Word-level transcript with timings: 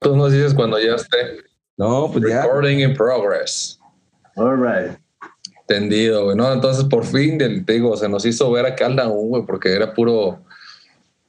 Tú 0.00 0.16
nos 0.16 0.32
dices 0.32 0.54
cuando 0.54 0.80
ya 0.80 0.94
esté. 0.94 1.16
No, 1.76 2.10
pues 2.10 2.24
ya. 2.26 2.42
Recording 2.42 2.80
in 2.80 2.94
progress. 2.94 3.78
All 4.36 4.56
right. 4.56 4.98
Entendido, 5.68 6.24
güey. 6.24 6.36
No, 6.36 6.52
entonces 6.52 6.84
por 6.84 7.04
fin, 7.04 7.38
te 7.38 7.72
digo, 7.72 7.96
se 7.96 8.08
nos 8.08 8.24
hizo 8.24 8.50
ver 8.50 8.66
acá 8.66 8.86
al 8.86 8.98
aún, 8.98 9.28
güey, 9.28 9.44
porque 9.46 9.72
era 9.72 9.92
puro, 9.92 10.40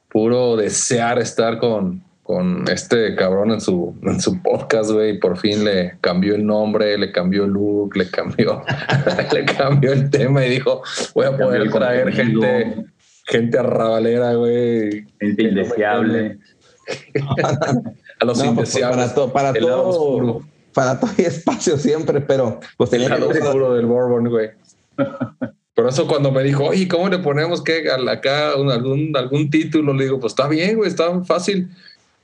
puro 0.09 0.55
desear 0.55 1.19
estar 1.19 1.59
con, 1.59 2.01
con 2.23 2.63
este 2.69 3.13
cabrón 3.15 3.51
en 3.51 3.59
su, 3.61 3.93
en 4.03 4.21
su 4.21 4.41
podcast, 4.41 4.91
güey. 4.91 5.15
y 5.15 5.19
Por 5.19 5.37
fin 5.37 5.65
le 5.65 5.97
cambió 5.99 6.33
el 6.33 6.45
nombre, 6.45 6.97
le 6.97 7.11
cambió 7.11 7.43
el 7.43 7.51
look, 7.51 7.95
le 7.97 8.09
cambió, 8.09 8.63
le 9.33 9.45
cambió 9.45 9.91
el 9.91 10.09
tema 10.09 10.45
y 10.45 10.49
dijo, 10.51 10.81
voy 11.13 11.25
a 11.25 11.37
poder 11.37 11.69
traer 11.69 12.11
gente, 12.13 12.85
gente 13.27 13.59
arrabalera, 13.59 14.33
güey. 14.35 15.05
Gente 15.19 15.43
indeseable. 15.43 16.39
A 18.21 18.25
los 18.25 18.37
No, 18.37 18.53
pues, 18.55 18.69
indeseables. 18.75 18.97
para, 19.11 19.13
to- 19.15 19.33
para 19.33 19.49
El 19.49 19.59
todo, 19.65 19.87
oscuro. 19.87 20.41
para 20.73 20.99
todo 20.99 21.09
hay 21.17 21.25
espacio 21.25 21.77
siempre, 21.77 22.21
pero 22.21 22.59
pues 22.77 22.93
El 22.93 23.03
que 23.03 23.09
lado 23.09 23.27
oscuro 23.29 23.73
del 23.73 23.85
Bourbon, 23.87 24.29
güey. 24.29 24.49
Por 25.73 25.87
eso 25.87 26.05
cuando 26.07 26.31
me 26.31 26.43
dijo, 26.43 26.65
oye, 26.65 26.87
¿cómo 26.87 27.09
le 27.09 27.17
ponemos 27.19 27.63
que 27.63 27.89
acá 27.91 28.51
un- 28.57 28.69
algún, 28.71 29.11
algún 29.15 29.49
título? 29.49 29.93
Le 29.93 30.03
digo, 30.05 30.19
pues 30.19 30.31
está 30.33 30.47
bien, 30.47 30.77
güey, 30.77 30.89
está 30.89 31.23
fácil. 31.23 31.69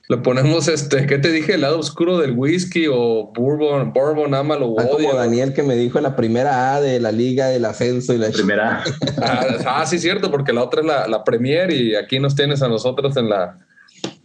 Le 0.09 0.17
ponemos 0.17 0.67
este, 0.69 1.05
¿qué 1.05 1.17
te 1.17 1.31
dije? 1.31 1.55
El 1.55 1.61
lado 1.61 1.79
oscuro 1.79 2.17
del 2.19 2.31
whisky 2.31 2.87
o 2.89 3.31
Bourbon, 3.35 3.91
Bourbon, 3.91 4.33
ámalo 4.35 4.67
o 4.67 4.79
Ah, 4.79 4.87
como. 4.89 5.13
Daniel 5.15 5.53
que 5.53 5.63
me 5.63 5.75
dijo 5.75 5.97
en 5.97 6.03
la 6.03 6.15
primera 6.15 6.75
A 6.75 6.81
de 6.81 6.99
la 7.01 7.11
liga 7.11 7.47
del 7.47 7.65
ascenso 7.65 8.13
y 8.13 8.17
la 8.17 8.29
Primera. 8.29 8.83
Ah, 9.21 9.45
ah, 9.65 9.85
sí, 9.85 9.97
cierto, 9.99 10.29
porque 10.31 10.53
la 10.53 10.63
otra 10.63 10.81
es 10.81 10.87
la, 10.87 11.07
la 11.07 11.23
Premier 11.25 11.71
y 11.71 11.95
aquí 11.95 12.19
nos 12.19 12.35
tienes 12.35 12.61
a 12.61 12.67
nosotros 12.69 13.17
en 13.17 13.27
la, 13.29 13.57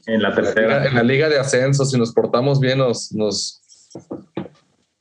En 0.06 0.22
la 0.22 0.28
en 0.28 0.34
la 0.34 0.40
liga, 0.40 0.42
tercera. 0.54 0.86
en 0.86 0.94
la 0.94 1.02
liga 1.02 1.28
de 1.28 1.38
ascenso. 1.38 1.84
Si 1.84 1.98
nos 1.98 2.12
portamos 2.12 2.60
bien, 2.60 2.78
nos, 2.78 3.12
nos, 3.12 3.62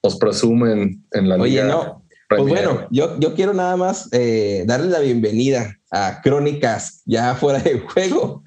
nos 0.03 0.16
presumen 0.17 1.03
en 1.12 1.29
la 1.29 1.35
Oye, 1.35 1.51
liga. 1.62 1.67
no. 1.67 2.01
Pues 2.29 2.44
Premier. 2.44 2.66
bueno, 2.66 2.88
yo, 2.91 3.19
yo 3.19 3.34
quiero 3.35 3.53
nada 3.53 3.75
más 3.75 4.07
eh, 4.13 4.63
darle 4.66 4.88
la 4.88 5.00
bienvenida 5.00 5.75
a 5.91 6.22
Crónicas, 6.22 7.01
ya 7.06 7.35
fuera 7.35 7.59
de 7.59 7.79
juego. 7.94 8.44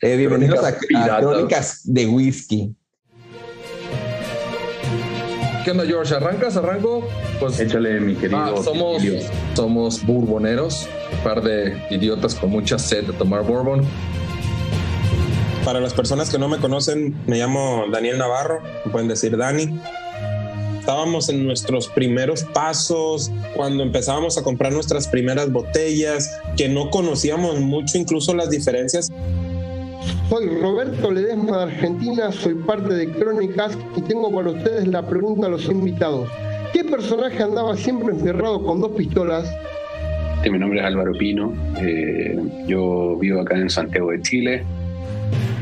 Eh, 0.00 0.16
bienvenidos 0.16 0.64
a, 0.64 0.72
Crónicas 0.72 0.84
a 0.84 0.86
piratas. 0.88 1.20
Crónicas 1.20 1.80
de 1.84 2.06
Whisky. 2.06 2.76
¿Qué 5.64 5.70
onda, 5.70 5.84
George? 5.86 6.12
¿Arrancas? 6.14 6.56
¿Arranco? 6.56 7.06
Pues 7.38 7.60
Échale, 7.60 8.00
mi 8.00 8.14
querido. 8.16 8.38
Ah, 8.38 8.62
somos, 8.64 9.02
somos 9.54 10.04
bourboneros, 10.04 10.88
un 11.12 11.18
par 11.22 11.40
de 11.42 11.80
idiotas 11.90 12.34
con 12.34 12.50
mucha 12.50 12.78
sed 12.78 13.04
de 13.04 13.12
tomar 13.12 13.44
bourbon. 13.44 13.82
Para 15.64 15.78
las 15.78 15.94
personas 15.94 16.28
que 16.28 16.38
no 16.38 16.48
me 16.48 16.58
conocen, 16.58 17.14
me 17.28 17.38
llamo 17.38 17.84
Daniel 17.92 18.18
Navarro, 18.18 18.60
me 18.84 18.90
pueden 18.90 19.06
decir 19.06 19.36
Dani. 19.36 19.78
Estábamos 20.80 21.28
en 21.28 21.46
nuestros 21.46 21.86
primeros 21.86 22.42
pasos, 22.42 23.30
cuando 23.54 23.84
empezábamos 23.84 24.36
a 24.36 24.42
comprar 24.42 24.72
nuestras 24.72 25.06
primeras 25.06 25.52
botellas, 25.52 26.36
que 26.56 26.68
no 26.68 26.90
conocíamos 26.90 27.60
mucho 27.60 27.96
incluso 27.96 28.34
las 28.34 28.50
diferencias. 28.50 29.08
Soy 30.28 30.48
Roberto 30.60 31.12
Ledesma 31.12 31.58
de 31.58 31.62
Argentina, 31.64 32.32
soy 32.32 32.54
parte 32.54 32.92
de 32.94 33.12
Crónicas 33.12 33.78
y 33.96 34.02
tengo 34.02 34.34
para 34.34 34.50
ustedes 34.50 34.88
la 34.88 35.06
pregunta 35.06 35.46
a 35.46 35.50
los 35.50 35.66
invitados. 35.66 36.28
¿Qué 36.72 36.82
personaje 36.82 37.40
andaba 37.40 37.76
siempre 37.76 38.12
encerrado 38.12 38.64
con 38.64 38.80
dos 38.80 38.90
pistolas? 38.92 39.48
Este, 40.38 40.50
Mi 40.50 40.58
nombre 40.58 40.80
es 40.80 40.86
Álvaro 40.86 41.12
Pino, 41.12 41.54
eh, 41.80 42.36
yo 42.66 43.16
vivo 43.20 43.42
acá 43.42 43.56
en 43.56 43.70
Santiago 43.70 44.10
de 44.10 44.20
Chile. 44.22 44.64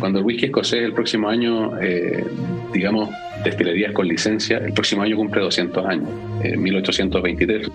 Cuando 0.01 0.19
el 0.19 0.25
whisky 0.25 0.47
escocés 0.47 0.83
el 0.83 0.95
próximo 0.95 1.29
año, 1.29 1.79
eh, 1.81 2.25
digamos, 2.73 3.11
destilerías 3.45 3.93
con 3.93 4.09
licencia, 4.09 4.57
el 4.59 4.73
próximo 4.73 5.03
año 5.03 5.17
cumple 5.17 5.43
200 5.43 5.87
años, 5.87 6.09
eh, 6.43 6.57
1823. 6.57 7.69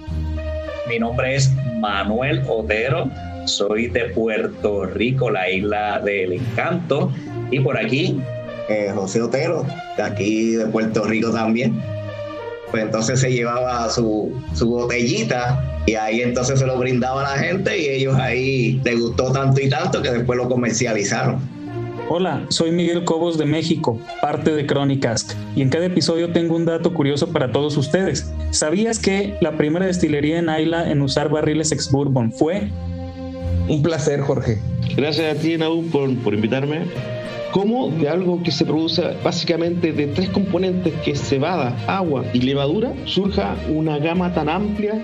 Mi 0.90 1.00
nombre 1.00 1.36
es 1.36 1.52
Manuel 1.80 2.42
Otero, 2.48 3.10
soy 3.46 3.88
de 3.88 4.06
Puerto 4.06 4.86
Rico, 4.88 5.30
la 5.30 5.50
isla 5.50 6.00
del 6.00 6.34
encanto, 6.34 7.14
y 7.52 7.60
por 7.60 7.78
aquí 7.78 8.20
eh, 8.70 8.92
José 8.94 9.22
Otero, 9.22 9.66
de 9.96 10.04
aquí 10.04 10.52
de 10.52 10.66
Puerto 10.66 11.04
Rico 11.04 11.32
también. 11.32 11.80
Pues 12.72 12.84
entonces 12.84 13.20
se 13.20 13.32
llevaba 13.32 13.88
su, 13.90 14.34
su 14.54 14.68
botellita 14.68 15.64
y 15.86 15.94
ahí 15.94 16.22
entonces 16.22 16.60
se 16.60 16.66
lo 16.66 16.78
brindaba 16.78 17.22
a 17.22 17.36
la 17.36 17.44
gente 17.44 17.78
y 17.80 17.88
ellos 17.88 18.16
ahí 18.16 18.82
les 18.84 19.00
gustó 19.00 19.32
tanto 19.32 19.62
y 19.62 19.70
tanto 19.70 20.02
que 20.02 20.10
después 20.10 20.38
lo 20.38 20.50
comercializaron. 20.50 21.55
Hola, 22.08 22.46
soy 22.50 22.72
Miguel 22.72 23.04
Cobos 23.04 23.40
de 23.40 23.46
México, 23.46 24.00
parte 24.22 24.52
de 24.52 24.68
Crónicas, 24.68 25.36
y 25.56 25.64
en 25.64 25.70
cada 25.70 25.88
episodio 25.88 26.30
tengo 26.32 26.56
un 26.56 26.66
dato 26.66 26.94
curioso 26.94 27.30
para 27.30 27.52
todos 27.52 27.78
ustedes. 27.78 28.32
¿Sabías 28.52 29.00
que 29.00 29.36
la 29.42 29.58
primera 29.58 29.88
destilería 29.88 30.38
en 30.38 30.48
Isla 30.48 30.92
en 30.92 31.02
usar 31.02 31.30
barriles 31.30 31.72
ex 31.72 31.92
bourbon 31.92 32.32
fue? 32.32 32.70
Un 33.68 33.82
placer, 33.82 34.22
Jorge. 34.22 34.60
Gracias 34.96 35.36
a 35.36 35.42
ti, 35.42 35.58
Naú, 35.58 35.84
por, 35.92 36.16
por 36.20 36.36
invitarme. 36.36 36.82
¿Cómo 37.52 37.90
de 37.90 38.08
algo 38.08 38.44
que 38.44 38.52
se 38.52 38.66
produce 38.66 39.02
básicamente 39.24 39.92
de 39.92 40.06
tres 40.06 40.30
componentes, 40.30 40.94
que 41.04 41.12
es 41.12 41.22
cebada, 41.28 41.76
agua 41.88 42.24
y 42.34 42.42
levadura, 42.42 42.94
surja 43.06 43.56
una 43.68 43.98
gama 43.98 44.32
tan 44.32 44.48
amplia? 44.48 45.02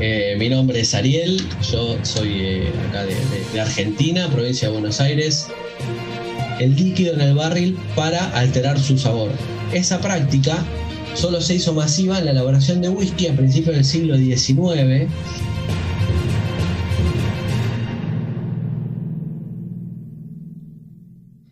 Eh, 0.00 0.36
mi 0.38 0.48
nombre 0.48 0.78
es 0.78 0.94
Ariel, 0.94 1.42
yo 1.72 1.96
soy 2.04 2.28
eh, 2.40 2.72
acá 2.88 3.04
de, 3.04 3.60
Argentina, 3.60 4.30
provincia 4.30 4.68
de 4.68 4.74
Buenos 4.74 5.00
Aires. 5.00 5.48
El 6.60 6.76
líquido 6.76 7.14
en 7.14 7.20
el 7.20 7.34
barril 7.34 7.76
para 7.96 8.30
alterar 8.38 8.78
su 8.78 8.96
sabor. 8.96 9.32
Esa 9.72 10.00
práctica 10.00 10.64
solo 11.14 11.40
se 11.40 11.56
hizo 11.56 11.74
masiva 11.74 12.18
en 12.18 12.26
la 12.26 12.30
elaboración 12.30 12.80
de 12.80 12.90
whisky 12.90 13.26
a 13.26 13.34
principios 13.34 13.74
del 13.74 13.84
siglo 13.84 14.16
XIX. 14.16 15.10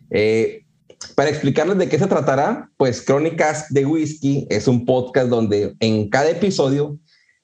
Eh, 0.09 0.63
para 1.15 1.29
explicarles 1.29 1.77
de 1.79 1.89
qué 1.89 1.99
se 1.99 2.07
tratará, 2.07 2.69
pues 2.77 3.01
Crónicas 3.01 3.73
de 3.73 3.85
Whisky 3.85 4.47
es 4.49 4.69
un 4.69 4.85
podcast 4.85 5.27
donde 5.27 5.75
en 5.81 6.09
cada 6.09 6.29
episodio 6.29 6.97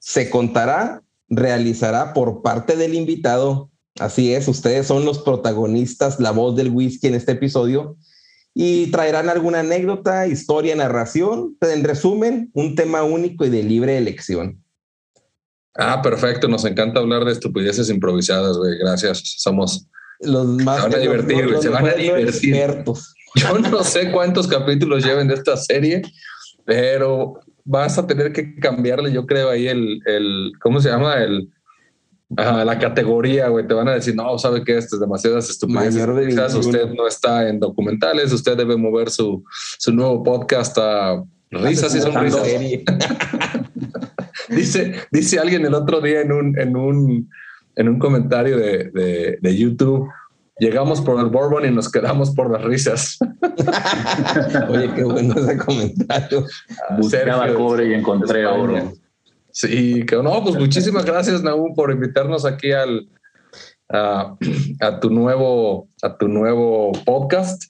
se 0.04 0.28
contará, 0.28 1.02
realizará 1.30 2.12
por 2.12 2.42
parte 2.42 2.76
del 2.76 2.94
invitado, 2.94 3.70
así 3.98 4.34
es, 4.34 4.46
ustedes 4.48 4.86
son 4.86 5.06
los 5.06 5.18
protagonistas, 5.20 6.20
la 6.20 6.30
voz 6.30 6.54
del 6.56 6.68
whisky 6.68 7.06
en 7.06 7.14
este 7.14 7.32
episodio, 7.32 7.96
y 8.52 8.90
traerán 8.90 9.30
alguna 9.30 9.60
anécdota, 9.60 10.26
historia, 10.26 10.76
narración, 10.76 11.56
en 11.62 11.84
resumen, 11.84 12.50
un 12.52 12.74
tema 12.74 13.02
único 13.02 13.46
y 13.46 13.48
de 13.50 13.62
libre 13.62 13.96
elección. 13.96 14.62
Ah, 15.74 16.02
perfecto. 16.02 16.48
Nos 16.48 16.64
encanta 16.66 17.00
hablar 17.00 17.24
de 17.24 17.32
estupideces 17.32 17.88
improvisadas, 17.90 18.56
güey. 18.58 18.78
Gracias. 18.78 19.22
Somos. 19.38 19.88
Los 20.20 20.46
más 20.46 20.76
Se 20.76 20.88
van 20.88 20.94
a 20.94 20.98
divertir, 20.98 21.48
güey, 21.48 21.62
se 21.62 21.68
van 21.68 21.86
a 21.86 21.94
divertir. 21.94 22.54
expertos. 22.54 23.14
Yo 23.34 23.58
no 23.58 23.82
sé 23.82 24.12
cuántos 24.12 24.46
capítulos 24.46 25.04
lleven 25.04 25.26
de 25.26 25.34
esta 25.34 25.56
serie, 25.56 26.02
pero 26.64 27.40
vas 27.64 27.98
a 27.98 28.06
tener 28.06 28.32
que 28.32 28.56
cambiarle, 28.56 29.12
yo 29.12 29.26
creo, 29.26 29.50
ahí 29.50 29.66
el, 29.68 30.00
el 30.06 30.52
¿cómo 30.60 30.80
se 30.80 30.90
llama? 30.90 31.22
El 31.22 31.50
Ajá, 32.36 32.64
la 32.64 32.78
categoría, 32.78 33.48
güey, 33.48 33.66
te 33.66 33.74
van 33.74 33.88
a 33.88 33.94
decir, 33.94 34.14
no, 34.16 34.36
sabe 34.38 34.64
que 34.64 34.76
esto 34.76 34.96
es 34.96 35.00
demasiadas 35.00 35.50
estupideces. 35.50 35.94
De 35.94 36.26
Quizás 36.26 36.54
21. 36.54 36.60
usted 36.60 36.94
no 36.94 37.06
está 37.06 37.48
en 37.48 37.60
documentales, 37.60 38.32
usted 38.32 38.56
debe 38.56 38.76
mover 38.76 39.10
su, 39.10 39.44
su 39.78 39.92
nuevo 39.92 40.22
podcast 40.22 40.76
a 40.78 41.22
risas 41.50 41.94
y 41.94 42.00
sonrisas. 42.00 42.42
Dice, 44.48 44.94
dice 45.10 45.38
alguien 45.38 45.64
el 45.64 45.72
otro 45.72 46.02
día 46.02 46.20
en 46.20 46.30
un, 46.30 46.58
en 46.58 46.76
un, 46.76 47.30
en 47.76 47.88
un 47.88 47.98
comentario 47.98 48.58
de, 48.58 48.90
de, 48.92 49.38
de 49.40 49.56
YouTube, 49.56 50.06
llegamos 50.58 51.00
por 51.00 51.20
el 51.20 51.26
Bourbon 51.26 51.66
y 51.66 51.70
nos 51.70 51.90
quedamos 51.90 52.34
por 52.34 52.50
las 52.50 52.62
risas. 52.62 53.18
Oye, 54.68 54.92
qué 54.94 55.04
bueno 55.04 55.34
ese 55.36 55.56
comentario. 55.58 56.44
Buscaba 56.98 57.44
Sergio, 57.44 57.54
cobre 57.54 57.88
y 57.88 57.94
encontré 57.94 58.42
España. 58.42 58.62
oro. 58.62 58.92
Sí, 59.50 60.04
que 60.06 60.16
no, 60.16 60.42
pues 60.42 60.56
muchísimas 60.56 61.04
gracias, 61.04 61.42
Nahum, 61.42 61.74
por 61.74 61.92
invitarnos 61.92 62.44
aquí 62.44 62.72
al 62.72 63.08
a, 63.88 64.36
a 64.80 65.00
tu 65.00 65.10
nuevo 65.10 65.88
a 66.02 66.16
tu 66.16 66.28
nuevo 66.28 66.92
podcast 67.04 67.64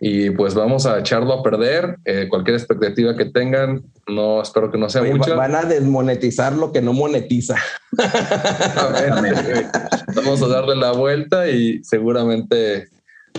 y 0.00 0.30
pues 0.30 0.54
vamos 0.54 0.86
a 0.86 0.98
echarlo 0.98 1.32
a 1.32 1.42
perder. 1.42 1.98
Eh, 2.04 2.26
cualquier 2.28 2.56
expectativa 2.56 3.16
que 3.16 3.24
tengan, 3.26 3.82
no 4.06 4.40
espero 4.40 4.70
que 4.70 4.78
no 4.78 4.88
sea 4.88 5.02
Oye, 5.02 5.14
mucha. 5.14 5.34
van 5.34 5.54
a 5.54 5.64
desmonetizar 5.64 6.54
lo 6.54 6.72
que 6.72 6.80
no 6.80 6.92
monetiza. 6.92 7.56
A 7.98 8.86
ver, 8.88 9.70
vamos 10.14 10.42
a 10.42 10.46
darle 10.48 10.76
la 10.76 10.92
vuelta 10.92 11.48
y 11.48 11.82
seguramente, 11.82 12.88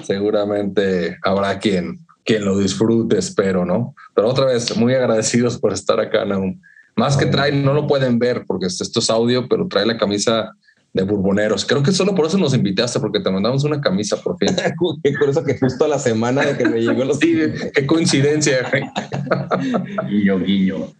seguramente 0.03 1.17
habrá 1.23 1.59
quien, 1.59 1.99
quien 2.25 2.43
lo 2.43 2.57
disfrute, 2.57 3.17
espero, 3.17 3.63
¿no? 3.65 3.95
Pero 4.13 4.27
otra 4.27 4.45
vez, 4.45 4.75
muy 4.75 4.93
agradecidos 4.93 5.57
por 5.57 5.71
estar 5.71 5.99
acá, 5.99 6.25
Nahum. 6.25 6.59
Más 6.95 7.15
que 7.15 7.27
trae, 7.27 7.53
no 7.53 7.73
lo 7.73 7.87
pueden 7.87 8.19
ver 8.19 8.43
porque 8.45 8.65
esto 8.65 8.99
es 8.99 9.09
audio, 9.09 9.47
pero 9.47 9.69
trae 9.69 9.85
la 9.85 9.97
camisa 9.97 10.51
de 10.93 11.03
Burboneros. 11.03 11.65
Creo 11.65 11.83
que 11.83 11.91
solo 11.91 12.15
por 12.15 12.25
eso 12.25 12.37
nos 12.37 12.53
invitaste, 12.53 12.99
porque 12.99 13.19
te 13.19 13.29
mandamos 13.29 13.63
una 13.63 13.79
camisa 13.79 14.17
por 14.17 14.37
fin. 14.37 14.49
Qué 15.03 15.13
curioso 15.15 15.43
que 15.43 15.57
justo 15.57 15.85
a 15.85 15.87
la 15.87 15.99
semana 15.99 16.45
de 16.45 16.57
que 16.57 16.65
me 16.67 16.81
llegó 16.81 17.05
los. 17.05 17.19
Sí, 17.29 17.37
qué 17.73 17.85
coincidencia. 17.85 18.71
Guiño, 20.09 20.39
guiño. 20.39 20.93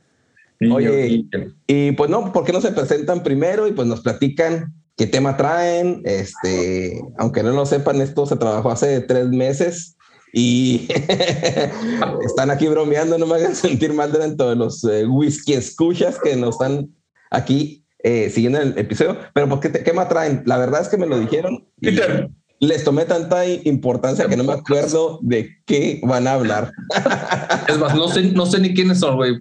Oye, 0.70 1.08
Guiño. 1.08 1.54
Y 1.66 1.94
pues 1.94 2.10
no, 2.10 2.34
¿por 2.34 2.44
qué 2.44 2.52
no 2.52 2.60
se 2.60 2.72
presentan 2.72 3.24
primero 3.24 3.68
y 3.68 3.72
pues 3.72 3.88
nos 3.88 4.02
platican 4.02 4.74
qué 4.98 5.08
tema 5.08 5.38
traen? 5.38 6.02
Este, 6.04 7.02
aunque 7.18 7.42
no 7.42 7.52
lo 7.52 7.66
sepan, 7.66 8.02
esto 8.02 8.26
se 8.26 8.36
trabajó 8.36 8.70
hace 8.70 9.00
tres 9.00 9.30
meses 9.30 9.96
y 10.34 10.88
están 12.26 12.52
aquí 12.52 12.68
bromeando, 12.68 13.18
no 13.18 13.26
me 13.26 13.36
hagan 13.36 13.56
sentir 13.56 13.94
mal 13.94 14.12
dentro 14.12 14.50
de 14.50 14.56
los 14.56 14.84
eh, 14.84 15.06
whisky 15.06 15.54
escuchas 15.54 16.20
que 16.22 16.36
nos 16.36 16.56
están 16.56 16.90
aquí 17.32 17.84
eh, 18.04 18.30
siguiendo 18.30 18.60
el 18.62 18.78
episodio. 18.78 19.18
Pero 19.34 19.48
¿por 19.50 19.60
qué 19.60 19.70
te- 19.70 19.80
qué 19.80 19.92
tema 19.92 20.08
traen? 20.08 20.44
La 20.46 20.58
verdad 20.58 20.82
es 20.82 20.88
que 20.90 20.98
me 20.98 21.06
lo 21.08 21.20
dijeron 21.20 21.68
y 21.82 21.92
Peter. 21.92 22.30
les 22.60 22.84
tomé 22.84 23.06
tanta 23.06 23.46
importancia 23.46 24.28
que 24.28 24.36
no 24.38 24.44
me 24.44 24.54
acuerdo 24.54 25.20
de 25.22 25.58
qué 25.66 26.00
van 26.04 26.28
a 26.28 26.34
hablar. 26.34 26.72
Es 27.68 27.78
más, 27.78 27.96
no 27.96 28.08
sé, 28.08 28.24
no 28.32 28.46
sé 28.46 28.60
ni 28.60 28.74
quiénes 28.74 29.00
son, 29.00 29.16
güey. 29.18 29.38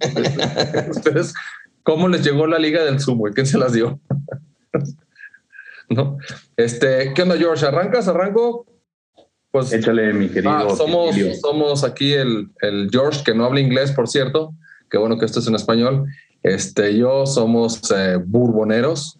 Ustedes, 0.90 1.34
¿cómo 1.82 2.08
les 2.08 2.24
llegó 2.24 2.46
la 2.46 2.58
liga 2.58 2.84
del 2.84 3.00
Zoom, 3.00 3.18
güey? 3.18 3.32
¿Quién 3.34 3.46
se 3.46 3.58
las 3.58 3.72
dio? 3.72 4.00
¿No? 5.88 6.18
Este, 6.56 7.12
¿qué 7.14 7.22
onda, 7.22 7.36
George? 7.36 7.64
¿Arrancas? 7.66 8.08
¿Arranco? 8.08 8.66
Pues 9.50 9.72
Échale, 9.72 10.12
mi 10.12 10.28
querido. 10.28 10.50
ah, 10.50 10.76
somos, 10.76 11.14
Cecilio. 11.14 11.34
somos 11.36 11.82
aquí 11.84 12.12
el, 12.12 12.50
el 12.60 12.88
George, 12.92 13.22
que 13.24 13.34
no 13.34 13.46
habla 13.46 13.60
inglés, 13.60 13.92
por 13.92 14.06
cierto. 14.08 14.54
Qué 14.90 14.98
bueno 14.98 15.18
que 15.18 15.24
esto 15.24 15.40
es 15.40 15.46
en 15.46 15.54
español. 15.54 16.04
Este, 16.42 16.96
yo 16.96 17.26
somos 17.26 17.90
eh, 17.90 18.16
burboneros, 18.16 19.18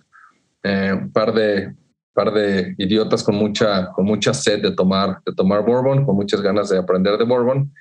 eh, 0.62 0.92
un 0.92 1.12
par 1.12 1.34
de, 1.34 1.74
par 2.12 2.32
de 2.32 2.74
idiotas 2.78 3.22
con 3.22 3.34
mucha, 3.34 3.90
con 3.92 4.06
mucha 4.06 4.32
sed 4.32 4.62
de 4.62 4.72
tomar, 4.72 5.20
de 5.24 5.34
tomar 5.34 5.64
bourbon, 5.64 6.04
con 6.04 6.16
muchas 6.16 6.40
ganas 6.40 6.68
de 6.68 6.78
aprender 6.78 7.18
de 7.18 7.24
bourbon. 7.24 7.72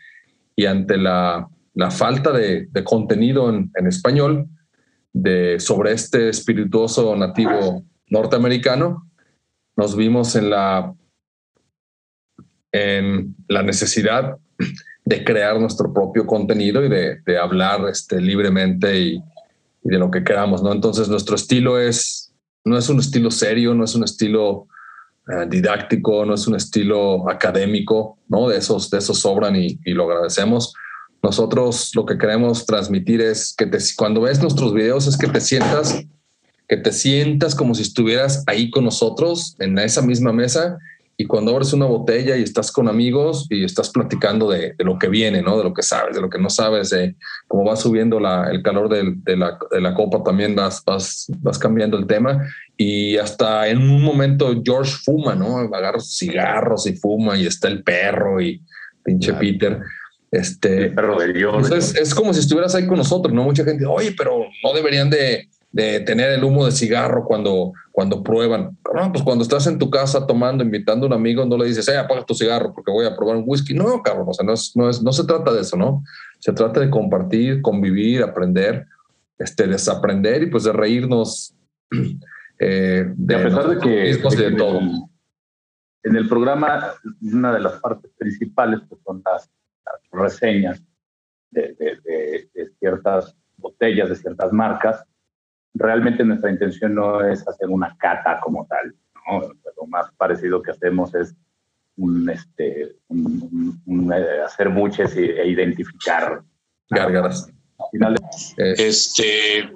Y 0.55 0.65
ante 0.65 0.97
la, 0.97 1.47
la 1.73 1.91
falta 1.91 2.31
de, 2.31 2.67
de 2.71 2.83
contenido 2.83 3.49
en, 3.49 3.71
en 3.75 3.87
español 3.87 4.47
de, 5.13 5.59
sobre 5.59 5.93
este 5.93 6.29
espirituoso 6.29 7.15
nativo 7.15 7.83
norteamericano, 8.09 9.07
nos 9.75 9.95
vimos 9.95 10.35
en 10.35 10.49
la, 10.49 10.93
en 12.71 13.35
la 13.47 13.61
necesidad 13.61 14.37
de 15.07 15.24
crear 15.24 15.57
nuestro 15.57 15.94
propio 15.94 16.27
contenido 16.27 16.83
y 16.83 16.89
de, 16.89 17.21
de 17.25 17.38
hablar 17.39 17.88
este, 17.88 18.19
libremente 18.19 19.00
y, 19.00 19.24
y 19.81 19.89
de 19.89 19.98
lo 19.98 20.12
que 20.12 20.21
queramos, 20.21 20.62
¿no? 20.62 20.74
Entonces 20.74 21.07
nuestro 21.07 21.38
estilo 21.38 21.80
es, 21.80 22.33
no 22.65 22.77
es 22.77 22.89
un 22.89 23.00
estilo 23.00 23.31
serio, 23.31 23.74
no 23.74 23.86
es 23.86 23.95
un 23.95 24.04
estilo 24.04 24.68
eh, 25.30 25.45
didáctico, 25.48 26.25
no 26.25 26.33
es 26.33 26.45
un 26.45 26.56
estilo 26.56 27.30
académico, 27.30 28.18
¿no? 28.27 28.50
De 28.50 28.57
esos, 28.57 28.89
de 28.89 28.98
esos 28.98 29.19
sobran 29.19 29.56
y, 29.56 29.80
y 29.86 29.94
lo 29.94 30.12
agradecemos. 30.12 30.74
Nosotros 31.24 31.92
lo 31.95 32.06
que 32.06 32.18
queremos 32.18 32.65
transmitir 32.65 33.21
es 33.21 33.56
que 33.57 33.65
te, 33.65 33.77
cuando 33.95 34.19
ves 34.19 34.42
nuestros 34.42 34.74
videos 34.74 35.07
es 35.07 35.18
que 35.18 35.27
te 35.27 35.39
sientas, 35.39 36.04
que 36.68 36.75
te 36.75 36.92
sientas 36.92 37.56
como 37.56 37.75
si 37.75 37.83
estuvieras 37.83 38.44
ahí 38.45 38.69
con 38.69 38.83
nosotros 38.83 39.56
en 39.59 39.80
esa 39.80 40.01
misma 40.01 40.33
mesa 40.33 40.77
y 41.19 41.25
cuando 41.25 41.51
abres 41.51 41.73
una 41.73 41.87
botella 41.87 42.37
y 42.37 42.43
estás 42.43 42.71
con 42.71 42.87
amigos 42.87 43.47
y 43.49 43.63
estás 43.63 43.89
platicando 43.89 44.49
de, 44.51 44.73
de 44.77 44.83
lo 44.83 44.99
que 44.99 45.07
viene, 45.07 45.41
¿no? 45.41 45.57
De 45.57 45.63
lo 45.63 45.73
que 45.73 45.81
sabes, 45.81 46.15
de 46.15 46.21
lo 46.21 46.29
que 46.29 46.37
no 46.37 46.49
sabes, 46.51 46.91
de 46.91 47.15
cómo 47.47 47.65
va 47.65 47.75
subiendo 47.75 48.19
la, 48.19 48.51
el 48.51 48.61
calor 48.61 48.87
de, 48.87 49.35
la, 49.35 49.57
de 49.71 49.81
la 49.81 49.95
copa, 49.95 50.21
también 50.23 50.55
vas, 50.55 50.83
vas, 50.85 51.25
vas 51.39 51.57
cambiando 51.57 51.97
el 51.97 52.05
tema 52.05 52.47
y 52.77 53.17
hasta 53.17 53.67
en 53.67 53.79
un 53.79 54.03
momento 54.03 54.61
George 54.63 54.93
fuma, 55.03 55.33
¿no? 55.33 55.57
Agarra 55.57 55.99
cigarros 55.99 56.85
y 56.85 56.95
fuma 56.95 57.35
y 57.35 57.47
está 57.47 57.67
el 57.67 57.81
perro 57.83 58.39
y 58.39 58.61
pinche 59.03 59.31
Claro. 59.31 59.39
Peter. 59.39 59.79
Este, 60.29 60.85
El 60.87 60.93
perro 60.93 61.17
de 61.17 61.33
George. 61.33 61.63
entonces 61.63 61.95
es 61.99 62.13
como 62.13 62.33
si 62.33 62.41
estuvieras 62.41 62.75
ahí 62.75 62.85
con 62.85 62.97
nosotros, 62.97 63.33
¿no? 63.33 63.43
Mucha 63.43 63.63
gente, 63.63 63.85
oye, 63.85 64.13
pero 64.15 64.45
no 64.63 64.73
deberían 64.73 65.09
de, 65.09 65.47
de 65.71 65.99
tener 65.99 66.31
el 66.31 66.43
humo 66.43 66.65
de 66.65 66.71
cigarro 66.71 67.25
cuando, 67.25 67.73
cuando 67.91 68.23
prueban. 68.23 68.77
Cabrón, 68.83 69.11
pues 69.11 69.23
cuando 69.23 69.43
estás 69.43 69.67
en 69.67 69.77
tu 69.77 69.89
casa 69.89 70.25
tomando, 70.25 70.63
invitando 70.63 71.05
a 71.05 71.07
un 71.09 71.13
amigo, 71.13 71.45
no 71.45 71.57
le 71.57 71.65
dices, 71.67 71.87
eh, 71.89 71.97
apaga 71.97 72.25
tu 72.25 72.33
cigarro 72.33 72.73
porque 72.73 72.91
voy 72.91 73.05
a 73.05 73.15
probar 73.15 73.35
un 73.37 73.43
whisky. 73.45 73.73
No, 73.73 74.01
cabrón, 74.01 74.27
o 74.29 74.33
sea, 74.33 74.45
no, 74.45 74.53
es, 74.53 74.71
no, 74.75 74.89
es, 74.89 75.01
no 75.03 75.11
se 75.11 75.25
trata 75.25 75.53
de 75.53 75.61
eso, 75.61 75.77
¿no? 75.77 76.03
Se 76.39 76.53
trata 76.53 76.79
de 76.79 76.89
compartir, 76.89 77.61
convivir, 77.61 78.23
aprender, 78.23 78.85
este, 79.37 79.67
desaprender 79.67 80.43
y 80.43 80.47
pues 80.47 80.63
de 80.63 80.71
reírnos. 80.73 81.53
eh, 82.59 83.13
Y 83.27 83.33
a 83.33 83.44
pesar 83.44 83.68
de 83.69 83.77
que, 83.77 83.89
de 83.89 84.18
de 84.18 84.35
que 84.35 84.45
en, 84.47 84.57
todo. 84.57 84.80
el, 84.80 84.92
en 86.03 86.15
el 86.15 86.27
programa 86.30 86.94
una 87.21 87.53
de 87.53 87.59
las 87.59 87.73
partes 87.81 88.09
principales 88.18 88.80
pues, 88.87 89.01
son 89.06 89.21
las, 89.25 89.49
las 89.85 90.21
reseñas 90.23 90.81
de, 91.51 91.73
de- 91.77 91.97
de- 92.03 92.49
de 92.53 92.71
ciertas 92.80 93.35
botellas, 93.57 94.09
de 94.09 94.15
ciertas 94.15 94.51
marcas. 94.53 95.03
Realmente 95.77 96.23
nuestra 96.23 96.49
intención 96.51 96.95
no 96.95 97.21
es 97.25 97.47
hacer 97.47 97.69
una 97.69 97.95
cata 97.97 98.39
como 98.41 98.65
tal. 98.67 98.93
¿no? 99.29 99.41
Lo 99.41 99.87
más 99.87 100.11
parecido 100.17 100.61
que 100.61 100.71
hacemos 100.71 101.13
es 101.15 101.35
un, 101.97 102.29
este, 102.29 102.95
un- 103.07 103.49
un- 103.51 103.81
un, 103.85 104.13
eh, 104.13 104.41
hacer 104.45 104.69
buches 104.69 105.15
e, 105.15 105.47
identificar. 105.47 106.41
Gárgaras. 106.89 107.49
Al 107.79 107.85
final 107.91 108.15
Este, 108.57 109.69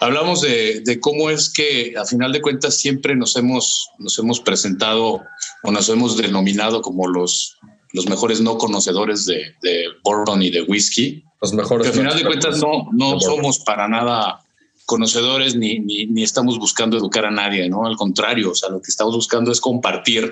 hablamos 0.00 0.42
de, 0.42 0.80
de 0.84 1.00
cómo 1.00 1.30
es 1.30 1.52
que 1.52 1.94
a 1.96 2.04
final 2.04 2.32
de 2.32 2.40
cuentas 2.42 2.76
siempre 2.78 3.16
nos 3.16 3.36
hemos, 3.36 3.88
nos 3.98 4.18
hemos 4.18 4.40
presentado 4.40 5.22
o 5.62 5.70
nos 5.72 5.88
hemos 5.88 6.16
denominado 6.16 6.82
como 6.82 7.08
los, 7.08 7.58
los 7.94 8.08
mejores 8.08 8.40
no 8.40 8.58
conocedores 8.58 9.24
de, 9.24 9.54
de 9.62 9.86
bourbon 10.02 10.42
y 10.42 10.50
de 10.50 10.62
whisky. 10.62 11.24
los 11.40 11.54
mejores. 11.54 11.86
Que 11.86 11.92
al 11.92 11.98
final 11.98 12.18
de 12.18 12.26
cuentas 12.26 12.60
no, 12.60 12.88
no 12.92 13.20
somos 13.20 13.60
para 13.60 13.88
nada 13.88 14.42
conocedores 14.84 15.54
ni, 15.54 15.78
ni, 15.78 16.06
ni 16.06 16.22
estamos 16.22 16.58
buscando 16.58 16.98
educar 16.98 17.24
a 17.24 17.30
nadie, 17.30 17.68
¿no? 17.68 17.86
Al 17.86 17.96
contrario, 17.96 18.50
o 18.50 18.54
sea, 18.54 18.68
lo 18.68 18.82
que 18.82 18.90
estamos 18.90 19.14
buscando 19.14 19.52
es 19.52 19.60
compartir 19.60 20.30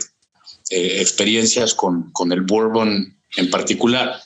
eh, 0.71 0.99
experiencias 1.01 1.73
con, 1.73 2.11
con 2.11 2.33
el 2.33 2.43
bourbon 2.43 3.17
en 3.37 3.51
particular. 3.51 4.21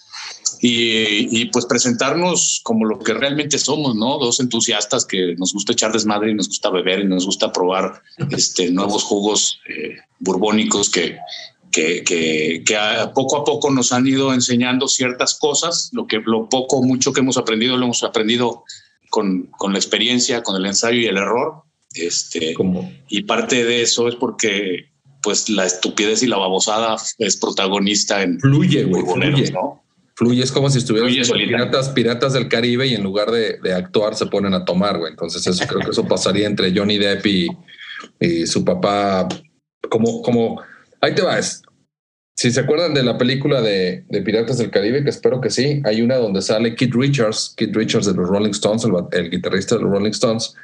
Y, 0.62 1.38
y, 1.38 1.46
pues 1.46 1.66
presentarnos 1.66 2.60
como 2.64 2.86
lo 2.86 2.98
que 2.98 3.12
realmente 3.12 3.58
somos, 3.58 3.94
¿no? 3.94 4.18
Dos 4.18 4.40
entusiastas 4.40 5.04
que 5.04 5.34
nos 5.36 5.52
gusta 5.52 5.72
echar 5.72 5.92
desmadre 5.92 6.30
y 6.30 6.34
nos 6.34 6.48
gusta 6.48 6.70
beber 6.70 7.00
y 7.00 7.04
nos 7.04 7.26
gusta 7.26 7.52
probar 7.52 8.00
este, 8.30 8.70
nuevos 8.70 9.04
jugos 9.04 9.60
eh, 9.68 9.96
burbónicos 10.18 10.88
que, 10.88 11.18
que, 11.76 12.02
que, 12.04 12.62
que 12.64 12.74
a 12.74 13.12
poco 13.12 13.36
a 13.36 13.44
poco 13.44 13.70
nos 13.70 13.92
han 13.92 14.06
ido 14.06 14.32
enseñando 14.32 14.88
ciertas 14.88 15.34
cosas. 15.38 15.90
Lo 15.92 16.06
que 16.06 16.22
lo 16.24 16.48
poco 16.48 16.82
mucho 16.82 17.12
que 17.12 17.20
hemos 17.20 17.36
aprendido 17.36 17.76
lo 17.76 17.84
hemos 17.84 18.02
aprendido 18.02 18.64
con, 19.10 19.48
con 19.58 19.74
la 19.74 19.78
experiencia, 19.78 20.42
con 20.42 20.56
el 20.56 20.64
ensayo 20.64 20.98
y 20.98 21.04
el 21.04 21.18
error. 21.18 21.64
Este, 21.92 22.54
y 23.08 23.22
parte 23.24 23.64
de 23.64 23.82
eso 23.82 24.08
es 24.08 24.14
porque 24.14 24.86
pues 25.22 25.50
la 25.50 25.66
estupidez 25.66 26.22
y 26.22 26.26
la 26.26 26.38
babosada 26.38 26.96
es 27.18 27.36
protagonista 27.36 28.22
en 28.22 28.40
fluye, 28.40 28.84
güey, 28.84 29.02
fluye. 29.02 29.50
¿no? 29.50 29.82
Fluye, 30.14 30.44
es 30.44 30.52
como 30.52 30.70
si 30.70 30.78
estuvieran 30.78 31.10
piratas, 31.10 31.90
piratas 31.90 32.32
del 32.32 32.48
Caribe 32.48 32.86
y 32.86 32.94
en 32.94 33.02
lugar 33.02 33.30
de, 33.30 33.58
de 33.58 33.74
actuar 33.74 34.14
se 34.14 34.26
ponen 34.26 34.54
a 34.54 34.64
tomar, 34.64 34.96
güey. 34.98 35.10
Entonces 35.10 35.46
eso 35.46 35.66
creo 35.66 35.80
que 35.80 35.90
eso 35.90 36.06
pasaría 36.06 36.46
entre 36.46 36.74
Johnny 36.74 36.96
Depp 36.96 37.26
y, 37.26 37.48
y 38.18 38.46
su 38.46 38.64
papá. 38.64 39.28
Como, 39.90 40.22
como, 40.22 40.62
ahí 41.00 41.14
te 41.14 41.22
vas. 41.22 41.62
Si 42.38 42.50
se 42.50 42.60
acuerdan 42.60 42.92
de 42.92 43.02
la 43.02 43.16
película 43.16 43.62
de, 43.62 44.04
de 44.10 44.20
Piratas 44.20 44.58
del 44.58 44.70
Caribe, 44.70 45.02
que 45.02 45.08
espero 45.08 45.40
que 45.40 45.48
sí, 45.48 45.80
hay 45.84 46.02
una 46.02 46.16
donde 46.16 46.42
sale 46.42 46.74
Kid 46.74 46.94
Richards, 46.94 47.54
Kid 47.56 47.74
Richards 47.74 48.06
de 48.06 48.12
los 48.12 48.28
Rolling 48.28 48.50
Stones, 48.50 48.86
el, 49.12 49.30
guitarrista 49.30 49.76
de 49.76 49.82
los 49.82 49.90
Rolling 49.90 50.10
Stones, 50.10 50.54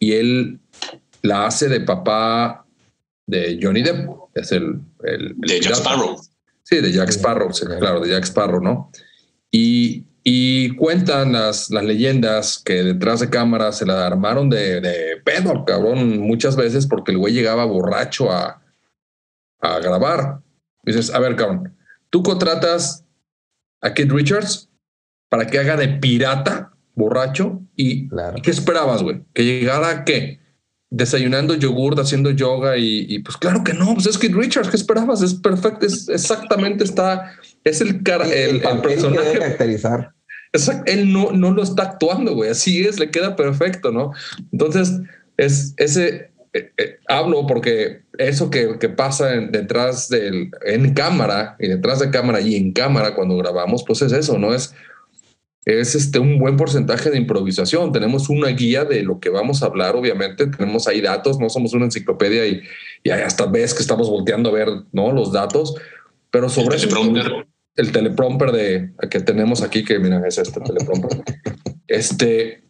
y 0.00 0.14
él 0.14 0.58
la 1.22 1.46
hace 1.46 1.68
de 1.68 1.80
papá 1.80 2.66
de 3.28 3.56
Johnny 3.62 3.82
Depp, 3.82 4.10
es 4.34 4.50
el, 4.50 4.80
el, 5.04 5.26
el 5.26 5.36
De 5.38 5.60
Jack. 5.60 5.74
Sparrow. 5.74 6.20
Sí, 6.64 6.80
de 6.80 6.90
Jack 6.90 7.10
Sparrow, 7.10 7.52
sí, 7.52 7.66
claro, 7.66 8.00
de 8.00 8.10
Jack 8.10 8.24
Sparrow, 8.24 8.60
¿no? 8.60 8.90
Y, 9.52 10.06
y 10.24 10.74
cuentan 10.74 11.34
las, 11.34 11.70
las 11.70 11.84
leyendas 11.84 12.58
que 12.58 12.82
detrás 12.82 13.20
de 13.20 13.30
cámara 13.30 13.70
se 13.70 13.86
la 13.86 14.04
armaron 14.08 14.50
de, 14.50 14.80
de 14.80 15.18
pedo, 15.24 15.52
al 15.52 15.64
cabrón, 15.64 16.18
muchas 16.18 16.56
veces 16.56 16.88
porque 16.88 17.12
el 17.12 17.18
güey 17.18 17.32
llegaba 17.32 17.64
borracho 17.64 18.32
a, 18.32 18.61
a 19.62 19.78
grabar. 19.80 20.40
Dices, 20.84 21.14
a 21.14 21.18
ver, 21.18 21.36
cabrón, 21.36 21.74
tú 22.10 22.22
contratas 22.22 23.04
a 23.80 23.94
Kid 23.94 24.12
Richards 24.12 24.68
para 25.28 25.46
que 25.46 25.58
haga 25.58 25.76
de 25.76 25.88
pirata, 25.88 26.72
borracho, 26.94 27.62
y 27.74 28.08
Claro. 28.08 28.36
¿y 28.36 28.42
¿qué 28.42 28.50
esperabas, 28.50 29.02
güey? 29.02 29.22
¿Que 29.32 29.44
llegara 29.44 30.04
qué? 30.04 30.40
Desayunando 30.90 31.54
yogurt, 31.54 31.98
haciendo 31.98 32.30
yoga 32.32 32.76
y, 32.76 33.06
y, 33.08 33.20
pues 33.20 33.38
claro 33.38 33.64
que 33.64 33.72
no, 33.72 33.94
pues 33.94 34.06
es 34.06 34.18
Kid 34.18 34.34
Richards, 34.34 34.68
¿qué 34.68 34.76
esperabas? 34.76 35.22
Es 35.22 35.32
perfecto, 35.34 35.86
es 35.86 36.08
exactamente 36.10 36.84
está, 36.84 37.32
es 37.64 37.80
el 37.80 38.02
cara, 38.02 38.26
el, 38.26 38.56
el 38.56 38.60
que 38.60 38.68
debe 38.68 38.82
personaje. 38.82 39.38
caracterizar. 39.38 40.12
Él 40.84 41.10
no, 41.12 41.32
no 41.32 41.50
lo 41.52 41.62
está 41.62 41.84
actuando, 41.84 42.34
güey. 42.34 42.50
Así 42.50 42.84
es, 42.84 43.00
le 43.00 43.10
queda 43.10 43.36
perfecto, 43.36 43.90
¿no? 43.90 44.12
Entonces, 44.52 45.00
es 45.38 45.72
ese. 45.78 46.31
Eh, 46.54 46.70
eh, 46.76 46.96
hablo 47.08 47.46
porque 47.46 48.02
eso 48.18 48.50
que, 48.50 48.78
que 48.78 48.88
pasa 48.88 49.34
en- 49.34 49.50
detrás 49.52 50.08
del. 50.08 50.50
en 50.66 50.94
cámara 50.94 51.56
y 51.58 51.68
detrás 51.68 51.98
de 52.00 52.10
cámara 52.10 52.40
y 52.40 52.56
en 52.56 52.72
cámara 52.72 53.14
cuando 53.14 53.36
grabamos, 53.36 53.84
pues 53.86 54.02
es 54.02 54.12
eso, 54.12 54.38
¿no? 54.38 54.54
Es. 54.54 54.74
Es 55.64 55.94
este 55.94 56.18
un 56.18 56.40
buen 56.40 56.56
porcentaje 56.56 57.08
de 57.08 57.18
improvisación. 57.18 57.92
Tenemos 57.92 58.28
una 58.28 58.48
guía 58.48 58.84
de 58.84 59.04
lo 59.04 59.20
que 59.20 59.28
vamos 59.28 59.62
a 59.62 59.66
hablar, 59.66 59.94
obviamente. 59.94 60.48
Tenemos 60.48 60.88
ahí 60.88 61.00
datos, 61.00 61.38
no 61.38 61.48
somos 61.48 61.72
una 61.72 61.84
enciclopedia 61.84 62.44
y, 62.48 62.62
y 63.04 63.10
hasta 63.10 63.46
ves 63.46 63.72
que 63.72 63.82
estamos 63.82 64.10
volteando 64.10 64.50
a 64.50 64.52
ver 64.54 64.68
¿no? 64.90 65.12
los 65.12 65.32
datos. 65.32 65.76
Pero 66.32 66.48
sobre 66.48 66.78
eso, 66.78 66.88
teleprompter. 66.88 67.46
el 67.76 67.92
teleprompter 67.92 68.50
de 68.50 68.90
que 69.08 69.20
tenemos 69.20 69.62
aquí, 69.62 69.84
que 69.84 70.00
mira, 70.00 70.20
es 70.26 70.38
este 70.38 70.60
teleprompter. 70.60 71.22
Este, 71.86 72.64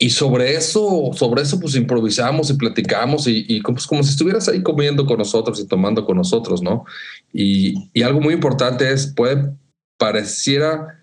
y 0.00 0.10
sobre 0.10 0.54
eso, 0.54 1.10
sobre 1.12 1.42
eso, 1.42 1.58
pues 1.58 1.74
improvisamos 1.74 2.50
y 2.50 2.54
platicamos 2.54 3.26
y, 3.26 3.44
y 3.48 3.60
pues, 3.60 3.86
como 3.86 4.04
si 4.04 4.10
estuvieras 4.10 4.48
ahí 4.48 4.62
comiendo 4.62 5.04
con 5.04 5.18
nosotros 5.18 5.58
y 5.58 5.66
tomando 5.66 6.04
con 6.06 6.16
nosotros, 6.16 6.62
¿no? 6.62 6.84
Y, 7.32 7.90
y 7.92 8.02
algo 8.02 8.20
muy 8.20 8.32
importante 8.32 8.92
es, 8.92 9.08
puede 9.08 9.52
pareciera, 9.96 11.02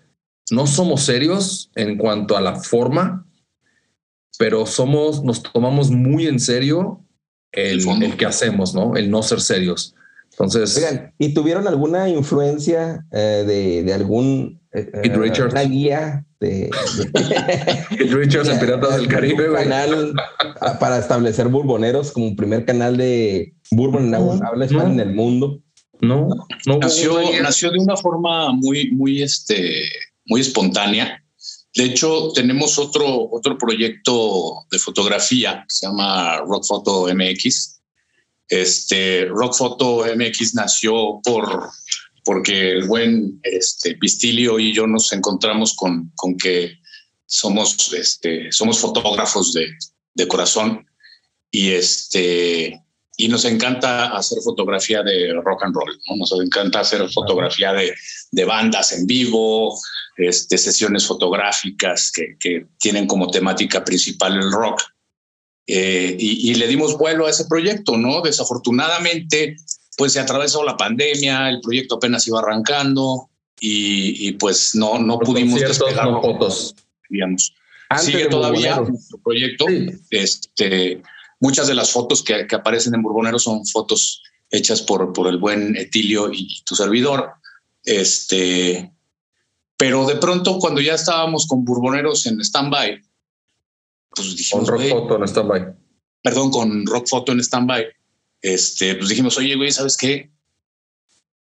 no 0.50 0.66
somos 0.66 1.02
serios 1.02 1.70
en 1.74 1.98
cuanto 1.98 2.38
a 2.38 2.40
la 2.40 2.56
forma, 2.56 3.26
pero 4.38 4.64
somos, 4.64 5.22
nos 5.22 5.42
tomamos 5.42 5.90
muy 5.90 6.26
en 6.26 6.40
serio 6.40 7.02
el, 7.52 7.86
El 8.02 8.16
que 8.16 8.26
hacemos, 8.26 8.74
¿no? 8.74 8.96
El 8.96 9.10
no 9.10 9.22
ser 9.22 9.40
serios. 9.40 9.94
Entonces, 10.30 10.76
Oigan, 10.76 11.14
¿y 11.18 11.32
tuvieron 11.32 11.66
alguna 11.66 12.08
influencia 12.08 13.06
eh, 13.10 13.44
de, 13.46 13.82
de 13.82 13.92
algún 13.94 14.60
eh, 14.72 14.90
eh, 14.92 15.42
una 15.42 15.62
guía 15.62 16.25
de, 16.40 16.70
de- 16.70 17.86
Kid 17.98 18.12
Richards 18.14 18.48
en 18.48 18.58
Piratas 18.60 18.96
del 18.96 19.02
de 19.08 19.14
Caribe, 19.14 19.52
canal 19.52 20.14
para 20.80 20.98
establecer 20.98 21.48
burboneros 21.48 22.12
como 22.12 22.34
primer 22.36 22.64
canal 22.64 22.96
de 22.96 23.54
bourbon 23.70 24.04
en 24.04 24.10
No, 24.10 24.32
habla 24.32 24.66
no. 24.66 24.86
en 24.86 25.00
el 25.00 25.14
mundo? 25.14 25.60
No, 26.00 26.28
no. 26.66 26.78
Nació, 26.78 27.18
nació 27.42 27.70
de 27.70 27.78
una 27.78 27.96
forma 27.96 28.52
muy, 28.52 28.90
muy, 28.92 29.22
este, 29.22 29.82
muy 30.26 30.42
espontánea. 30.42 31.22
De 31.74 31.84
hecho, 31.84 32.32
tenemos 32.34 32.78
otro, 32.78 33.28
otro 33.30 33.56
proyecto 33.58 34.64
de 34.70 34.78
fotografía 34.78 35.60
que 35.68 35.74
se 35.74 35.86
llama 35.86 36.38
Rock 36.38 36.64
Photo 36.66 37.06
MX. 37.14 37.80
Este 38.48 39.26
Rock 39.26 39.54
Photo 39.54 40.04
MX 40.16 40.54
nació 40.54 41.20
por 41.24 41.68
porque 42.26 42.72
el 42.72 42.84
buen 42.88 43.38
este, 43.44 43.94
Pistilio 43.94 44.58
y 44.58 44.74
yo 44.74 44.88
nos 44.88 45.12
encontramos 45.12 45.76
con, 45.76 46.10
con 46.16 46.36
que 46.36 46.72
somos, 47.24 47.92
este, 47.92 48.50
somos 48.50 48.80
fotógrafos 48.80 49.52
de, 49.52 49.68
de 50.12 50.28
corazón 50.28 50.84
y 51.52 51.70
este 51.70 52.82
y 53.16 53.28
nos 53.28 53.46
encanta 53.46 54.14
hacer 54.14 54.38
fotografía 54.44 55.02
de 55.02 55.32
rock 55.32 55.62
and 55.64 55.74
roll, 55.74 55.98
¿no? 56.08 56.16
nos 56.16 56.32
encanta 56.32 56.80
hacer 56.80 57.08
fotografía 57.10 57.72
de, 57.72 57.94
de 58.32 58.44
bandas 58.44 58.92
en 58.92 59.06
vivo, 59.06 59.78
este, 60.18 60.58
sesiones 60.58 61.06
fotográficas 61.06 62.12
que, 62.12 62.36
que 62.38 62.66
tienen 62.78 63.06
como 63.06 63.30
temática 63.30 63.84
principal 63.84 64.34
el 64.34 64.52
rock. 64.52 64.82
Eh, 65.68 66.14
y, 66.18 66.50
y 66.50 66.54
le 66.56 66.68
dimos 66.68 66.98
vuelo 66.98 67.26
a 67.26 67.30
ese 67.30 67.46
proyecto, 67.46 67.96
¿no? 67.96 68.20
Desafortunadamente, 68.20 69.56
pues 69.96 70.12
se 70.12 70.20
atravesó 70.20 70.62
la 70.64 70.76
pandemia, 70.76 71.48
el 71.48 71.60
proyecto 71.60 71.96
apenas 71.96 72.26
iba 72.28 72.38
arrancando 72.40 73.28
y, 73.60 74.28
y 74.28 74.32
pues 74.32 74.74
no, 74.74 74.98
no 74.98 75.18
pudimos 75.18 75.52
conciertos, 75.60 75.78
despegarlo 75.78 76.12
no 76.12 76.22
fotos. 76.22 76.74
digamos. 77.08 77.54
Antes 77.88 78.06
Sigue 78.06 78.26
todavía 78.26 78.76
nuestro 78.80 79.18
proyecto. 79.18 79.66
Este, 80.10 81.02
muchas 81.40 81.68
de 81.68 81.74
las 81.74 81.90
fotos 81.90 82.22
que, 82.22 82.46
que 82.46 82.56
aparecen 82.56 82.94
en 82.94 83.02
Burbonero 83.02 83.38
son 83.38 83.64
fotos 83.64 84.22
hechas 84.50 84.82
por, 84.82 85.12
por 85.12 85.28
el 85.28 85.38
buen 85.38 85.76
Etilio 85.76 86.30
y 86.32 86.62
tu 86.64 86.74
servidor. 86.74 87.32
Este, 87.84 88.92
pero 89.76 90.06
de 90.06 90.16
pronto, 90.16 90.58
cuando 90.58 90.80
ya 90.80 90.94
estábamos 90.94 91.46
con 91.46 91.64
Burboneros 91.64 92.26
en 92.26 92.40
stand-by, 92.40 93.00
pues 94.10 94.28
Con 94.28 94.36
dijimos, 94.36 94.68
Rock 94.68 94.80
"Güey", 94.80 94.90
Photo 94.90 95.16
en 95.16 95.22
stand-by. 95.24 95.74
perdón, 96.22 96.50
con 96.50 96.86
Rock 96.86 97.06
Photo 97.08 97.32
en 97.32 97.40
stand-by, 97.40 97.86
este, 98.54 98.94
pues 98.94 99.08
dijimos, 99.08 99.36
oye, 99.38 99.56
güey, 99.56 99.72
¿sabes 99.72 99.96
qué? 99.96 100.30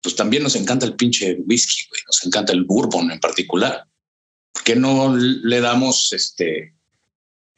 Pues 0.01 0.15
también 0.15 0.43
nos 0.43 0.55
encanta 0.55 0.86
el 0.86 0.96
pinche 0.96 1.38
whisky, 1.46 1.86
güey, 1.89 2.01
nos 2.05 2.25
encanta 2.25 2.53
el 2.53 2.63
bourbon 2.65 3.12
en 3.12 3.20
particular. 3.20 3.88
¿Por 4.53 4.63
qué 4.63 4.75
no 4.75 5.15
le 5.15 5.62
damos 5.62 6.12
este, 6.13 6.75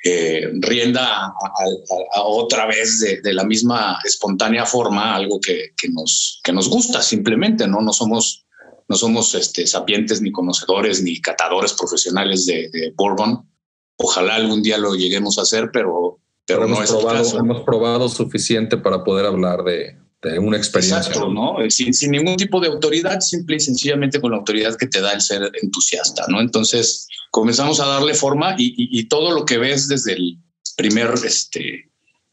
eh, 0.03 0.49
rienda 0.59 1.05
a, 1.25 1.27
a- 1.27 2.19
a 2.19 2.23
otra 2.23 2.65
vez 2.67 2.99
de, 2.99 3.21
de 3.21 3.33
la 3.33 3.43
misma 3.43 3.99
espontánea 4.03 4.65
forma, 4.65 5.15
algo 5.15 5.39
que, 5.39 5.73
que 5.77 5.89
nos, 5.89 6.39
que 6.43 6.53
nos 6.53 6.67
gusta 6.69 7.01
simplemente, 7.01 7.67
¿no? 7.67 7.81
No 7.81 7.93
somos, 7.93 8.45
no 8.87 8.95
somos 8.95 9.33
este, 9.35 9.65
sapientes 9.65 10.21
ni 10.21 10.31
conocedores 10.31 11.01
ni 11.01 11.19
catadores 11.21 11.73
profesionales 11.73 12.45
de, 12.45 12.69
de 12.71 12.91
bourbon. 12.95 13.49
Ojalá 13.97 14.35
algún 14.35 14.61
día 14.61 14.77
lo 14.77 14.95
lleguemos 14.95 15.37
a 15.37 15.43
hacer, 15.43 15.69
pero, 15.71 16.19
pero 16.45 16.61
no 16.61 16.75
hemos, 16.75 16.83
es 16.83 16.89
el 16.91 16.97
probado, 16.97 17.39
hemos 17.39 17.61
probado 17.63 18.09
suficiente 18.09 18.77
para 18.77 19.03
poder 19.03 19.25
hablar 19.25 19.63
de, 19.63 19.97
de 20.21 20.39
una 20.39 20.57
experiencia. 20.57 20.97
Exacto, 20.99 21.29
¿no? 21.29 21.57
Sin, 21.69 21.93
sin 21.93 22.11
ningún 22.11 22.35
tipo 22.35 22.59
de 22.59 22.67
autoridad, 22.67 23.19
simple 23.21 23.57
y 23.57 23.59
sencillamente 23.59 24.19
con 24.21 24.31
la 24.31 24.37
autoridad 24.37 24.75
que 24.75 24.87
te 24.87 25.01
da 25.01 25.11
el 25.13 25.21
ser 25.21 25.51
entusiasta, 25.61 26.25
¿no? 26.27 26.41
Entonces 26.41 27.07
comenzamos 27.31 27.79
a 27.79 27.85
darle 27.87 28.13
forma 28.13 28.55
y, 28.57 28.67
y- 28.77 28.99
y 28.99 29.07
todo 29.07 29.31
lo 29.33 29.45
que 29.45 29.57
ves 29.57 29.87
desde 29.87 30.13
el 30.13 30.37
primer, 30.77 31.11
este, 31.25 31.89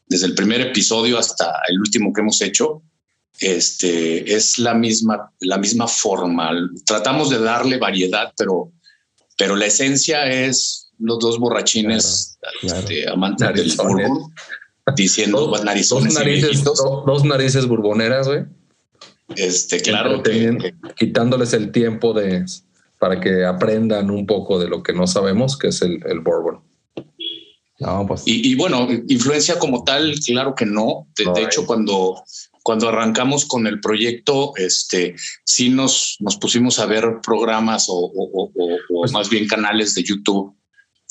desde 0.07 0.25
el 0.27 0.35
primer 0.35 0.61
episodio 0.61 1.17
hasta 1.17 1.53
el 1.69 1.79
último 1.79 2.11
que 2.13 2.21
hemos 2.21 2.41
hecho, 2.41 2.81
este, 3.39 4.33
es 4.35 4.59
la 4.59 4.73
misma, 4.73 5.31
la 5.39 5.57
misma 5.57 5.87
forma. 5.87 6.51
Tratamos 6.85 7.29
de 7.29 7.39
darle 7.39 7.77
variedad, 7.77 8.31
pero, 8.37 8.71
pero 9.37 9.55
la 9.55 9.65
esencia 9.65 10.27
es 10.29 10.90
los 11.01 11.19
dos 11.19 11.39
borrachines 11.39 12.37
este, 12.61 13.09
amantes 13.09 13.53
del 13.53 13.73
bourbon 13.77 14.31
diciendo 14.95 15.47
Dos, 15.47 15.63
narizones 15.63 16.13
dos 16.13 16.23
narices, 16.23 16.63
do- 16.63 17.03
dos 17.05 17.23
narices 17.23 17.67
burboneras, 17.67 18.27
güey. 18.27 18.43
Este, 19.35 19.79
claro 19.81 20.21
que, 20.23 20.73
quitándoles 20.97 21.53
el 21.53 21.71
tiempo 21.71 22.13
de 22.13 22.45
para 22.99 23.19
que 23.19 23.45
aprendan 23.45 24.11
un 24.11 24.25
poco 24.25 24.59
de 24.59 24.67
lo 24.67 24.83
que 24.83 24.93
no 24.93 25.07
sabemos, 25.07 25.57
que 25.57 25.69
es 25.69 25.81
el, 25.81 26.03
el 26.05 26.19
bourbon. 26.19 26.61
No, 27.79 28.05
pues 28.05 28.23
Y, 28.25 28.51
y 28.51 28.55
bueno, 28.55 28.87
influencia 29.07 29.57
como 29.57 29.83
tal, 29.83 30.13
claro 30.25 30.53
que 30.53 30.65
no. 30.67 31.07
De, 31.17 31.25
No 31.25 31.33
de 31.33 31.39
hay. 31.39 31.45
hecho, 31.47 31.65
cuando, 31.65 32.21
cuando 32.61 32.89
arrancamos 32.89 33.45
con 33.45 33.65
el 33.65 33.79
proyecto, 33.79 34.53
este, 34.55 35.15
sí 35.45 35.69
nos, 35.69 36.17
nos 36.19 36.37
pusimos 36.37 36.77
a 36.77 36.85
ver 36.85 37.05
programas 37.25 37.87
o, 37.89 37.93
o- 37.95 38.09
o- 38.33 38.51
o- 38.55 38.73
o 38.75 38.77
Pues 39.01 39.11
más 39.13 39.29
bien 39.31 39.47
canales 39.47 39.95
de 39.95 40.03
YouTube 40.03 40.55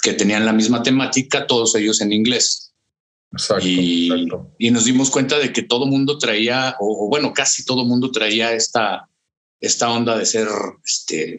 que 0.01 0.15
tenían 0.15 0.47
la 0.47 0.53
misma 0.53 0.83
temática, 0.83 1.47
todos 1.47 1.75
ellos 1.75 2.01
en 2.01 2.13
inglés. 2.13 2.73
Exacto, 3.33 3.67
y, 3.67 4.11
exacto. 4.11 4.51
y 4.59 4.71
nos 4.71 4.85
dimos 4.85 5.11
cuenta 5.11 5.39
de 5.39 5.53
que 5.53 5.63
todo 5.63 5.87
mundo 5.87 6.19
traía, 6.19 6.77
o, 6.81 7.07
o 7.07 7.09
bueno, 7.09 7.33
casi 7.33 7.65
todo 7.65 7.85
mundo 7.85 8.11
traía 8.11 8.53
esta, 8.53 9.09
esta 9.61 9.91
onda 9.91 10.17
de 10.17 10.27
ser 10.27 10.49
este, 10.85 11.37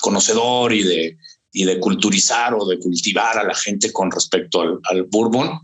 conocedor 0.00 0.72
y 0.72 0.82
de, 0.82 1.18
y 1.52 1.64
de 1.64 1.80
culturizar 1.80 2.54
o 2.54 2.66
de 2.66 2.78
cultivar 2.78 3.38
a 3.38 3.44
la 3.44 3.54
gente 3.54 3.92
con 3.92 4.10
respecto 4.10 4.60
al, 4.60 5.04
bourbon. 5.04 5.60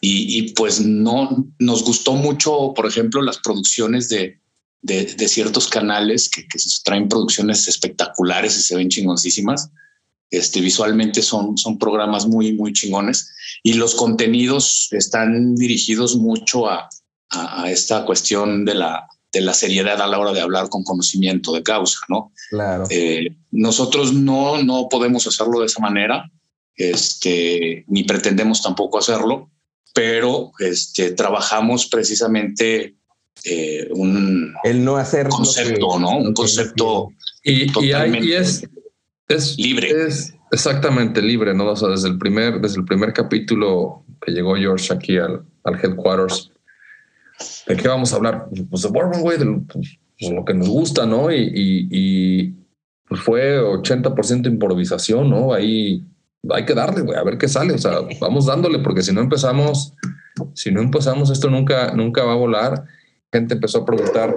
Y, 0.00 0.52
pues 0.52 0.80
no 0.80 1.48
nos 1.58 1.82
gustó 1.82 2.12
mucho, 2.12 2.72
por 2.76 2.86
ejemplo, 2.86 3.22
las 3.22 3.38
producciones 3.38 4.08
de, 4.08 4.38
de, 4.82 5.28
ciertos 5.28 5.68
canales 5.68 6.28
que, 6.28 6.46
que, 6.46 6.58
traen 6.84 7.08
producciones 7.08 7.66
espectaculares 7.66 8.56
y 8.56 8.62
se 8.62 8.76
ven 8.76 8.88
chingoncísimas. 8.88 9.70
Este, 10.30 10.60
visualmente 10.60 11.22
son, 11.22 11.56
son 11.56 11.78
programas 11.78 12.26
muy, 12.26 12.52
muy 12.52 12.72
chingones 12.72 13.32
y 13.62 13.74
los 13.74 13.94
contenidos 13.94 14.88
están 14.90 15.54
dirigidos 15.54 16.16
mucho 16.16 16.68
a, 16.68 16.88
a, 17.30 17.70
esta 17.70 18.04
cuestión 18.04 18.64
de 18.64 18.74
la, 18.74 19.06
de 19.32 19.40
la 19.40 19.54
seriedad 19.54 20.00
a 20.00 20.06
la 20.06 20.18
hora 20.18 20.32
de 20.32 20.40
hablar 20.40 20.68
con 20.68 20.82
conocimiento 20.82 21.52
de 21.52 21.62
causa, 21.62 22.00
¿no? 22.08 22.32
Claro. 22.50 22.84
Eh, 22.90 23.36
nosotros 23.52 24.14
no, 24.14 24.62
no 24.62 24.88
podemos 24.88 25.26
hacerlo 25.26 25.60
de 25.60 25.66
esa 25.66 25.80
manera, 25.80 26.30
este, 26.74 27.84
ni 27.88 28.04
pretendemos 28.04 28.62
tampoco 28.62 28.98
hacerlo, 28.98 29.50
pero 29.94 30.52
este, 30.58 31.12
trabajamos 31.12 31.86
precisamente 31.86 32.96
eh, 33.44 33.88
un 33.92 34.54
el 34.64 34.84
no 34.84 34.96
hacer 34.96 35.28
concepto, 35.28 35.98
¿no? 35.98 36.18
Un 36.18 36.34
concepto 36.34 37.08
y, 37.42 37.70
y, 37.84 38.32
es, 38.32 38.62
es 39.28 39.58
libre. 39.58 40.06
Es 40.06 40.34
exactamente 40.52 41.20
libre, 41.22 41.54
¿no? 41.54 41.66
O 41.66 41.76
sea, 41.76 41.88
desde 41.88 42.08
el 42.08 42.18
primer, 42.18 42.60
desde 42.60 42.78
el 42.78 42.84
primer 42.84 43.12
capítulo 43.12 44.04
que 44.20 44.32
llegó 44.32 44.56
George 44.56 44.92
aquí 44.92 45.18
al, 45.18 45.42
al 45.64 45.74
headquarters, 45.74 46.52
¿de 47.66 47.76
qué 47.76 47.88
vamos 47.88 48.12
a 48.12 48.16
hablar? 48.16 48.48
Pues 48.70 48.82
de 48.82 48.88
Bourbon, 48.88 49.20
güey, 49.20 49.38
de 49.38 49.46
pues, 49.72 49.98
lo 50.32 50.44
que 50.44 50.54
nos 50.54 50.68
gusta, 50.68 51.06
¿no? 51.06 51.30
Y, 51.32 51.36
y, 51.36 51.88
y 51.90 52.54
pues 53.08 53.20
fue 53.20 53.60
80% 53.60 54.46
improvisación, 54.46 55.30
¿no? 55.30 55.52
Ahí 55.52 56.04
hay 56.50 56.64
que 56.64 56.74
darle, 56.74 57.02
güey, 57.02 57.18
a 57.18 57.24
ver 57.24 57.38
qué 57.38 57.48
sale. 57.48 57.74
O 57.74 57.78
sea, 57.78 57.98
vamos 58.20 58.46
dándole, 58.46 58.78
porque 58.80 59.02
si 59.02 59.12
no 59.12 59.20
empezamos, 59.20 59.92
si 60.54 60.70
no 60.70 60.80
empezamos, 60.80 61.30
esto 61.30 61.50
nunca, 61.50 61.92
nunca 61.94 62.24
va 62.24 62.32
a 62.32 62.36
volar. 62.36 62.84
Gente 63.32 63.54
empezó 63.54 63.78
a 63.78 63.86
preguntar, 63.86 64.34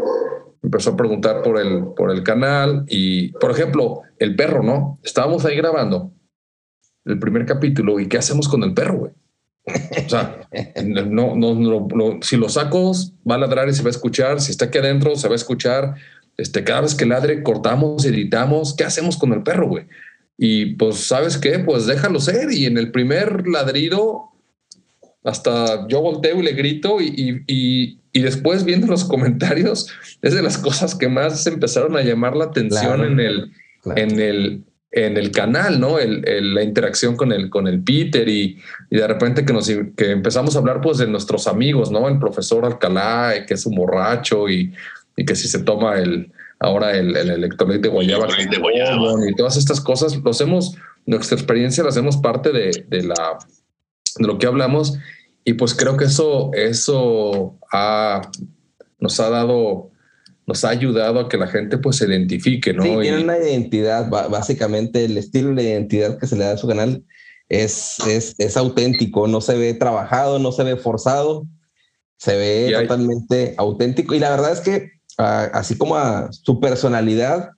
empezó 0.62 0.92
a 0.92 0.98
preguntar 0.98 1.42
por 1.42 1.60
el, 1.60 1.86
por 1.96 2.12
el 2.12 2.24
canal 2.24 2.86
y, 2.88 3.30
por 3.34 3.52
ejemplo, 3.52 4.02
el 4.18 4.36
perro, 4.36 4.64
¿no? 4.64 5.00
Estábamos 5.04 5.46
ahí 5.46 5.56
grabando 5.56 6.14
el 7.06 7.20
primer 7.20 7.46
capítulo 7.46 8.00
y 8.00 8.08
¿qué 8.08 8.18
hacemos 8.18 8.48
con 8.48 8.64
el 8.64 8.74
perro, 8.74 8.98
güey? 8.98 9.12
O 10.06 10.10
sea, 10.10 10.48
no, 10.84 11.36
no, 11.36 11.56
no, 11.56 12.20
si 12.22 12.38
lo 12.38 12.50
saco, 12.50 12.92
va 13.30 13.36
a 13.36 13.40
ladrar 13.40 13.70
y 13.70 13.74
se 13.74 13.84
va 13.84 13.88
a 13.88 13.92
escuchar. 13.92 14.42
Si 14.42 14.52
está 14.52 14.66
aquí 14.66 14.78
adentro, 14.78 15.16
se 15.16 15.28
va 15.28 15.34
a 15.34 15.36
escuchar. 15.36 15.96
Este, 16.38 16.64
cada 16.64 16.82
vez 16.82 16.96
que 16.96 17.06
ladre, 17.06 17.44
cortamos, 17.44 18.06
editamos. 18.06 18.76
¿Qué 18.76 18.84
hacemos 18.84 19.18
con 19.18 19.34
el 19.34 19.44
perro, 19.44 19.68
güey? 19.68 19.88
Y 20.38 20.76
pues, 20.76 20.98
¿sabes 20.98 21.38
qué? 21.38 21.60
Pues 21.60 21.86
déjalo 21.86 22.20
ser. 22.20 22.52
Y 22.52 22.66
en 22.66 22.78
el 22.78 22.92
primer 22.92 23.48
ladrido, 23.48 24.30
hasta 25.24 25.88
yo 25.88 26.02
volteo 26.02 26.40
y 26.40 26.44
le 26.44 26.54
grito 26.54 27.02
y, 27.02 27.08
y, 27.08 27.44
y 27.48 27.99
después 28.14 28.64
viendo 28.64 28.88
los 28.88 29.04
comentarios, 29.06 29.88
es 30.22 30.34
de 30.34 30.42
las 30.42 30.58
cosas 30.58 30.96
que 30.96 31.08
más 31.08 31.46
empezaron 31.48 31.96
a 31.96 32.02
llamar 32.02 32.36
la 32.36 32.46
atención 32.46 33.04
en, 33.06 33.20
el, 33.20 33.52
en, 33.96 34.20
el, 34.20 34.64
en 34.92 35.18
el 35.18 35.32
canal, 35.32 35.80
¿no? 35.80 36.00
El, 36.00 36.24
la 36.54 36.64
interacción 36.64 37.16
con 37.16 37.32
el, 37.32 37.50
con 37.50 37.68
el 37.68 37.84
Peter 37.84 38.28
y, 38.28 38.58
y, 38.90 38.98
de 38.98 39.08
repente 39.08 39.46
que, 39.46 39.54
nos, 39.54 39.68
que 39.68 40.12
empezamos 40.12 40.56
a 40.56 40.60
hablar 40.60 40.82
pues 40.82 40.98
de 40.98 41.08
nuestros 41.08 41.48
amigos, 41.48 41.92
¿no? 41.92 42.08
El 42.08 42.20
profesor 42.20 42.66
Alcalá, 42.66 43.46
que 43.46 43.54
es 43.54 43.66
un 43.66 43.76
borracho 43.76 44.50
y, 44.50 44.74
y 45.16 45.26
que 45.26 45.36
si 45.36 45.48
se 45.48 45.60
toma 45.60 46.00
el 46.00 46.32
ahora 46.60 46.92
el, 46.98 47.16
el 47.16 47.30
electrolit 47.30 47.82
de 47.82 47.88
guayaba, 47.88 48.28
y 49.30 49.36
todas 49.36 49.56
estas 49.56 49.80
cosas, 49.80 50.18
lo 50.18 50.32
hacemos, 50.32 50.76
nuestra 51.06 51.38
experiencia 51.38 51.84
la 51.84 51.90
hacemos 51.90 52.18
parte 52.18 52.52
de, 52.52 52.86
de 52.90 53.04
la 53.04 53.38
de 54.18 54.28
lo 54.28 54.38
que 54.38 54.48
hablamos 54.48 54.98
y 55.44 55.54
pues 55.54 55.74
creo 55.74 55.98
que 55.98 56.06
eso, 56.06 56.52
eso 56.54 57.58
ha, 57.72 58.22
nos 59.00 59.20
ha 59.20 59.30
dado, 59.30 59.90
nos 60.46 60.64
ha 60.66 60.70
ayudado 60.70 61.20
a 61.20 61.30
que 61.30 61.38
la 61.38 61.48
gente 61.48 61.78
pues 61.78 61.98
se 61.98 62.06
identifique, 62.06 62.74
¿no? 62.74 62.84
Sí, 62.84 62.96
tiene 63.02 63.24
una 63.24 63.38
identidad, 63.38 64.10
básicamente 64.10 65.06
el 65.06 65.18
estilo 65.18 65.56
de 65.56 65.64
identidad 65.64 66.20
que 66.20 66.28
se 66.28 66.36
le 66.36 66.46
da 66.46 66.54
a 66.54 66.58
su 66.58 66.68
canal 66.68 67.04
es, 67.48 67.98
es, 68.08 68.36
es 68.38 68.58
auténtico, 68.58 69.28
no 69.28 69.42
se 69.42 69.58
ve 69.58 69.74
trabajado, 69.74 70.40
no 70.40 70.52
se 70.52 70.64
ve 70.64 70.78
forzado, 70.78 71.48
se 72.18 72.36
ve 72.36 72.72
totalmente 72.74 73.56
auténtico. 73.58 74.14
Y 74.14 74.20
la 74.20 74.30
verdad 74.30 74.52
es 74.52 74.60
que, 74.60 74.92
ah, 75.18 75.50
así 75.54 75.78
como 75.78 75.96
a 75.96 76.32
su 76.32 76.60
personalidad, 76.60 77.52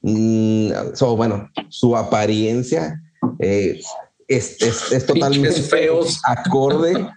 mm, 0.00 0.72
bueno, 1.16 1.48
su 1.68 1.96
apariencia, 1.96 3.00
eh, 3.38 3.80
es, 4.28 4.60
es, 4.60 5.06
totalmente 5.06 5.62
feos. 5.62 6.20
acorde 6.24 7.08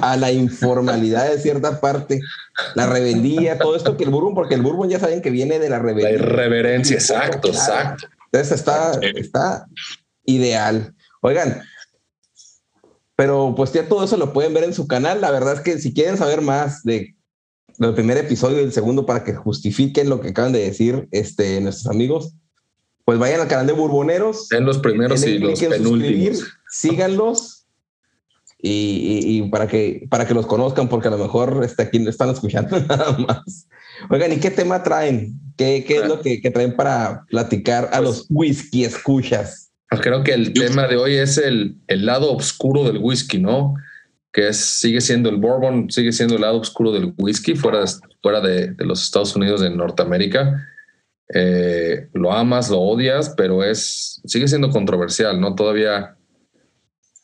a, 0.00 0.16
la 0.16 0.32
informalidad 0.32 1.30
de 1.30 1.38
cierta 1.38 1.80
parte, 1.80 2.20
la 2.74 2.86
rebeldía, 2.86 3.58
todo 3.58 3.76
esto 3.76 3.96
que 3.96 4.04
el 4.04 4.10
Bourbon, 4.10 4.34
porque 4.34 4.54
el 4.54 4.62
Bourbon 4.62 4.88
ya 4.88 4.98
saben 4.98 5.22
que 5.22 5.30
viene 5.30 5.58
de 5.58 5.70
la 5.70 5.78
rebeldía. 5.78 6.10
La 6.10 6.14
irreverencia, 6.14 6.94
exacto, 6.94 7.48
exacto. 7.48 8.06
Entonces 8.26 8.58
está, 8.58 8.98
está 9.14 9.66
ideal. 10.24 10.94
Oigan, 11.20 11.62
pero 13.16 13.54
pues 13.56 13.72
ya 13.72 13.88
todo 13.88 14.04
eso 14.04 14.16
lo 14.16 14.32
pueden 14.32 14.54
ver 14.54 14.64
en 14.64 14.74
su 14.74 14.86
canal. 14.86 15.20
La 15.20 15.30
verdad 15.30 15.54
es 15.54 15.60
que 15.60 15.78
si 15.78 15.92
quieren 15.92 16.16
saber 16.16 16.40
más 16.40 16.82
de 16.82 17.14
del 17.78 17.94
primer 17.94 18.16
episodio 18.18 18.60
y 18.60 18.64
el 18.64 18.72
segundo 18.72 19.06
para 19.06 19.24
que 19.24 19.34
justifiquen 19.34 20.08
lo 20.08 20.20
que 20.20 20.28
acaban 20.28 20.52
de 20.52 20.60
decir 20.60 21.08
este, 21.10 21.60
nuestros 21.60 21.92
amigos, 21.92 22.34
pues 23.04 23.18
vayan 23.18 23.40
al 23.40 23.48
canal 23.48 23.66
de 23.66 23.72
Burboneros. 23.72 24.50
En 24.52 24.64
los 24.64 24.78
primeros 24.78 25.24
y 25.26 25.38
los 25.38 25.60
penúltimos. 25.60 26.44
Síganlos 26.68 27.62
y, 28.64 29.42
para, 29.50 29.66
que, 29.66 30.06
para 30.08 30.26
que 30.26 30.34
los 30.34 30.46
conozcan, 30.46 30.88
porque 30.88 31.08
a 31.08 31.10
lo 31.10 31.18
mejor 31.18 31.62
está 31.64 31.82
aquí 31.82 31.98
no 31.98 32.08
están 32.08 32.30
escuchando 32.30 32.78
nada 32.88 33.16
más. 33.18 33.66
Oigan, 34.08 34.32
¿y 34.32 34.36
qué 34.36 34.50
tema 34.50 34.82
traen? 34.82 35.34
¿Qué, 35.56 35.84
qué 35.86 35.98
es 35.98 36.08
lo 36.08 36.20
que, 36.20 36.40
que, 36.40 36.50
traen 36.50 36.76
para 36.76 37.24
platicar 37.28 37.90
a 37.92 38.00
los 38.00 38.26
whisky 38.30 38.84
escuchas? 38.84 39.72
Pues 39.90 40.00
creo 40.00 40.22
que 40.22 40.32
el 40.32 40.52
tema 40.52 40.86
de 40.86 40.96
hoy 40.96 41.16
es 41.16 41.38
el, 41.38 41.76
el 41.88 42.06
lado 42.06 42.32
oscuro 42.32 42.84
del 42.84 42.98
whisky, 42.98 43.38
¿no? 43.38 43.74
Que 44.32 44.48
es, 44.48 44.56
sigue 44.56 45.00
siendo 45.00 45.28
el 45.28 45.36
bourbon, 45.36 45.90
sigue 45.90 46.12
siendo 46.12 46.36
el 46.36 46.42
lado 46.42 46.60
oscuro 46.60 46.92
del 46.92 47.12
whisky 47.18 47.54
fuera, 47.54 47.84
fuera 48.22 48.40
de, 48.40 48.68
de 48.68 48.84
los 48.84 49.02
Estados 49.02 49.34
Unidos 49.36 49.60
de 49.60 49.70
Norteamérica 49.70 50.66
eh, 51.34 52.08
lo 52.12 52.32
amas, 52.32 52.70
lo 52.70 52.80
odias, 52.80 53.30
pero 53.36 53.64
es 53.64 54.20
sigue 54.24 54.48
siendo 54.48 54.70
controversial, 54.70 55.40
¿no? 55.40 55.54
Todavía, 55.54 56.16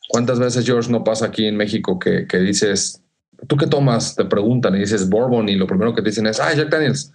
¿cuántas 0.08 0.38
veces, 0.38 0.64
George, 0.64 0.90
no 0.90 1.04
pasa 1.04 1.26
aquí 1.26 1.46
en 1.46 1.56
México 1.56 1.98
que, 1.98 2.26
que 2.26 2.38
dices, 2.38 3.02
¿tú 3.46 3.56
qué 3.56 3.66
tomas? 3.66 4.16
Te 4.16 4.24
preguntan 4.24 4.74
y 4.74 4.80
dices 4.80 5.08
Bourbon 5.08 5.48
y 5.48 5.56
lo 5.56 5.66
primero 5.66 5.94
que 5.94 6.02
te 6.02 6.08
dicen 6.08 6.26
es, 6.26 6.40
ah, 6.40 6.54
Jack 6.54 6.70
Daniels. 6.70 7.12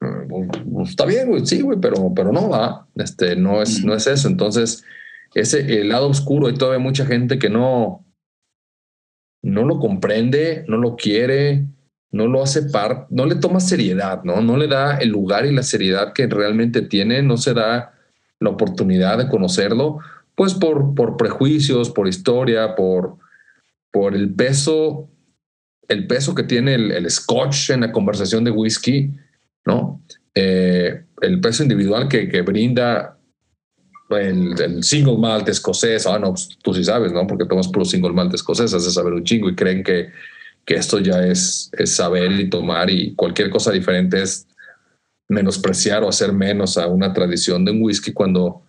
Mm, 0.00 0.28
pues, 0.28 0.48
pues, 0.72 0.90
está 0.90 1.04
bien, 1.04 1.28
güey, 1.28 1.46
sí, 1.46 1.60
güey, 1.60 1.78
pero, 1.78 2.12
pero 2.14 2.32
no 2.32 2.48
va. 2.48 2.88
Este, 2.96 3.36
no 3.36 3.62
es, 3.62 3.84
no 3.84 3.94
es 3.94 4.06
eso. 4.06 4.28
Entonces, 4.28 4.84
ese 5.34 5.80
el 5.80 5.90
lado 5.90 6.08
oscuro, 6.08 6.46
hay 6.46 6.54
todavía 6.54 6.82
mucha 6.82 7.06
gente 7.06 7.38
que 7.38 7.48
no, 7.50 8.04
no 9.42 9.64
lo 9.64 9.78
comprende, 9.78 10.64
no 10.68 10.76
lo 10.78 10.96
quiere, 10.96 11.66
no 12.12 12.26
lo 12.26 12.42
hace 12.42 12.62
par, 12.64 13.06
no 13.10 13.24
le 13.24 13.36
toma 13.36 13.58
seriedad, 13.58 14.22
¿no? 14.22 14.42
No 14.42 14.58
le 14.58 14.68
da 14.68 14.98
el 14.98 15.08
lugar 15.08 15.46
y 15.46 15.52
la 15.52 15.62
seriedad 15.62 16.12
que 16.12 16.26
realmente 16.26 16.82
tiene, 16.82 17.22
no 17.22 17.38
se 17.38 17.54
da 17.54 17.94
la 18.38 18.50
oportunidad 18.50 19.16
de 19.18 19.28
conocerlo, 19.28 19.98
pues 20.34 20.54
por, 20.54 20.94
por 20.94 21.16
prejuicios, 21.16 21.90
por 21.90 22.06
historia, 22.06 22.74
por, 22.74 23.16
por 23.90 24.14
el 24.14 24.34
peso, 24.34 25.08
el 25.88 26.06
peso 26.06 26.34
que 26.34 26.42
tiene 26.42 26.74
el, 26.74 27.10
scotch 27.10 27.70
en 27.70 27.80
la 27.80 27.92
conversación 27.92 28.44
de 28.44 28.50
whisky, 28.50 29.10
¿no? 29.64 30.02
Eh, 30.34 31.04
el 31.22 31.40
peso 31.40 31.62
individual 31.62 32.08
que, 32.08 32.28
que 32.28 32.42
brinda 32.42 33.18
el, 34.10 34.82
single 34.84 35.16
malt 35.16 35.48
escocés, 35.48 36.06
ah, 36.06 36.18
no, 36.18 36.30
pues, 36.30 36.50
tú 36.62 36.74
sí 36.74 36.84
sabes, 36.84 37.12
¿no? 37.12 37.26
Porque 37.26 37.46
tomas 37.46 37.68
puro 37.68 37.86
single 37.86 38.12
malt 38.12 38.34
escocés, 38.34 38.74
haces 38.74 38.92
saber 38.92 39.14
un 39.14 39.24
chingo 39.24 39.48
y 39.48 39.54
creen 39.54 39.82
que 39.82 40.10
que 40.64 40.74
esto 40.74 40.98
ya 40.98 41.26
es, 41.26 41.70
es 41.76 41.94
saber 41.94 42.32
y 42.32 42.48
tomar 42.48 42.90
y 42.90 43.14
cualquier 43.14 43.50
cosa 43.50 43.72
diferente 43.72 44.22
es 44.22 44.46
menospreciar 45.28 46.02
o 46.04 46.08
hacer 46.08 46.32
menos 46.32 46.78
a 46.78 46.86
una 46.86 47.12
tradición 47.12 47.64
de 47.64 47.72
un 47.72 47.82
whisky 47.82 48.12
cuando 48.12 48.62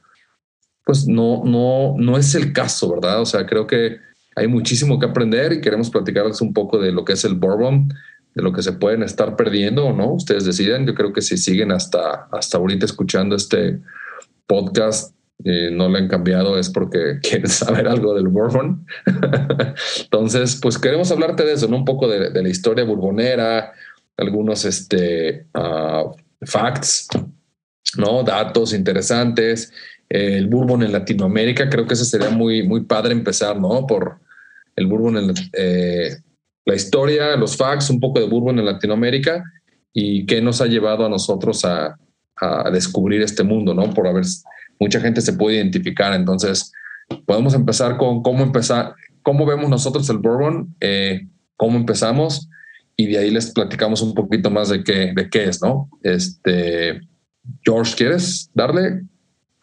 pues 0.85 1.07
no, 1.07 1.43
no, 1.45 1.95
no 1.97 2.17
es 2.17 2.35
el 2.35 2.51
caso, 2.51 2.91
¿verdad? 2.91 3.21
O 3.21 3.25
sea, 3.25 3.45
creo 3.45 3.67
que 3.67 3.99
hay 4.35 4.47
muchísimo 4.47 4.99
que 4.99 5.05
aprender 5.05 5.53
y 5.53 5.61
queremos 5.61 5.89
platicarles 5.89 6.41
un 6.41 6.53
poco 6.53 6.77
de 6.79 6.91
lo 6.91 7.05
que 7.05 7.13
es 7.13 7.23
el 7.23 7.35
bourbon, 7.35 7.89
de 8.35 8.43
lo 8.43 8.51
que 8.51 8.63
se 8.63 8.73
pueden 8.73 9.03
estar 9.03 9.35
perdiendo 9.35 9.85
o 9.85 9.93
no. 9.93 10.11
Ustedes 10.13 10.45
deciden. 10.45 10.85
Yo 10.85 10.95
creo 10.95 11.13
que 11.13 11.21
si 11.21 11.37
siguen 11.37 11.71
hasta, 11.71 12.27
hasta 12.31 12.57
ahorita 12.57 12.85
escuchando 12.85 13.35
este 13.35 13.79
podcast, 14.47 15.15
no 15.39 15.89
le 15.89 15.97
han 15.97 16.07
cambiado 16.07 16.57
es 16.57 16.69
porque 16.69 17.19
quieren 17.21 17.49
saber 17.49 17.87
algo 17.87 18.13
del 18.13 18.27
Bourbon. 18.27 18.85
Entonces, 20.03 20.59
pues 20.61 20.77
queremos 20.77 21.11
hablarte 21.11 21.43
de 21.43 21.53
eso, 21.53 21.67
¿no? 21.67 21.77
Un 21.77 21.85
poco 21.85 22.07
de, 22.07 22.29
la 22.31 22.49
historia 22.49 22.85
burbonera, 22.85 23.73
algunos 24.17 24.65
este, 24.65 25.47
ah, 25.53 26.05
facts 26.41 27.07
¿no? 27.97 28.23
Datos 28.23 28.73
interesantes. 28.73 29.71
Eh, 30.09 30.37
el 30.37 30.47
bourbon 30.47 30.83
en 30.83 30.91
Latinoamérica, 30.91 31.69
creo 31.69 31.85
que 31.85 31.93
ese 31.93 32.05
sería 32.05 32.29
muy, 32.29 32.63
muy 32.63 32.81
padre 32.81 33.13
empezar, 33.13 33.59
¿no? 33.59 33.85
Por 33.87 34.19
el 34.75 34.87
bourbon 34.87 35.17
en 35.17 35.33
eh, 35.53 36.17
la 36.65 36.75
historia, 36.75 37.35
los 37.35 37.57
facts, 37.57 37.89
un 37.89 37.99
poco 37.99 38.19
de 38.19 38.27
bourbon 38.27 38.59
en 38.59 38.65
Latinoamérica 38.65 39.43
y 39.93 40.25
qué 40.25 40.41
nos 40.41 40.61
ha 40.61 40.65
llevado 40.65 41.05
a 41.05 41.09
nosotros 41.09 41.65
a, 41.65 41.97
a 42.35 42.71
descubrir 42.71 43.21
este 43.21 43.43
mundo, 43.43 43.73
¿no? 43.73 43.93
Por 43.93 44.07
haber, 44.07 44.25
mucha 44.79 44.99
gente 44.99 45.21
se 45.21 45.33
puede 45.33 45.57
identificar. 45.57 46.13
Entonces, 46.13 46.71
podemos 47.25 47.53
empezar 47.53 47.97
con 47.97 48.21
cómo 48.21 48.43
empezar, 48.43 48.95
cómo 49.21 49.45
vemos 49.45 49.69
nosotros 49.69 50.09
el 50.09 50.17
bourbon, 50.17 50.75
eh, 50.79 51.27
cómo 51.57 51.77
empezamos 51.77 52.49
y 52.95 53.07
de 53.07 53.17
ahí 53.17 53.31
les 53.31 53.51
platicamos 53.51 54.01
un 54.01 54.13
poquito 54.13 54.49
más 54.49 54.69
de 54.69 54.83
qué, 54.83 55.13
de 55.15 55.29
qué 55.29 55.45
es, 55.45 55.61
¿no? 55.61 55.89
Este, 56.03 57.01
George, 57.63 57.95
¿quieres 57.95 58.49
darle? 58.53 59.01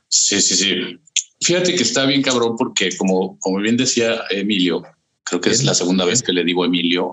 Sí, 0.08 0.40
sí, 0.40 0.56
sí. 0.56 0.98
Fíjate 1.40 1.74
que 1.74 1.82
está 1.82 2.04
bien 2.06 2.22
cabrón 2.22 2.56
porque 2.58 2.96
como, 2.96 3.38
como 3.38 3.58
bien 3.58 3.76
decía 3.76 4.22
Emilio, 4.30 4.82
creo 5.24 5.40
que 5.40 5.50
es 5.50 5.64
la 5.64 5.74
segunda 5.74 6.04
vez 6.04 6.22
que 6.22 6.32
le 6.32 6.44
digo 6.44 6.64
Emilio 6.64 7.12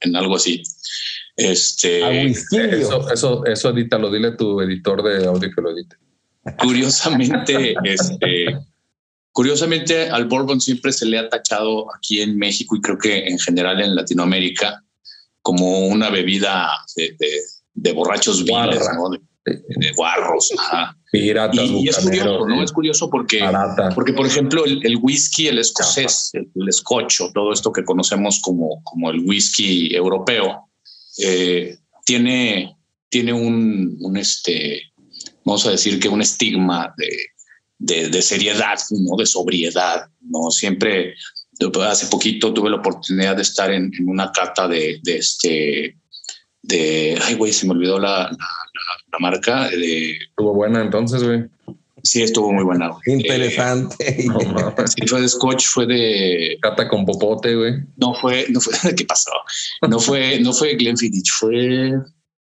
en, 0.00 0.16
algo 0.16 0.36
así. 0.36 0.62
Este, 1.36 2.26
eso, 2.26 3.10
eso, 3.10 3.44
eso 3.44 3.70
edítalo, 3.70 4.10
dile 4.10 4.28
a 4.28 4.36
tu 4.36 4.60
editor 4.60 5.02
de 5.02 5.26
audio 5.26 5.50
que 5.54 5.60
lo 5.60 5.72
edite. 5.72 5.96
Curiosamente, 6.58 7.74
este, 7.84 8.46
curiosamente 9.32 10.08
al 10.08 10.26
Bourbon 10.26 10.60
siempre 10.60 10.92
se 10.92 11.06
le 11.06 11.18
ha 11.18 11.28
tachado 11.28 11.86
aquí 11.94 12.20
en 12.20 12.38
México 12.38 12.76
y 12.76 12.80
creo 12.80 12.98
que 12.98 13.26
en 13.26 13.38
general 13.38 13.80
en 13.80 13.94
Latinoamérica 13.94 14.82
como 15.42 15.86
una 15.86 16.10
bebida 16.10 16.70
de, 17.74 17.92
borrachos 17.92 18.44
viles, 18.44 18.84
¿no? 18.96 19.10
de, 19.10 19.92
guarros. 19.96 20.50
Piratas, 21.12 21.70
y, 21.70 21.88
es 21.88 21.98
curioso, 21.98 22.48
¿no? 22.48 22.62
Es 22.62 22.72
curioso 22.72 23.08
porque, 23.08 23.48
porque 23.94 24.12
por 24.12 24.26
ejemplo, 24.26 24.64
el, 24.64 24.98
whisky, 25.00 25.46
el 25.46 25.60
escocés, 25.60 26.32
el, 26.34 26.72
scotch 26.72 27.20
o 27.20 27.32
todo 27.32 27.52
esto 27.52 27.72
que 27.72 27.84
conocemos 27.84 28.40
como, 28.42 28.82
como 28.82 29.10
el 29.10 29.20
whisky 29.20 29.94
europeo, 29.94 30.68
eh, 31.18 31.78
tiene, 32.04 32.76
tiene 33.08 33.32
un, 33.32 33.96
un, 34.00 34.16
este, 34.16 34.82
vamos 35.46 35.64
a 35.64 35.70
decir 35.70 35.98
que 36.00 36.08
un 36.08 36.20
estigma 36.20 36.92
de, 37.78 38.08
de, 38.08 38.20
seriedad, 38.22 38.78
¿no? 38.90 39.16
De 39.16 39.24
sobriedad, 39.24 40.08
¿no? 40.20 40.50
Siempre, 40.50 41.14
hace 41.88 42.06
poquito 42.08 42.52
tuve 42.52 42.68
la 42.68 42.76
oportunidad 42.76 43.36
de 43.36 43.42
estar 43.42 43.70
en, 43.70 43.92
una 44.06 44.32
cata 44.32 44.66
de, 44.66 44.98
de 45.02 45.16
este, 45.16 45.96
de, 46.62 47.18
ay, 47.22 47.34
güey, 47.34 47.52
se 47.52 47.64
me 47.64 47.72
olvidó 47.72 47.98
la, 47.98 48.28
la, 48.28 49.18
marca. 49.20 49.70
De, 49.70 50.16
estuvo 50.16 50.52
buena 50.52 50.82
entonces, 50.82 51.22
güey. 51.22 51.44
Sí, 52.02 52.22
estuvo 52.22 52.52
muy 52.52 52.64
buena. 52.64 52.90
Interesante. 53.06 54.16
sí, 54.86 55.06
fue 55.06 55.20
de 55.20 55.28
Scotch, 55.28 55.66
fue 55.66 55.86
de. 55.86 56.58
Cata 56.60 56.88
con 56.88 57.06
popote, 57.06 57.54
güey. 57.54 57.74
No 57.96 58.14
fue, 58.14 58.46
no 58.50 58.60
fue, 58.60 58.74
¿qué 58.96 59.04
pasó? 59.04 59.30
No 59.88 60.00
fue, 60.00 60.40
no 60.40 60.52
fue 60.52 60.74
Glenfiddich, 60.74 61.30
fue. 61.32 61.92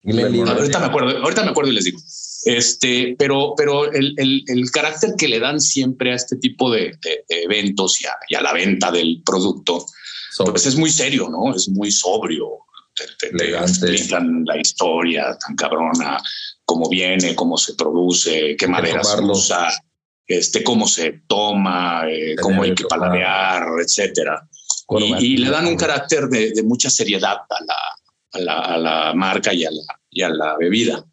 ahorita 0.05 0.79
me 0.81 0.87
acuerdo, 0.87 1.19
ahorita 1.19 1.45
me 1.45 1.51
acuerdo 1.51 1.73
y 1.73 1.75
les 1.75 1.85
digo. 1.85 2.01
Este, 2.47 3.17
pero, 3.19 3.55
pero 3.57 3.93
el, 3.93 4.15
el, 4.17 4.45
el 4.47 4.71
carácter 4.71 5.15
que 5.19 5.29
le 5.29 5.41
dan 5.41 5.61
siempre 5.61 6.13
a 6.13 6.15
este 6.15 6.37
tipo 6.37 6.71
de, 6.71 6.97
de, 7.03 7.25
eventos 7.29 8.01
y 8.01 8.07
a, 8.07 8.13
y 8.29 8.35
a, 8.37 8.41
la 8.41 8.53
venta 8.53 8.91
del 8.93 9.21
producto, 9.27 9.85
pues 10.45 10.67
es 10.67 10.77
muy 10.77 10.91
serio, 10.91 11.29
¿no? 11.29 11.55
Es 11.55 11.69
muy 11.69 11.91
sobrio 11.91 12.67
te, 13.37 13.57
explican 13.57 14.45
la 14.45 14.59
historia 14.59 15.37
tan 15.39 15.57
cabrona, 15.57 16.19
cómo 16.65 16.89
viene, 16.89 17.35
cómo 17.35 17.57
se 17.57 17.75
produce, 17.75 18.57
qué 18.57 18.67
madera 18.67 19.03
se 19.05 19.21
usa, 19.21 19.69
este, 20.27 20.63
cómo 20.65 20.87
se 20.87 21.23
toma, 21.27 22.05
eh, 22.09 22.37
cómo 22.41 22.63
hay 22.63 22.75
que 22.75 22.85
paladear, 22.85 23.65
etcétera. 23.81 24.49
Y, 25.19 25.37
le 25.37 25.51
dan 25.51 25.67
un 25.67 25.77
carácter 25.77 26.29
de, 26.29 26.63
mucha 26.63 26.91
seriedad 26.91 27.39
a 27.49 27.65
la, 27.65 27.75
a 28.33 28.39
la, 28.39 28.61
a 28.61 28.79
la 28.79 29.15
marca 29.15 29.53
y 29.53 29.65
a 29.65 29.71
la, 29.71 30.01
y 30.11 30.23
a 30.23 30.29
la 30.29 30.57
bebida. 30.57 31.05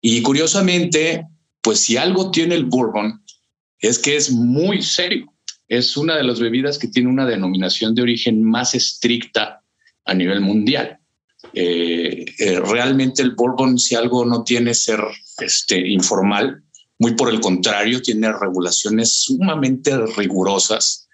Y 0.00 0.22
curiosamente, 0.22 1.26
pues 1.62 1.80
si 1.80 1.96
algo 1.96 2.30
tiene 2.30 2.54
el 2.54 2.64
bourbon, 2.64 3.22
es 3.78 3.98
que 3.98 4.16
es 4.16 4.30
muy 4.30 4.82
serio. 4.82 5.32
Es 5.68 5.96
una 5.96 6.16
de 6.16 6.24
las 6.24 6.38
bebidas 6.38 6.78
que 6.78 6.88
tiene 6.88 7.08
una 7.08 7.26
denominación 7.26 7.94
de 7.94 8.02
origen 8.02 8.42
más 8.42 8.74
estricta 8.74 9.62
a 10.04 10.14
nivel 10.14 10.40
mundial. 10.40 10.98
Eh, 11.52 12.24
eh, 12.38 12.60
realmente 12.60 13.22
el 13.22 13.34
Bourbon, 13.34 13.78
si 13.78 13.94
algo 13.94 14.24
no 14.24 14.44
tiene 14.44 14.74
ser 14.74 15.00
este, 15.38 15.78
informal, 15.88 16.62
muy 16.98 17.14
por 17.14 17.30
el 17.30 17.40
contrario, 17.40 18.00
tiene 18.00 18.32
regulaciones 18.32 19.22
sumamente 19.22 19.96
rigurosas 20.16 21.05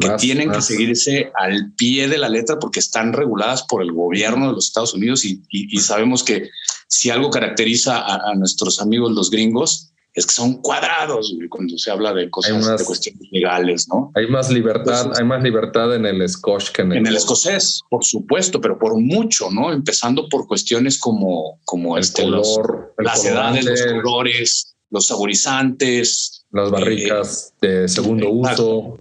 que 0.00 0.10
tienen 0.18 0.50
que 0.50 0.62
seguirse 0.62 1.30
al 1.34 1.72
pie 1.76 2.08
de 2.08 2.18
la 2.18 2.28
letra 2.28 2.58
porque 2.58 2.80
están 2.80 3.12
reguladas 3.12 3.64
por 3.64 3.82
el 3.82 3.92
gobierno 3.92 4.48
de 4.48 4.54
los 4.54 4.66
Estados 4.66 4.94
Unidos 4.94 5.24
y, 5.24 5.40
sabemos 5.80 6.24
que 6.24 6.48
si 6.88 7.10
algo 7.10 7.30
caracteriza 7.30 7.98
a, 7.98 8.30
a, 8.30 8.34
nuestros 8.34 8.80
amigos 8.80 9.12
los 9.12 9.30
gringos 9.30 9.90
es 10.14 10.26
que 10.26 10.32
son 10.32 10.54
cuadrados 10.60 11.34
cuando 11.48 11.78
se 11.78 11.90
habla 11.90 12.12
de 12.12 12.28
cosas 12.30 12.78
de 12.78 12.84
cuestiones 12.84 13.28
legales, 13.30 13.86
¿no? 13.88 14.10
Hay 14.14 14.26
más 14.26 14.50
libertad, 14.50 15.12
hay 15.16 15.24
más 15.24 15.42
libertad 15.42 15.94
en 15.94 16.04
el 16.04 16.28
Scotch 16.28 16.70
que 16.70 16.82
en 16.82 16.92
el, 16.92 16.98
en 16.98 17.06
el 17.06 17.16
escocés, 17.16 17.82
por 17.88 18.04
supuesto, 18.04 18.60
pero 18.60 18.78
por 18.78 18.98
mucho, 18.98 19.50
¿no? 19.50 19.72
Empezando 19.72 20.28
por 20.28 20.46
cuestiones 20.48 20.98
como, 20.98 21.60
como 21.64 21.96
el 21.96 22.02
este, 22.02 22.22
color, 22.22 22.94
las 22.98 23.24
edades, 23.24 23.64
los 23.64 23.82
colores, 24.02 24.76
los 24.90 25.06
saborizantes, 25.06 26.44
las 26.50 26.70
barricas 26.70 27.54
eh, 27.62 27.66
de 27.66 27.88
segundo 27.88 28.30
uso. 28.30 28.98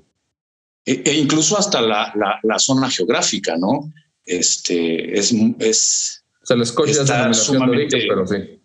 E, 0.89 1.03
e, 1.05 1.13
incluso 1.13 1.55
hasta 1.55 1.81
la, 1.81 2.11
la, 2.41 2.57
zona 2.57 2.89
geográfica, 2.89 3.55
¿no? 3.57 3.93
Este 4.25 5.19
es, 5.19 5.31
es 5.59 6.23
o 6.41 6.45
sea, 6.45 6.57
el 6.57 6.65
Scotch 6.65 6.89
es 6.89 7.37
sumamente, 7.37 8.05
pero 8.07 8.25
sí 8.25 8.59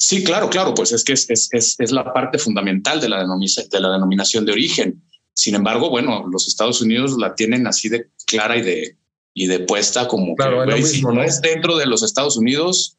Sí, 0.00 0.22
claro, 0.22 0.48
claro, 0.48 0.74
pues 0.74 0.92
es 0.92 1.02
que 1.02 1.12
es, 1.12 1.28
es, 1.28 1.76
es, 1.76 1.90
la 1.90 2.12
parte 2.12 2.38
fundamental 2.38 3.00
de 3.00 3.08
la, 3.08 3.18
de 3.18 3.80
la 3.80 3.90
denominación 3.90 4.46
de 4.46 4.52
origen. 4.52 5.02
Sin 5.34 5.56
embargo, 5.56 5.90
bueno, 5.90 6.24
los 6.30 6.46
Estados 6.46 6.80
Unidos 6.80 7.16
la 7.18 7.34
tienen 7.34 7.66
así 7.66 7.88
de 7.88 8.06
clara 8.24 8.56
y 8.56 8.62
de, 8.62 8.96
y 9.34 9.48
de 9.48 9.58
puesta 9.58 10.06
como 10.06 10.36
claro, 10.36 10.64
que, 10.64 10.82
si 10.84 11.02
no, 11.02 11.20
es 11.20 11.40
dentro 11.40 11.76
de 11.76 11.86
los 11.86 12.04
Estados 12.04 12.36
Unidos, 12.36 12.96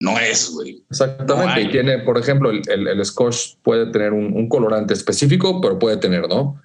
no 0.00 0.18
es, 0.18 0.50
güey. 0.50 0.84
Exactamente. 0.90 1.62
y 1.62 1.70
tiene, 1.70 2.00
por 2.00 2.18
ejemplo, 2.18 2.50
el, 2.50 2.88
el, 2.88 3.04
Scotch 3.04 3.54
puede 3.62 3.92
tener 3.92 4.12
un, 4.12 4.36
un, 4.36 4.48
colorante 4.48 4.94
específico, 4.94 5.60
pero 5.60 5.78
puede 5.78 5.98
tener, 5.98 6.28
¿no? 6.28 6.60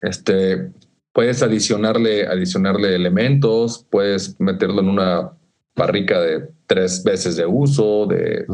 Este, 0.00 0.70
puedes 1.12 1.42
adicionarle, 1.42 2.26
adicionarle 2.26 2.94
elementos, 2.94 3.86
puedes 3.88 4.38
meterlo 4.40 4.80
en 4.80 4.88
una 4.88 5.32
barrica 5.76 6.20
de 6.20 6.48
tres 6.66 7.02
veces 7.04 7.36
de 7.36 7.46
uso, 7.46 8.06
de 8.06 8.46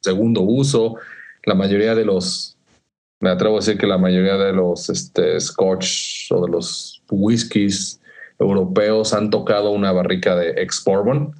segundo 0.00 0.42
uso. 0.42 0.96
La 1.44 1.54
mayoría 1.54 1.94
de 1.94 2.04
los, 2.04 2.56
me 3.20 3.30
atrevo 3.30 3.56
a 3.56 3.60
decir 3.60 3.78
que 3.78 3.86
la 3.86 3.98
mayoría 3.98 4.36
de 4.36 4.52
los 4.52 4.88
este, 4.88 5.38
scotch 5.40 6.30
o 6.30 6.46
de 6.46 6.52
los 6.52 7.02
whiskies 7.10 8.00
europeos 8.38 9.12
han 9.12 9.30
tocado 9.30 9.70
una 9.70 9.92
barrica 9.92 10.36
de 10.36 10.50
ex 10.62 10.82
bourbon, 10.84 11.32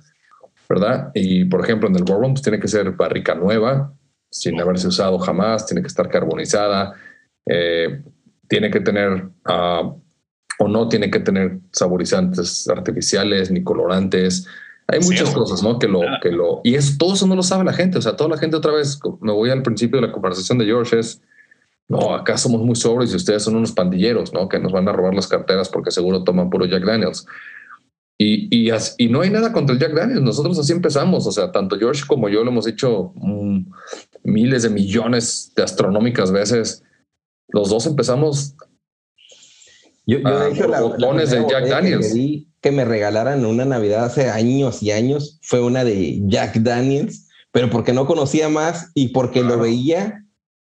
¿verdad? 0.69 1.11
Y 1.15 1.45
por 1.45 1.63
ejemplo, 1.63 1.89
en 1.89 1.97
el 1.97 2.05
bourbon 2.05 2.35
pues, 2.35 2.43
tiene 2.43 2.61
que 2.61 2.69
ser 2.69 2.91
barrica 2.93 3.35
nueva, 3.35 3.93
sin 4.31 4.61
haberse 4.61 4.89
usado 4.89 5.19
jamás, 5.19 5.67
tiene 5.67 5.83
que 5.83 5.89
estar 5.89 6.09
carbonizada, 6.09 6.95
eh, 7.47 8.03
tiene 8.49 8.71
que 8.71 8.81
tener 8.81 9.29
ah, 9.45 9.95
o 10.59 10.69
no 10.69 10.89
tiene 10.89 11.11
que 11.11 11.21
tener 11.21 11.59
saborizantes 11.73 12.69
artificiales 12.69 13.51
ni 13.51 13.63
colorantes. 13.63 14.47
Hay 14.87 15.01
muchas 15.01 15.31
cosas, 15.31 15.63
¿no? 15.63 15.79
Que 15.79 15.89
lo, 15.89 16.01
que 16.23 16.31
lo, 16.31 16.61
y 16.63 16.75
eso, 16.75 16.95
todo 16.99 17.15
eso 17.15 17.27
no 17.27 17.35
lo 17.35 17.43
sabe 17.43 17.65
la 17.65 17.73
gente. 17.73 17.99
O 17.99 18.03
sea, 18.03 18.17
toda 18.17 18.31
la 18.31 18.37
gente 18.37 18.57
otra 18.57 18.73
vez, 18.73 19.01
me 19.21 19.33
voy 19.33 19.51
al 19.51 19.63
principio 19.63 20.01
de 20.01 20.07
la 20.07 20.13
conversación 20.13 20.59
de 20.59 20.67
George, 20.67 20.99
es, 20.99 21.23
no, 21.89 22.15
acá 22.15 22.37
somos 22.37 22.61
muy 22.63 22.77
sobres 22.77 23.13
y 23.13 23.17
ustedes 23.17 23.43
son 23.43 23.57
unos 23.57 23.73
pandilleros, 23.73 24.33
¿no? 24.33 24.49
Que 24.49 24.59
nos 24.59 24.73
van 24.73 24.89
a 24.89 24.93
robar 24.93 25.15
las 25.15 25.27
carteras 25.27 25.69
porque 25.69 25.91
seguro 25.91 26.23
toman 26.23 26.51
puro 26.51 26.67
Jack 26.67 26.85
Daniels. 26.85 27.27
Y, 28.17 28.49
y, 28.51 28.71
y 28.99 29.09
no 29.09 29.23
hay 29.23 29.31
nada 29.31 29.53
contra 29.53 29.75
el 29.75 29.81
Jack 29.81 29.93
Daniels. 29.93 30.23
Nosotros 30.23 30.59
así 30.59 30.73
empezamos. 30.73 31.27
O 31.27 31.33
sea, 31.33 31.51
tanto 31.51 31.79
George 31.79 32.03
como 32.07 32.29
yo 32.29 32.45
lo 32.45 32.51
hemos 32.51 32.67
hecho 32.67 33.13
mm, 33.17 33.67
miles 34.23 34.63
de 34.63 34.71
millones 34.71 35.53
de 35.57 35.63
astronómicas 35.63 36.31
veces. 36.31 36.85
Los 37.55 37.69
dos 37.69 37.87
empezamos. 37.87 38.57
Yo, 40.07 40.19
yo 40.19 40.41
de 40.41 40.51
hecho, 40.51 40.67
la, 40.67 40.81
de 40.81 41.47
Jack 41.49 41.69
Daniels 41.69 42.13
que 42.61 42.73
me 42.73 42.85
regalaran 42.85 43.47
una 43.47 43.65
Navidad 43.65 44.07
hace 44.07 44.29
años 44.29 44.83
y 44.83 44.91
años 44.91 45.39
fue 45.43 45.61
una 45.61 45.85
de 45.85 46.21
Jack 46.25 46.57
Daniels, 46.57 47.29
pero 47.53 47.71
porque 47.71 47.93
no 47.93 48.07
conocía 48.07 48.49
más 48.49 48.91
y 48.95 49.09
porque 49.09 49.45
lo 49.45 49.57
veía. 49.57 50.25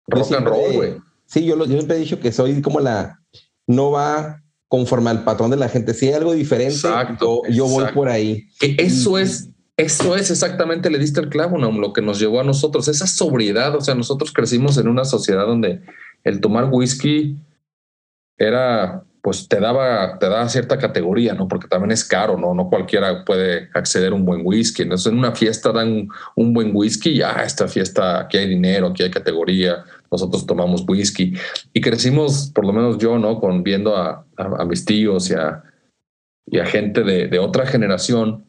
Rock 0.08 0.32
and 0.32 0.48
roll, 0.48 0.74
güey. 0.74 0.96
Sí, 1.26 1.44
yo, 1.44 1.58
yo 1.58 1.66
siempre 1.66 1.98
he 1.98 2.00
dicho 2.00 2.22
que 2.22 2.32
soy 2.32 2.62
como 2.62 2.80
la. 2.80 3.20
No 3.68 3.92
va 3.92 4.42
conforme 4.70 5.10
al 5.10 5.26
patrón 5.26 5.52
de 5.52 5.58
la 5.58 5.68
gente. 5.68 5.94
Si 5.94 6.08
hay 6.08 6.14
algo 6.14 6.32
diferente, 6.32 6.88
yo, 7.20 7.68
voy 7.68 7.86
por 7.94 8.08
ahí. 8.08 8.48
Que 8.60 8.78
eso 8.80 9.18
es 9.18 9.50
eso 9.76 10.16
es 10.16 10.32
exactamente, 10.32 10.90
le 10.90 10.98
diste 10.98 11.20
el 11.20 11.30
clavo, 11.30 11.60
¿no? 11.60 11.72
lo 11.72 11.94
que 11.94 12.02
nos 12.02 12.18
llevó 12.18 12.42
a 12.42 12.44
nosotros, 12.44 12.88
esa 12.88 13.06
sobriedad, 13.06 13.76
o 13.76 13.82
sea, 13.82 13.94
nosotros 13.94 14.34
crecimos 14.34 14.76
en 14.80 14.88
una 14.88 15.06
sociedad 15.06 15.46
donde 15.46 15.82
el 16.24 16.42
tomar 16.42 16.70
whisky 16.72 17.38
era, 18.38 19.04
pues 19.22 19.48
te 19.48 19.60
daba, 19.60 20.20
te 20.20 20.28
daba 20.28 20.48
cierta 20.50 20.78
categoría, 20.78 21.34
¿no? 21.34 21.48
Porque 21.48 21.68
también 21.68 21.92
es 21.92 22.04
caro, 22.04 22.38
¿no? 22.38 22.54
No 22.54 22.70
cualquiera 22.70 23.26
puede 23.26 23.70
acceder 23.74 24.12
a 24.12 24.16
un 24.16 24.26
buen 24.26 24.42
whisky. 24.44 24.84
Entonces, 24.84 25.12
en 25.12 25.18
una 25.18 25.34
fiesta 25.34 25.72
dan 25.72 26.08
un, 26.36 26.54
buen 26.54 26.76
whisky, 26.76 27.16
ya, 27.16 27.32
esta 27.44 27.68
fiesta, 27.68 28.22
aquí 28.22 28.38
hay 28.38 28.48
dinero, 28.48 28.88
aquí 28.88 29.04
hay 29.04 29.12
categoría, 29.12 29.84
nosotros 30.12 30.46
tomamos 30.46 30.86
whisky. 30.88 31.34
Y 31.74 31.82
crecimos, 31.82 32.52
por 32.54 32.66
lo 32.66 32.74
menos 32.74 32.98
yo, 32.98 33.18
¿no? 33.18 33.40
Con 33.40 33.64
viendo 33.64 33.96
a, 33.96 34.26
mis 34.68 34.86
tíos 34.86 35.30
y 35.32 35.34
a, 35.34 35.64
y 36.46 36.60
a 36.60 36.66
gente 36.66 37.04
de, 37.04 37.28
de 37.28 37.40
otra 37.40 37.66
generación 37.66 38.48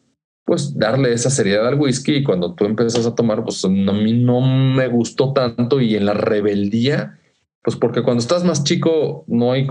pues 0.49 0.79
darle 0.79 1.13
esa 1.13 1.29
seriedad 1.29 1.67
al 1.67 1.79
whisky 1.79 2.15
y 2.15 2.23
cuando 2.23 2.55
tú 2.55 2.65
empiezas 2.65 3.05
a 3.05 3.13
tomar, 3.13 3.43
pues 3.43 3.63
a 3.63 3.67
mí 3.67 4.13
no 4.13 4.41
me 4.41 4.87
gustó 4.87 5.31
tanto 5.31 5.79
y 5.79 5.95
en 5.95 6.07
la 6.07 6.15
rebeldía, 6.15 7.18
pues 7.61 7.75
porque 7.75 8.03
cuando 8.03 8.21
estás 8.21 8.43
más 8.43 8.63
chico 8.63 9.25
no 9.27 9.51
hay, 9.51 9.67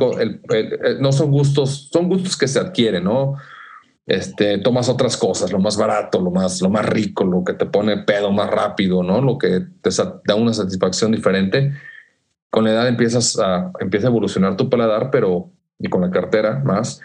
no 1.01 1.13
son 1.13 1.31
gustos, 1.31 1.89
son 1.93 2.09
gustos 2.09 2.37
que 2.37 2.49
se 2.49 2.59
adquieren, 2.59 3.05
¿no? 3.05 3.35
Este, 4.07 4.59
tomas 4.59 4.89
otras 4.89 5.17
cosas, 5.17 5.53
lo 5.53 5.59
más 5.59 5.77
barato, 5.77 6.21
lo 6.21 6.31
más, 6.31 6.63
lo 6.63 6.71
más 6.71 6.87
rico, 6.87 7.25
lo 7.25 7.45
que 7.45 7.53
te 7.53 7.67
pone 7.67 7.99
pedo 7.99 8.33
más 8.33 8.51
rápido, 8.51 9.03
¿no? 9.03 9.21
Lo 9.21 9.37
que 9.37 9.61
te 9.83 9.91
da 10.27 10.35
una 10.35 10.55
satisfacción 10.55 11.13
diferente. 11.13 11.73
Con 12.51 12.65
la 12.65 12.73
edad 12.73 12.89
empiezas 12.89 13.39
a, 13.39 13.71
empieza 13.81 14.07
a 14.07 14.11
evolucionar 14.11 14.57
tu 14.57 14.71
paladar, 14.71 15.11
pero, 15.11 15.51
y 15.79 15.89
con 15.89 16.01
la 16.01 16.11
cartera 16.11 16.63
más, 16.65 17.01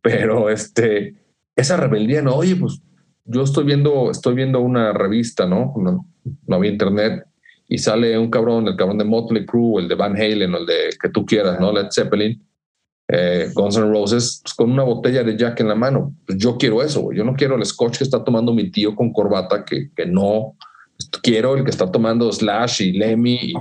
pero 0.00 0.50
este, 0.50 1.16
esa 1.56 1.76
rebeldía, 1.76 2.22
no, 2.22 2.34
oye, 2.34 2.54
pues 2.54 2.80
yo 3.24 3.42
estoy 3.42 3.64
viendo, 3.64 4.10
estoy 4.10 4.34
viendo 4.34 4.60
una 4.60 4.92
revista, 4.92 5.46
¿no? 5.46 5.74
¿no? 5.76 6.06
había 6.54 6.70
internet 6.70 7.24
y 7.68 7.78
sale 7.78 8.18
un 8.18 8.30
cabrón, 8.30 8.68
el 8.68 8.76
cabrón 8.76 8.98
de 8.98 9.04
Motley 9.04 9.46
Crue, 9.46 9.82
el 9.82 9.88
de 9.88 9.94
Van 9.94 10.16
Halen, 10.16 10.54
o 10.54 10.58
el 10.58 10.66
de 10.66 10.90
que 11.00 11.08
tú 11.08 11.24
quieras, 11.24 11.58
¿no? 11.58 11.72
Led 11.72 11.88
Zeppelin, 11.90 12.42
eh, 13.08 13.50
Guns 13.54 13.76
N' 13.76 13.90
Roses, 13.90 14.40
pues, 14.42 14.54
con 14.54 14.70
una 14.70 14.82
botella 14.82 15.22
de 15.22 15.36
Jack 15.36 15.60
en 15.60 15.68
la 15.68 15.74
mano. 15.74 16.14
Pues 16.26 16.38
yo 16.38 16.56
quiero 16.56 16.82
eso, 16.82 17.12
Yo 17.12 17.24
no 17.24 17.34
quiero 17.34 17.56
el 17.56 17.64
scotch 17.64 17.98
que 17.98 18.04
está 18.04 18.22
tomando 18.22 18.52
mi 18.52 18.70
tío 18.70 18.94
con 18.94 19.12
corbata, 19.12 19.64
que, 19.64 19.90
que 19.94 20.06
no. 20.06 20.56
Quiero 21.22 21.56
el 21.56 21.64
que 21.64 21.70
está 21.70 21.90
tomando 21.90 22.30
Slash 22.32 22.82
y 22.82 22.92
Lemmy 22.92 23.38
y, 23.42 23.54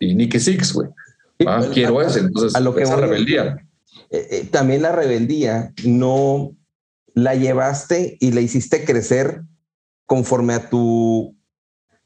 y 0.00 0.14
Nicky 0.14 0.38
Six, 0.38 0.72
güey. 0.72 0.88
Ah, 1.46 1.58
pues, 1.60 1.70
quiero 1.70 2.02
ese. 2.02 2.20
Entonces, 2.20 2.54
a 2.54 2.60
lo 2.60 2.74
que 2.74 2.82
esa 2.82 2.96
rebeldía. 2.96 3.56
Eh, 4.10 4.28
eh, 4.30 4.48
también 4.50 4.82
la 4.82 4.92
rebeldía 4.92 5.72
no 5.84 6.52
la 7.14 7.34
llevaste 7.34 8.16
y 8.20 8.32
la 8.32 8.40
hiciste 8.40 8.84
crecer 8.84 9.42
conforme 10.06 10.54
a 10.54 10.68
tu 10.68 11.36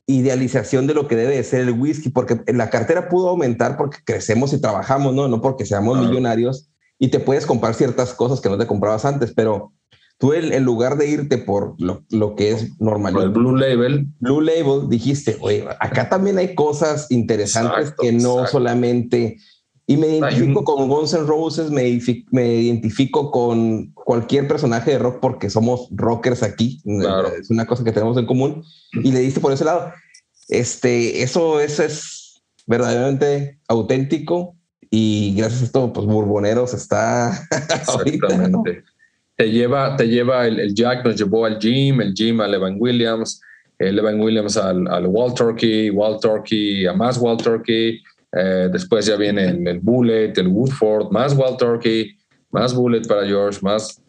idealización 0.09 0.87
de 0.87 0.95
lo 0.95 1.07
que 1.07 1.17
debe 1.17 1.37
de 1.37 1.45
ser 1.45 1.61
el 1.61 1.73
whisky, 1.73 2.09
porque 2.09 2.41
la 2.47 2.71
cartera 2.71 3.11
pudo 3.11 3.29
aumentar 3.29 3.77
porque 3.77 3.99
crecemos 4.05 4.53
y 4.55 4.61
trabajamos, 4.61 5.15
¿no? 5.15 5.29
No 5.29 5.43
porque 5.43 5.67
seamos 5.67 5.99
millonarios 5.99 6.71
y 6.99 7.09
te 7.09 7.21
puedes 7.21 7.45
comprar 7.47 7.75
ciertas 7.75 8.15
cosas 8.15 8.41
que 8.41 8.49
no 8.49 8.57
te 8.57 8.67
comprabas 8.67 9.05
antes, 9.05 9.33
pero 9.35 9.75
tú 10.17 10.33
en, 10.33 10.65
lugar 10.65 10.97
de 10.97 11.09
irte 11.09 11.37
por 11.37 11.77
lo, 11.79 12.35
que 12.35 12.53
es 12.53 12.81
normal, 12.81 13.17
el 13.19 13.29
Blue 13.29 13.55
Label, 13.55 14.07
Blue 14.19 14.41
Label, 14.41 14.89
dijiste, 14.89 15.37
oye, 15.41 15.69
acá 15.79 16.09
también 16.09 16.39
hay 16.39 16.55
cosas 16.55 17.11
interesantes 17.11 17.93
que 18.01 18.11
no 18.11 18.47
solamente 18.47 19.37
y 19.91 19.97
me 19.97 20.19
identifico 20.19 20.65
con 20.65 20.87
Guns 20.87 21.15
N' 21.15 21.25
Roses, 21.25 21.71
me, 21.71 21.89
identifico 21.89 23.31
con 23.31 23.87
cualquier 23.95 24.47
personaje 24.47 24.91
de 24.91 24.99
rock 24.99 25.19
porque 25.19 25.49
somos 25.49 25.89
rockers 25.93 26.43
aquí. 26.43 26.83
Es 27.41 27.49
una 27.49 27.65
cosa 27.65 27.85
que 27.85 27.93
tenemos 27.93 28.19
en 28.19 28.27
común. 28.27 28.63
Y 28.93 29.13
le 29.13 29.21
diste 29.21 29.41
por 29.41 29.51
ese 29.51 29.65
lado. 29.65 29.91
Este, 30.49 31.23
eso, 31.23 31.59
es 31.59 32.43
verdaderamente 32.67 33.59
auténtico. 33.67 34.57
Y 34.91 35.35
gracias 35.35 35.63
a 35.63 35.65
esto, 35.65 35.91
pues 35.91 36.07
Bourboneros 36.07 36.75
está. 36.75 37.49
Exactamente. 37.51 38.85
Te 39.37 39.51
lleva, 39.51 39.97
te 39.97 40.07
lleva 40.07 40.47
el, 40.47 40.75
Jack, 40.75 41.03
nos 41.03 41.17
llevó 41.17 41.47
al 41.47 41.59
Jim, 41.59 42.03
el 42.03 42.13
Jim 42.13 42.43
a 42.43 42.47
Evan 42.47 42.77
Williams, 42.79 43.41
el 43.79 43.99
Evan 43.99 44.21
Williams 44.21 44.59
al, 44.59 44.87
al 44.87 45.07
Walt 45.07 45.35
Turkey, 45.35 45.89
Walt 45.89 46.21
Turkey 46.21 46.85
a 46.85 46.93
más 46.93 47.17
Walt 47.17 47.43
Turkey 47.43 48.03
eh, 48.33 48.69
después 48.71 49.07
ya 49.07 49.17
viene 49.17 49.49
el, 49.49 49.81
Bullet, 49.81 50.33
el 50.37 50.49
Woodford, 50.49 51.11
más 51.11 51.33
Wild 51.35 51.57
Turkey, 51.57 52.17
más 52.51 52.75
Bullet 52.75 53.03
para 53.03 53.27
George, 53.27 53.61
más. 53.63 54.01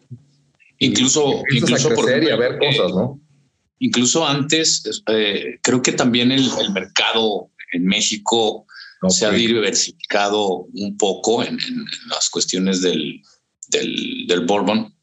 Incluso, 0.78 1.42
incluso 1.50 1.90
por 1.94 2.10
y 2.22 2.30
a 2.30 2.36
ver 2.36 2.58
cosas, 2.58 2.92
¿no? 2.92 3.20
Incluso 3.78 4.26
antes, 4.26 5.02
eh, 5.08 5.58
creo 5.62 5.80
que 5.80 5.92
también 5.92 6.32
el, 6.32 6.50
mercado 6.72 7.50
en 7.72 7.86
México 7.86 8.66
se 9.08 9.24
ha 9.24 9.30
diversificado 9.30 10.66
un 10.74 10.98
poco 10.98 11.42
en, 11.42 11.58
las 12.10 12.28
cuestiones 12.28 12.82
del, 12.82 13.22
del, 13.68 14.44
bourbon, 14.46 14.94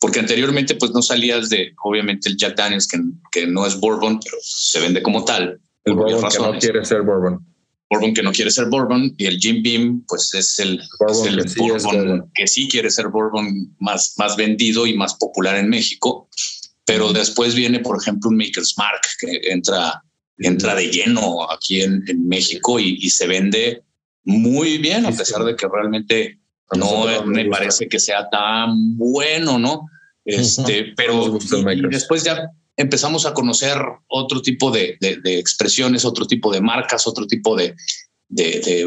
porque 0.00 0.18
anteriormente 0.18 0.74
pues 0.74 0.90
no 0.90 1.02
salías 1.02 1.48
de, 1.48 1.72
obviamente, 1.84 2.28
el 2.28 2.36
Jack 2.36 2.56
Daniels, 2.56 2.88
que, 2.88 2.98
que 3.30 3.46
no 3.46 3.66
es 3.66 3.78
bourbon, 3.78 4.18
pero 4.18 4.36
se 4.40 4.80
vende 4.80 5.00
como 5.00 5.24
tal. 5.24 5.60
El 5.84 5.94
bourbon 5.94 6.28
que 6.28 6.38
no 6.38 6.58
quiere 6.58 6.84
ser 6.84 7.02
bourbon. 7.02 7.53
Bourbon 7.90 8.14
que 8.14 8.22
no 8.22 8.32
quiere 8.32 8.50
ser 8.50 8.66
Bourbon 8.66 9.14
y 9.18 9.26
el 9.26 9.38
Jim 9.38 9.62
Beam 9.62 10.04
pues 10.08 10.32
es 10.34 10.58
el, 10.58 10.80
Bourbon, 10.98 12.30
que, 12.34 12.46
sí 12.46 12.68
quiere 12.68 12.90
ser 12.90 13.08
Bourbon 13.08 13.74
más, 13.78 14.14
más 14.18 14.36
vendido 14.36 14.86
y 14.86 14.96
más 14.96 15.14
popular 15.14 15.56
en 15.56 15.68
México. 15.68 16.28
Pero 16.86 17.12
después 17.12 17.54
viene, 17.54 17.80
por 17.80 18.00
ejemplo, 18.00 18.30
un 18.30 18.36
Maker's 18.36 18.74
Mark 18.76 19.00
que 19.18 19.40
entra, 19.50 20.02
entra 20.38 20.74
de 20.74 20.90
lleno 20.90 21.50
aquí 21.50 21.80
en, 21.82 22.02
México 22.26 22.78
y, 22.78 23.08
se 23.08 23.26
vende 23.26 23.82
muy 24.24 24.78
bien, 24.78 25.06
a 25.06 25.12
pesar 25.12 25.44
de 25.44 25.56
que 25.56 25.66
realmente 25.66 26.40
no 26.76 27.24
me 27.24 27.46
parece 27.46 27.88
que 27.88 27.98
sea 27.98 28.28
tan 28.28 28.96
bueno, 28.96 29.58
¿no? 29.58 29.86
Este, 30.24 30.92
pero 30.96 31.38
después 31.90 32.24
ya 32.24 32.50
empezamos 32.76 33.26
a 33.26 33.34
conocer 33.34 33.78
otro 34.08 34.42
tipo 34.42 34.70
de, 34.70 34.98
expresiones, 35.24 36.04
otro 36.04 36.26
tipo 36.26 36.52
de 36.52 36.60
marcas, 36.60 37.06
otro 37.06 37.26
tipo 37.26 37.56
de, 37.56 37.74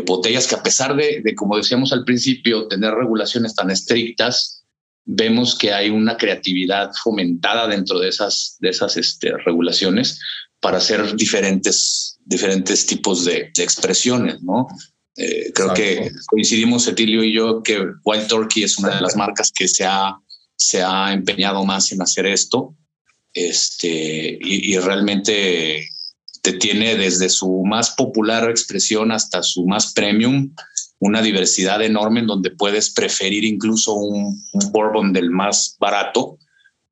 botellas 0.06 0.48
que 0.48 0.56
a 0.56 0.64
pesar 0.64 0.96
de, 0.96 1.24
como 1.36 1.58
decíamos 1.58 1.94
al 1.94 2.04
principio, 2.04 2.68
tener 2.68 2.94
regulaciones 2.94 3.56
tan 3.56 3.72
estrictas, 3.72 4.66
vemos 5.06 5.58
que 5.58 5.72
hay 5.72 5.90
una 5.90 6.18
creatividad 6.18 6.92
fomentada 7.02 7.68
dentro 7.68 8.00
de 8.00 8.10
esas, 8.10 8.58
de 8.60 8.70
esas 8.70 8.98
este, 8.98 9.32
regulaciones 9.46 10.20
para 10.60 10.80
hacer 10.80 11.16
diferentes, 11.16 12.20
diferentes 12.26 12.86
tipos 12.86 13.24
de, 13.24 13.52
expresiones, 13.56 14.42
¿no? 14.42 14.68
Eh, 15.16 15.52
creo 15.54 15.74
que 15.74 16.12
coincidimos, 16.28 16.88
Etilio 16.88 17.24
y 17.24 17.34
yo, 17.34 17.64
que 17.64 17.80
Wild 18.04 18.28
Turkey 18.28 18.64
es 18.64 18.78
una 18.78 18.96
de 18.96 19.02
las 19.02 19.16
marcas 19.16 19.52
que 19.52 19.68
se 19.68 19.84
ha, 19.86 20.16
se 20.56 20.84
ha 20.84 21.14
empeñado 21.14 21.64
más 21.66 21.92
en 21.92 22.02
hacer 22.02 22.28
esto 22.28 22.76
este, 23.38 24.38
y, 24.42 24.78
realmente 24.80 25.88
te 26.42 26.54
tiene 26.54 26.96
desde 26.96 27.30
su 27.30 27.64
más 27.66 27.92
popular 27.92 28.50
expresión 28.50 29.12
hasta 29.12 29.44
su 29.44 29.68
más 29.68 29.94
premium 29.94 30.54
una 31.00 31.22
diversidad 31.22 31.84
enorme 31.84 32.22
en 32.22 32.28
donde 32.28 32.50
puedes 32.50 32.90
preferir 32.90 33.44
incluso 33.44 33.94
un, 33.94 34.42
bourbon 34.72 35.14
del 35.14 35.30
más 35.30 35.76
barato 35.80 36.40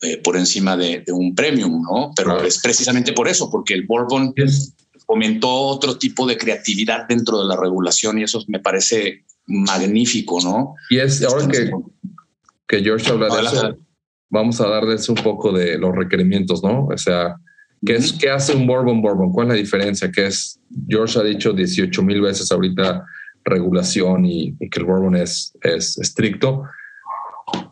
eh, 0.02 0.18
por 0.18 0.38
encima 0.38 0.78
de, 0.78 1.04
un 1.12 1.34
premium, 1.34 1.82
¿no? 1.82 2.12
Pero 2.16 2.44
es 2.44 2.60
precisamente 2.62 3.14
por 3.14 3.28
eso, 3.28 3.50
porque 3.50 3.74
el 3.74 3.88
bourbon 3.88 4.34
fomentó 5.08 5.50
otro 5.50 5.98
tipo 5.98 6.28
de 6.28 6.38
creatividad 6.38 7.08
dentro 7.08 7.40
de 7.40 7.48
la 7.48 7.56
regulación 7.56 8.20
y 8.20 8.24
eso 8.24 8.44
me 8.48 8.60
parece 8.60 9.24
magnífico, 9.48 10.40
¿no? 10.42 10.76
Y 10.92 11.00
es 11.00 11.24
ahora 11.24 11.48
que, 11.48 11.72
que 12.68 12.84
George 12.84 13.10
habla 13.10 13.36
de 13.36 13.42
eso, 13.42 13.78
vamos 14.36 14.60
a 14.60 14.68
darles 14.68 15.08
un 15.08 15.16
poco 15.16 15.54
de 15.54 15.78
los 15.78 15.96
requerimientos, 15.96 16.62
¿no? 16.62 16.88
O 16.88 16.98
sea, 16.98 17.38
¿qué, 17.86 17.96
es, 17.96 18.12
¿qué 18.12 18.30
hace 18.30 18.54
un 18.54 18.68
Bourbon 18.68 19.02
Bourbon? 19.02 19.32
¿Cuál 19.32 19.48
es 19.48 19.54
la 19.54 19.60
diferencia? 19.60 20.12
Que 20.12 20.28
es, 20.28 20.60
George 20.88 21.18
ha 21.18 21.24
dicho 21.24 21.54
18 21.54 22.04
mil 22.04 22.22
veces 22.22 22.52
ahorita 22.52 23.06
regulación 23.46 24.26
y, 24.26 24.56
que 24.70 24.80
el 24.80 24.86
Bourbon 24.86 25.16
es, 25.16 25.58
es 25.62 25.98
estricto. 25.98 26.64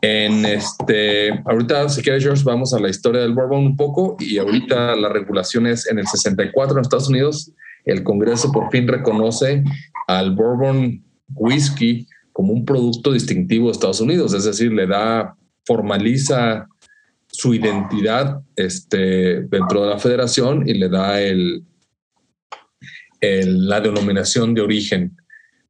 En 0.02 0.46
este, 0.46 1.32
ahorita, 1.46 1.90
si 1.90 2.02
quieres, 2.02 2.24
George, 2.24 2.44
vamos 2.46 2.74
a 2.74 2.80
la 2.80 2.90
historia 2.90 3.22
del 3.22 3.34
Bourbon 3.34 3.66
un 3.66 3.76
poco 3.76 4.16
y 4.20 4.38
ahorita 4.38 4.96
la 4.96 5.10
regulación 5.10 5.68
es 5.68 5.90
en 5.90 6.00
el 6.00 6.08
64 6.08 6.78
en 6.78 6.82
Estados 6.82 7.10
Unidos. 7.10 7.52
El 7.84 8.04
Congreso 8.04 8.52
por 8.54 8.72
fin 8.72 8.88
reconoce 8.88 9.64
al 10.08 10.34
Bourbon 10.34 11.04
Whisky 11.36 12.08
como 12.32 12.54
un 12.54 12.64
producto 12.64 13.12
distintivo 13.12 13.66
de 13.66 13.74
Estados 13.74 14.00
Unidos, 14.00 14.34
es 14.34 14.46
decir, 14.46 14.72
le 14.72 14.88
da 14.88 15.36
formaliza 15.66 16.68
su 17.28 17.54
identidad 17.54 18.42
este, 18.56 19.42
dentro 19.44 19.84
de 19.84 19.90
la 19.90 20.00
federación 20.00 20.68
y 20.68 20.76
le 20.76 20.90
da 20.90 21.22
el, 21.22 21.64
la 23.22 23.82
denominación 23.82 24.54
de 24.54 24.62
origen, 24.62 25.18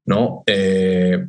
¿no? 0.05 0.43
Eh, 0.45 1.25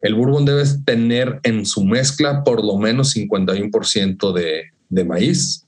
el 0.00 0.14
bourbon 0.14 0.44
debe 0.44 0.64
tener 0.84 1.40
en 1.42 1.64
su 1.64 1.84
mezcla 1.84 2.44
por 2.44 2.64
lo 2.64 2.76
menos 2.76 3.16
51% 3.16 4.32
de, 4.32 4.64
de 4.88 5.04
maíz 5.04 5.65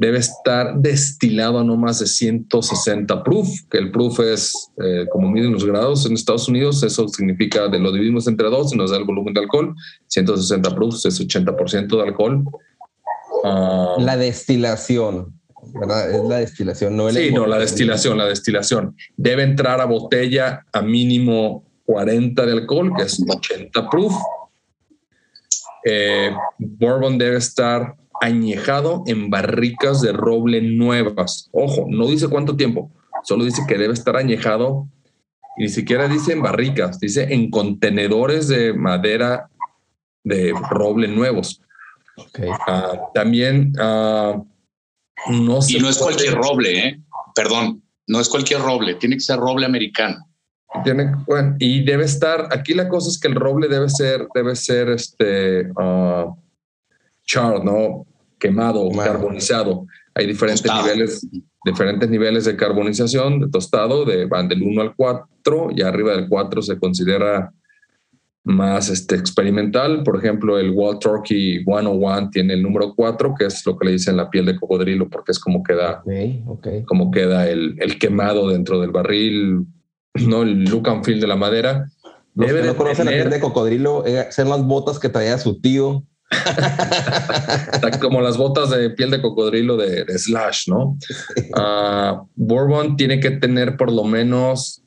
debe 0.00 0.16
estar 0.16 0.78
destilado 0.78 1.58
a 1.58 1.64
no 1.64 1.76
más 1.76 1.98
de 1.98 2.06
160 2.06 3.22
proof, 3.22 3.48
que 3.70 3.76
el 3.76 3.90
proof 3.90 4.20
es 4.20 4.70
eh, 4.82 5.04
como 5.10 5.30
miden 5.30 5.52
los 5.52 5.66
grados 5.66 6.06
en 6.06 6.14
Estados 6.14 6.48
Unidos, 6.48 6.82
eso 6.82 7.06
significa 7.06 7.68
de 7.68 7.78
lo 7.78 7.92
dividimos 7.92 8.26
entre 8.26 8.48
dos 8.48 8.72
y 8.72 8.78
nos 8.78 8.92
da 8.92 8.96
el 8.96 9.04
volumen 9.04 9.34
de 9.34 9.40
alcohol, 9.40 9.74
160 10.06 10.74
proof 10.74 11.04
es 11.04 11.20
80% 11.20 11.96
de 11.98 12.02
alcohol. 12.02 12.44
Ah, 13.44 13.96
la 13.98 14.16
destilación, 14.16 15.38
¿verdad? 15.74 16.10
Es 16.10 16.24
la 16.24 16.38
destilación, 16.38 16.96
no 16.96 17.10
el 17.10 17.16
Sí, 17.16 17.30
no, 17.30 17.46
la 17.46 17.58
destilación, 17.58 18.16
la 18.16 18.26
destilación. 18.26 18.96
Debe 19.18 19.42
entrar 19.42 19.82
a 19.82 19.84
botella 19.84 20.64
a 20.72 20.80
mínimo 20.80 21.66
40 21.84 22.46
de 22.46 22.52
alcohol, 22.52 22.92
que 22.96 23.02
es 23.02 23.22
80 23.28 23.90
proof. 23.90 24.14
Eh, 25.84 26.30
bourbon 26.58 27.18
debe 27.18 27.36
estar 27.36 27.96
añejado 28.20 29.02
en 29.06 29.30
barricas 29.30 30.00
de 30.00 30.12
roble 30.12 30.60
nuevas. 30.60 31.48
Ojo, 31.52 31.86
no 31.88 32.06
dice 32.06 32.28
cuánto 32.28 32.56
tiempo, 32.56 32.90
solo 33.24 33.44
dice 33.44 33.62
que 33.66 33.78
debe 33.78 33.94
estar 33.94 34.16
añejado 34.16 34.86
y 35.56 35.64
ni 35.64 35.68
siquiera 35.68 36.08
dice 36.08 36.32
en 36.32 36.42
barricas, 36.42 37.00
dice 37.00 37.32
en 37.34 37.50
contenedores 37.50 38.48
de 38.48 38.72
madera 38.72 39.50
de 40.22 40.54
roble 40.70 41.08
nuevos. 41.08 41.62
Ah, 42.66 43.10
también 43.14 43.72
uh, 43.80 44.44
no 45.30 45.58
Y 45.66 45.78
no 45.80 45.88
es 45.88 45.98
cualquier 45.98 46.34
roble, 46.34 46.78
¿eh? 46.78 47.00
Perdón, 47.34 47.82
no 48.06 48.20
es 48.20 48.28
cualquier 48.28 48.60
roble, 48.60 48.96
tiene 48.96 49.16
que 49.16 49.20
ser 49.20 49.38
roble 49.38 49.66
americano. 49.66 50.26
Tiene, 50.84 51.12
bueno, 51.26 51.56
y 51.58 51.82
debe 51.84 52.04
estar, 52.04 52.48
aquí 52.52 52.74
la 52.74 52.88
cosa 52.88 53.08
es 53.08 53.18
que 53.18 53.28
el 53.28 53.34
roble 53.34 53.66
debe 53.68 53.88
ser, 53.88 54.28
debe 54.34 54.54
ser 54.54 54.90
este, 54.90 55.68
uh, 55.72 56.36
charred, 57.24 57.62
¿no? 57.62 58.06
Quemado, 58.40 58.80
o 58.80 58.90
carbonizado. 58.96 59.86
Hay 60.14 60.26
diferentes 60.26 60.70
niveles, 60.72 61.28
diferentes 61.64 62.10
niveles 62.10 62.44
de 62.46 62.56
carbonización, 62.56 63.40
de 63.40 63.48
tostado, 63.48 64.04
de, 64.04 64.26
van 64.26 64.48
del 64.48 64.62
1 64.62 64.80
al 64.80 64.96
4, 64.96 65.70
y 65.76 65.82
arriba 65.82 66.16
del 66.16 66.28
4 66.28 66.62
se 66.62 66.78
considera 66.78 67.52
más 68.42 68.88
este, 68.88 69.14
experimental. 69.14 70.02
Por 70.02 70.16
ejemplo, 70.16 70.58
el 70.58 70.72
Wild 70.74 70.98
Turkey 70.98 71.64
101 71.64 72.30
tiene 72.30 72.54
el 72.54 72.62
número 72.62 72.94
4, 72.94 73.34
que 73.38 73.46
es 73.46 73.64
lo 73.66 73.78
que 73.78 73.86
le 73.86 73.92
dicen 73.92 74.16
la 74.16 74.30
piel 74.30 74.46
de 74.46 74.58
cocodrilo, 74.58 75.08
porque 75.08 75.32
es 75.32 75.38
como 75.38 75.62
queda, 75.62 76.02
Como 76.86 77.10
queda 77.10 77.48
el, 77.48 77.76
el, 77.78 77.98
quemado 77.98 78.48
dentro 78.48 78.80
del 78.80 78.90
barril, 78.90 79.66
no 80.14 80.42
el 80.42 80.64
look 80.64 80.88
and 80.88 81.04
feel 81.04 81.20
de 81.20 81.26
la 81.26 81.36
madera. 81.36 81.86
Los 82.34 82.46
Debe 82.46 82.62
que 82.62 82.66
no 82.68 82.76
conocen 82.76 83.06
la 83.06 83.12
piel 83.12 83.30
de 83.30 83.40
cocodrilo, 83.40 84.06
eh, 84.06 84.26
ser 84.30 84.46
las 84.46 84.64
botas 84.64 84.98
que 84.98 85.08
traía 85.08 85.36
su 85.38 85.60
tío 85.60 86.04
como 88.00 88.20
las 88.20 88.36
botas 88.36 88.70
de 88.70 88.90
piel 88.90 89.10
de 89.10 89.20
cocodrilo 89.20 89.76
de, 89.76 90.06
Slash, 90.18 90.68
¿no? 90.68 90.98
Uh, 91.56 92.26
Bourbon 92.34 92.96
tiene 92.96 93.20
que 93.20 93.32
tener 93.32 93.76
por 93.76 93.92
lo 93.92 94.04
menos, 94.04 94.82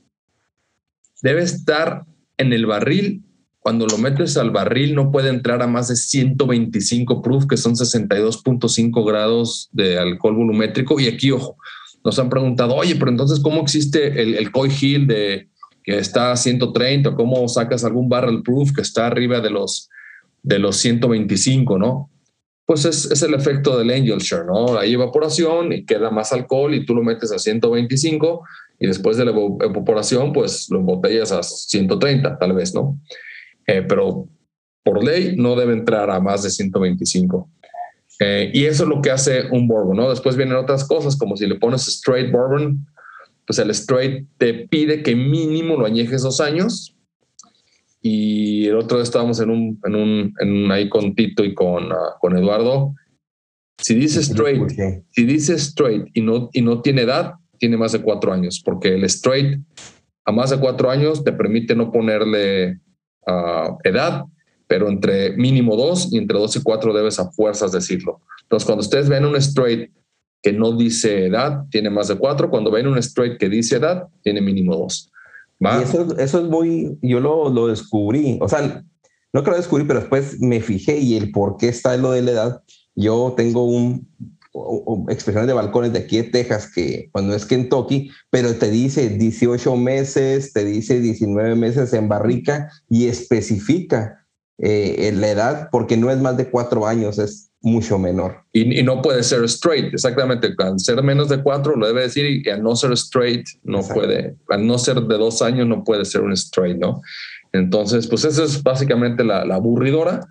debe 1.22 1.44
estar 1.44 2.06
en 2.38 2.54
el 2.54 2.66
barril. 2.66 3.24
Cuando 3.60 3.88
lo 3.88 3.98
metes 3.98 4.36
al 4.36 4.52
barril 4.52 4.94
no 4.94 5.10
puede 5.12 5.30
entrar 5.30 5.62
a 5.62 5.68
más 5.68 5.88
de 5.88 5.96
125 5.96 7.22
proof, 7.22 7.46
que 7.48 7.56
son 7.56 7.76
62.5 7.76 9.08
grados 9.08 9.70
de 9.72 9.98
alcohol 9.98 10.36
volumétrico. 10.36 11.00
Y 11.00 11.08
aquí, 11.08 11.32
ojo, 11.32 11.56
nos 12.04 12.20
han 12.20 12.30
preguntado, 12.30 12.76
oye, 12.76 12.96
pero 12.98 13.10
entonces, 13.10 13.40
¿cómo 13.40 13.62
existe 13.62 14.22
el, 14.22 14.36
el 14.36 14.52
Coy 14.52 14.70
Hill 14.70 15.08
de 15.08 15.50
que 15.82 15.98
está 15.98 16.34
a 16.34 16.38
130? 16.38 17.16
¿Cómo 17.16 17.48
sacas 17.48 17.86
algún 17.86 18.10
barrel 18.10 18.42
proof 18.44 18.74
que 18.74 18.82
está 18.82 19.08
arriba 19.08 19.40
de 19.40 19.50
los 19.50 19.90
de 20.44 20.60
los 20.60 20.78
125, 20.78 21.80
¿no? 21.80 22.10
Pues 22.66 22.86
es, 22.86 23.22
el 23.22 23.34
efecto 23.34 23.78
del 23.78 23.90
angel 23.90 24.20
share, 24.20 24.46
¿no? 24.46 24.78
Hay 24.78 24.94
evaporación 24.94 25.74
y 25.74 25.86
queda 25.86 26.12
más 26.12 26.32
alcohol 26.32 26.74
y 26.74 26.86
tú 26.86 26.94
lo 26.94 27.02
metes 27.02 27.32
a 27.32 27.40
125 27.40 28.44
y 28.80 28.88
después 28.88 29.18
de 29.18 29.26
la 29.26 29.32
evaporación, 29.32 30.32
pues 30.32 30.68
lo 30.70 30.80
embotellas 30.80 31.32
a 31.32 31.44
130, 31.44 32.38
tal 32.38 32.54
vez, 32.54 32.74
¿no? 32.74 33.00
Eh, 33.68 33.82
pero 33.82 34.28
por 34.84 35.04
ley 35.04 35.36
no 35.38 35.56
debe 35.56 35.74
entrar 35.74 36.10
a 36.10 36.20
más 36.20 36.44
de 36.44 36.50
125. 36.50 37.50
Eh, 38.20 38.52
y 38.54 38.66
eso 38.66 38.84
es 38.84 38.90
lo 38.90 39.02
que 39.02 39.12
hace 39.12 39.48
un 39.52 39.68
bourbon, 39.68 39.98
¿no? 39.98 40.10
Después 40.10 40.36
vienen 40.36 40.56
otras 40.56 40.86
cosas, 40.86 41.18
como 41.18 41.36
si 41.36 41.48
le 41.48 41.56
pones 41.56 41.88
straight 41.88 42.32
bourbon, 42.32 42.86
pues 43.46 43.60
el 43.60 43.70
straight 43.72 44.28
te 44.38 44.54
pide 44.68 45.04
que 45.04 45.16
mínimo 45.16 45.78
lo 45.78 45.86
añejes 45.86 46.22
dos 46.22 46.40
años 46.40 46.96
y 48.06 48.68
el 48.68 48.76
otro 48.76 48.98
día 48.98 49.04
estábamos 49.04 49.40
en 49.40 49.50
un, 49.50 49.80
en 49.86 49.96
un, 49.96 50.34
en 50.40 50.72
ahí 50.72 50.90
con 50.90 51.16
Tito 51.16 51.44
y 51.46 51.54
con, 51.54 51.90
ah, 51.90 52.18
con 52.20 52.38
Eduardo. 52.38 52.94
Si 53.78 53.96
dice 53.96 54.20
straight, 54.20 54.70
si 55.10 55.24
dice 55.24 55.54
straight 55.54 56.10
y 56.14 56.22
no, 56.22 56.50
y 56.52 56.62
no 56.62 56.82
tiene 56.82 57.04
edad, 57.04 57.36
tiene 57.58 57.78
más 57.78 57.94
de 57.94 58.02
cuatro 58.02 58.34
años, 58.34 58.62
porque 58.64 58.94
el 58.96 59.06
straight 59.06 59.58
a 60.26 60.32
más 60.34 60.50
de 60.50 60.60
cuatro 60.60 60.92
años 60.92 61.24
te 61.24 61.32
permite 61.32 61.76
no 61.76 61.92
ponerle 61.92 62.80
uh, 63.26 63.78
edad, 63.86 64.26
pero 64.68 64.90
entre 64.90 65.38
mínimo 65.38 65.78
dos 65.78 66.12
y 66.12 66.18
entre 66.18 66.38
dos 66.38 66.56
y 66.58 66.62
cuatro 66.62 66.94
debes 66.94 67.20
a 67.20 67.32
fuerzas 67.32 67.72
decirlo. 67.72 68.20
Entonces, 68.42 68.66
cuando 68.66 68.82
ustedes 68.82 69.08
ven 69.08 69.26
un 69.26 69.38
straight 69.38 69.92
que 70.42 70.52
no 70.52 70.76
dice 70.76 71.28
edad, 71.28 71.64
tiene 71.72 71.90
más 71.90 72.10
de 72.10 72.18
cuatro. 72.18 72.50
Cuando 72.50 72.70
ven 72.70 72.88
un 72.88 72.98
straight 72.98 73.38
que 73.38 73.48
dice 73.48 73.78
edad, 73.78 74.08
tiene 74.24 74.42
mínimo 74.42 74.76
dos. 74.76 75.10
Y 75.64 75.84
eso, 75.84 76.18
eso 76.18 76.40
es 76.40 76.50
muy, 76.50 76.98
yo 77.02 77.20
lo, 77.20 77.50
lo 77.50 77.68
descubrí, 77.68 78.38
o 78.42 78.50
sea, 78.50 78.84
no 79.32 79.44
que 79.44 79.50
lo 79.50 79.58
descubrí, 79.58 79.86
pero 79.86 80.00
después 80.02 80.40
me 80.40 80.62
fijé 80.62 80.98
y 81.00 81.16
el 81.16 81.32
por 81.32 81.58
qué 81.58 81.70
está 81.70 81.98
lo 81.98 82.12
de 82.12 82.22
la 82.22 82.32
edad. 82.32 82.64
Yo 82.96 83.34
tengo 83.36 83.66
un, 83.66 84.08
expresiones 85.10 85.48
de 85.48 85.54
balcones 85.54 85.94
de 85.94 86.00
aquí 86.00 86.18
de 86.18 86.24
Texas, 86.24 86.72
que 86.74 87.10
cuando 87.12 87.34
es 87.34 87.46
Kentucky, 87.46 88.12
pero 88.30 88.54
te 88.56 88.70
dice 88.70 89.10
18 89.10 89.76
meses, 89.76 90.54
te 90.54 90.64
dice 90.64 91.00
19 91.00 91.56
meses 91.56 91.94
en 91.94 92.08
barrica 92.08 92.70
y 92.90 93.08
especifica 93.08 94.28
eh, 94.60 95.12
la 95.16 95.30
edad 95.30 95.70
porque 95.72 95.98
no 95.98 96.12
es 96.12 96.20
más 96.20 96.38
de 96.38 96.50
cuatro 96.50 96.86
años, 96.86 97.18
es 97.18 97.53
mucho 97.64 97.98
menor. 97.98 98.44
Y, 98.52 98.84
no 98.84 99.02
puede 99.02 99.24
ser 99.24 99.44
straight, 99.46 99.94
exactamente. 99.94 100.54
Al 100.58 100.80
ser 100.80 101.02
menos 101.02 101.30
de 101.30 101.42
cuatro 101.42 101.76
lo 101.76 101.88
debe 101.88 102.02
decir 102.02 102.44
y 102.46 102.50
al 102.50 102.62
no 102.62 102.76
ser 102.76 102.92
straight 102.92 103.48
no 103.64 103.82
puede, 103.82 104.36
al 104.50 104.68
no 104.68 104.78
ser 104.78 105.02
de 105.02 105.18
dos 105.18 105.42
años 105.42 105.66
no 105.66 105.84
puede 105.84 106.04
ser 106.04 106.22
un 106.22 106.34
straight, 106.34 106.78
¿no? 106.78 107.02
Entonces, 107.54 108.08
pues 108.08 108.26
esa 108.26 108.44
es 108.44 108.62
básicamente 108.62 109.24
la, 109.24 109.42
aburridora 109.44 110.28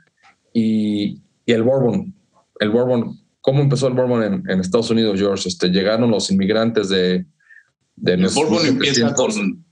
y, 0.53 1.23
y, 1.47 1.53
el 1.53 1.63
Bourbon. 1.63 2.15
El 2.61 2.71
Bourbon, 2.71 3.19
¿cómo 3.41 3.63
empezó 3.63 3.89
el 3.89 3.95
Bourbon 3.95 4.45
en, 4.47 4.61
Estados 4.61 4.91
Unidos, 4.91 5.19
George? 5.19 5.49
Este, 5.49 5.69
llegaron 5.69 6.11
los 6.11 6.31
inmigrantes 6.31 6.91
de... 6.91 7.25
de 7.97 8.13
el 8.13 8.29
Bourbon 8.29 8.67
empieza 8.67 9.15
con, 9.15 9.65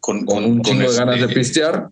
con, 0.00 0.26
con, 0.26 0.44
un 0.44 0.60
chingo 0.60 0.90
de 0.90 0.96
ganas 0.96 1.16
de 1.16 1.22
este 1.22 1.34
pistear 1.34 1.88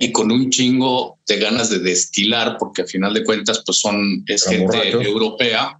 y 0.00 0.10
con 0.12 0.32
un 0.32 0.50
chingo 0.50 1.18
de 1.26 1.38
ganas 1.38 1.70
de 1.70 1.78
destilar, 1.78 2.56
porque 2.58 2.82
al 2.82 2.88
final 2.88 3.14
de 3.14 3.24
cuentas, 3.24 3.62
pues 3.64 3.78
son, 3.78 4.24
es 4.26 4.44
gente 4.44 4.90
europea 4.90 5.78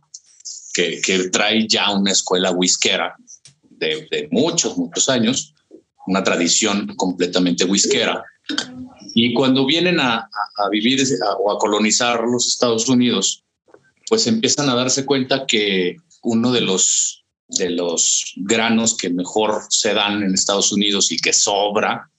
que, 0.72 1.00
que, 1.00 1.28
trae 1.30 1.66
ya 1.66 1.90
una 1.90 2.12
escuela 2.12 2.52
whiskera 2.52 3.16
de, 3.62 4.06
de, 4.10 4.28
muchos, 4.30 4.76
muchos 4.76 5.08
años, 5.08 5.54
una 6.06 6.22
tradición 6.22 6.94
completamente 6.96 7.64
whiskera. 7.64 8.24
Y 9.14 9.34
cuando 9.34 9.66
vienen 9.66 9.98
a, 10.00 10.18
a, 10.18 10.68
vivir 10.70 11.02
o 11.40 11.50
a 11.50 11.58
colonizar 11.58 12.22
los 12.24 12.48
Estados 12.48 12.88
Unidos, 12.88 13.44
pues 14.08 14.26
empiezan 14.26 14.68
a 14.68 14.74
darse 14.74 15.04
cuenta 15.04 15.46
que 15.46 15.96
uno 16.22 16.52
de 16.52 16.60
los, 16.60 17.24
de 17.48 17.70
los 17.70 18.32
granos 18.36 18.96
que 18.96 19.10
mejor 19.10 19.62
se 19.68 19.92
dan 19.92 20.22
en 20.22 20.34
Estados 20.34 20.72
Unidos 20.72 21.10
y 21.10 21.16
que 21.18 21.32
sobra 21.32 22.12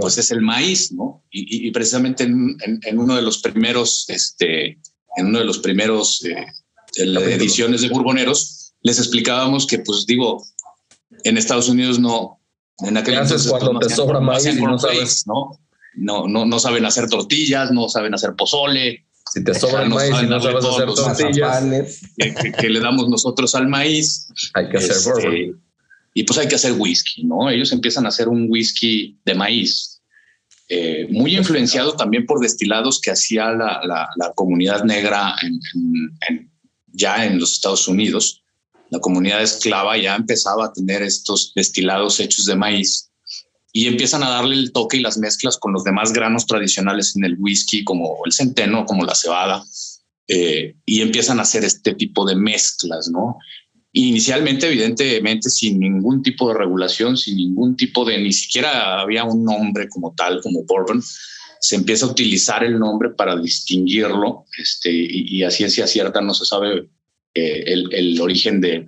pues 0.00 0.18
es 0.18 0.30
el 0.30 0.40
maíz, 0.40 0.90
¿no? 0.92 1.22
Y, 1.30 1.70
precisamente 1.70 2.24
en, 2.24 2.98
uno 2.98 3.14
de 3.14 3.22
los 3.22 3.38
primeros, 3.38 4.06
este, 4.08 4.78
en 5.16 5.26
uno 5.26 5.38
de 5.38 5.44
los 5.44 5.58
primeros 5.58 6.24
eh, 6.24 6.46
ediciones 6.96 7.82
de 7.82 7.90
Burboneros, 7.90 8.72
les 8.82 8.98
explicábamos 8.98 9.66
que, 9.66 9.80
pues 9.80 10.06
digo, 10.06 10.42
en 11.24 11.36
Estados 11.36 11.68
Unidos 11.68 11.98
no, 11.98 12.40
en 12.78 12.96
aquel 12.96 13.14
entonces 13.14 13.50
cuando 13.50 13.78
te 13.80 13.94
sobra 13.94 14.20
maíz 14.20 14.46
y 14.46 14.62
no 14.62 14.78
sabes, 14.78 15.26
¿no? 15.26 15.58
No, 15.94 16.26
no, 16.26 16.46
no 16.46 16.58
saben 16.58 16.86
hacer 16.86 17.08
tortillas, 17.08 17.70
no 17.70 17.88
saben 17.88 18.14
hacer 18.14 18.34
pozole. 18.36 19.06
Si 19.32 19.44
te 19.44 19.54
sobra 19.54 19.82
el 19.82 19.90
maíz 19.90 20.14
y 20.22 20.26
no 20.26 20.40
sabes 20.40 20.64
hacer 20.64 20.86
tortillas, 20.86 21.64
que, 22.58 22.68
le 22.70 22.80
damos 22.80 23.08
nosotros 23.08 23.54
al 23.54 23.68
maíz. 23.68 24.28
Hay 24.54 24.68
que 24.70 24.78
hacer 24.78 24.96
este, 24.96 25.54
y 26.14 26.24
pues 26.24 26.38
hay 26.38 26.48
que 26.48 26.56
hacer 26.56 26.72
whisky, 26.72 27.24
¿no? 27.24 27.48
Ellos 27.48 27.72
empiezan 27.72 28.06
a 28.06 28.08
hacer 28.08 28.28
un 28.28 28.46
whisky 28.48 29.18
de 29.24 29.34
maíz, 29.34 30.00
eh, 30.68 31.06
muy 31.10 31.36
influenciado 31.36 31.94
también 31.96 32.26
por 32.26 32.40
destilados 32.40 33.00
que 33.00 33.10
hacía 33.10 33.50
la, 33.50 33.80
la, 34.16 34.32
comunidad 34.34 34.84
negra 34.84 35.34
ya 36.92 37.26
en 37.26 37.40
los 37.40 37.54
Estados 37.54 37.88
Unidos. 37.88 38.44
La 38.90 39.00
comunidad 39.00 39.42
esclava 39.42 39.98
ya 39.98 40.14
empezaba 40.14 40.66
a 40.66 40.72
tener 40.72 41.02
estos 41.02 41.52
destilados 41.56 42.20
hechos 42.20 42.46
de 42.46 42.54
maíz 42.54 43.10
y 43.72 43.86
empiezan 43.86 44.22
a 44.22 44.30
darle 44.30 44.56
el 44.56 44.72
toque 44.72 44.96
y 44.96 45.00
las 45.00 45.18
mezclas 45.18 45.58
con 45.58 45.72
los 45.72 45.84
demás 45.84 46.12
granos 46.12 46.46
tradicionales 46.46 47.16
en 47.16 47.24
el 47.24 47.36
whisky, 47.38 47.84
como 47.84 48.18
el 48.24 48.32
centeno, 48.32 48.84
como 48.84 49.04
la 49.04 49.14
cebada, 49.14 49.64
eh, 50.28 50.76
y 50.86 51.02
empiezan 51.02 51.40
a 51.40 51.42
hacer 51.42 51.64
este 51.64 51.94
tipo 51.94 52.24
de 52.24 52.36
mezclas, 52.36 53.08
¿no? 53.08 53.38
Inicialmente, 53.92 54.68
evidentemente, 54.68 55.50
sin 55.50 55.80
ningún 55.80 56.22
tipo 56.22 56.48
de 56.48 56.58
regulación, 56.58 57.16
sin 57.16 57.36
ningún 57.36 57.76
tipo 57.76 58.04
de, 58.04 58.18
ni 58.18 58.32
siquiera 58.32 59.00
había 59.00 59.24
un 59.24 59.44
nombre 59.44 59.88
como 59.88 60.14
tal, 60.14 60.40
como 60.42 60.62
bourbon, 60.64 61.02
se 61.60 61.76
empieza 61.76 62.06
a 62.06 62.10
utilizar 62.10 62.62
el 62.62 62.78
nombre 62.78 63.10
para 63.10 63.36
distinguirlo, 63.36 64.44
este, 64.58 64.90
y, 64.92 65.42
a 65.42 65.50
ciencia 65.50 65.88
cierta 65.88 66.20
no 66.20 66.34
se 66.34 66.46
sabe 66.46 66.88
eh, 67.34 67.64
el, 67.66 68.20
origen 68.20 68.60
del, 68.60 68.86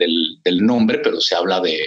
nombre, 0.60 1.00
pero 1.00 1.20
se 1.20 1.34
habla 1.34 1.60
de, 1.60 1.78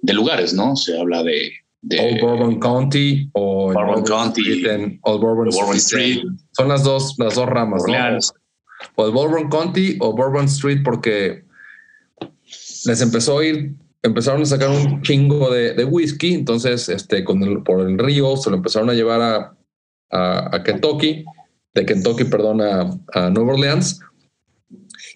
de, 0.00 0.12
lugares, 0.14 0.54
¿no? 0.54 0.74
Se 0.74 0.98
habla 0.98 1.22
de... 1.22 1.52
Old 1.88 2.20
Bourbon 2.20 2.58
County 2.58 3.28
o 3.34 3.72
Bourbon 3.72 4.02
County, 4.02 4.98
Old 5.02 5.20
Bourbon, 5.20 5.76
Street. 5.76 6.24
Son 6.50 6.68
las 6.68 6.82
dos, 6.82 7.14
las 7.18 7.36
dos 7.36 7.46
ramas, 7.46 7.84
¿no? 7.86 7.94
O 8.96 9.06
el 9.06 9.12
Bourbon 9.12 9.48
County 9.48 9.96
o 10.00 10.12
Bourbon 10.12 10.46
Street, 10.46 10.80
porque 10.82 11.45
les 12.86 13.00
empezó 13.00 13.38
a 13.38 13.44
ir, 13.44 13.74
empezaron 14.02 14.42
a 14.42 14.46
sacar 14.46 14.70
un 14.70 15.02
chingo 15.02 15.50
de, 15.50 15.84
whisky, 15.84 16.34
entonces 16.34 16.88
este, 16.88 17.24
con 17.24 17.42
el, 17.42 17.62
por 17.62 17.80
el 17.80 17.98
río 17.98 18.36
se 18.36 18.50
lo 18.50 18.56
empezaron 18.56 18.90
a 18.90 18.94
llevar 18.94 19.20
a, 20.10 20.52
a, 20.52 20.62
Kentucky, 20.62 21.24
de 21.74 21.84
Kentucky, 21.84 22.24
perdón, 22.24 22.60
a, 22.62 23.30
Nueva 23.30 23.54
Orleans, 23.54 24.00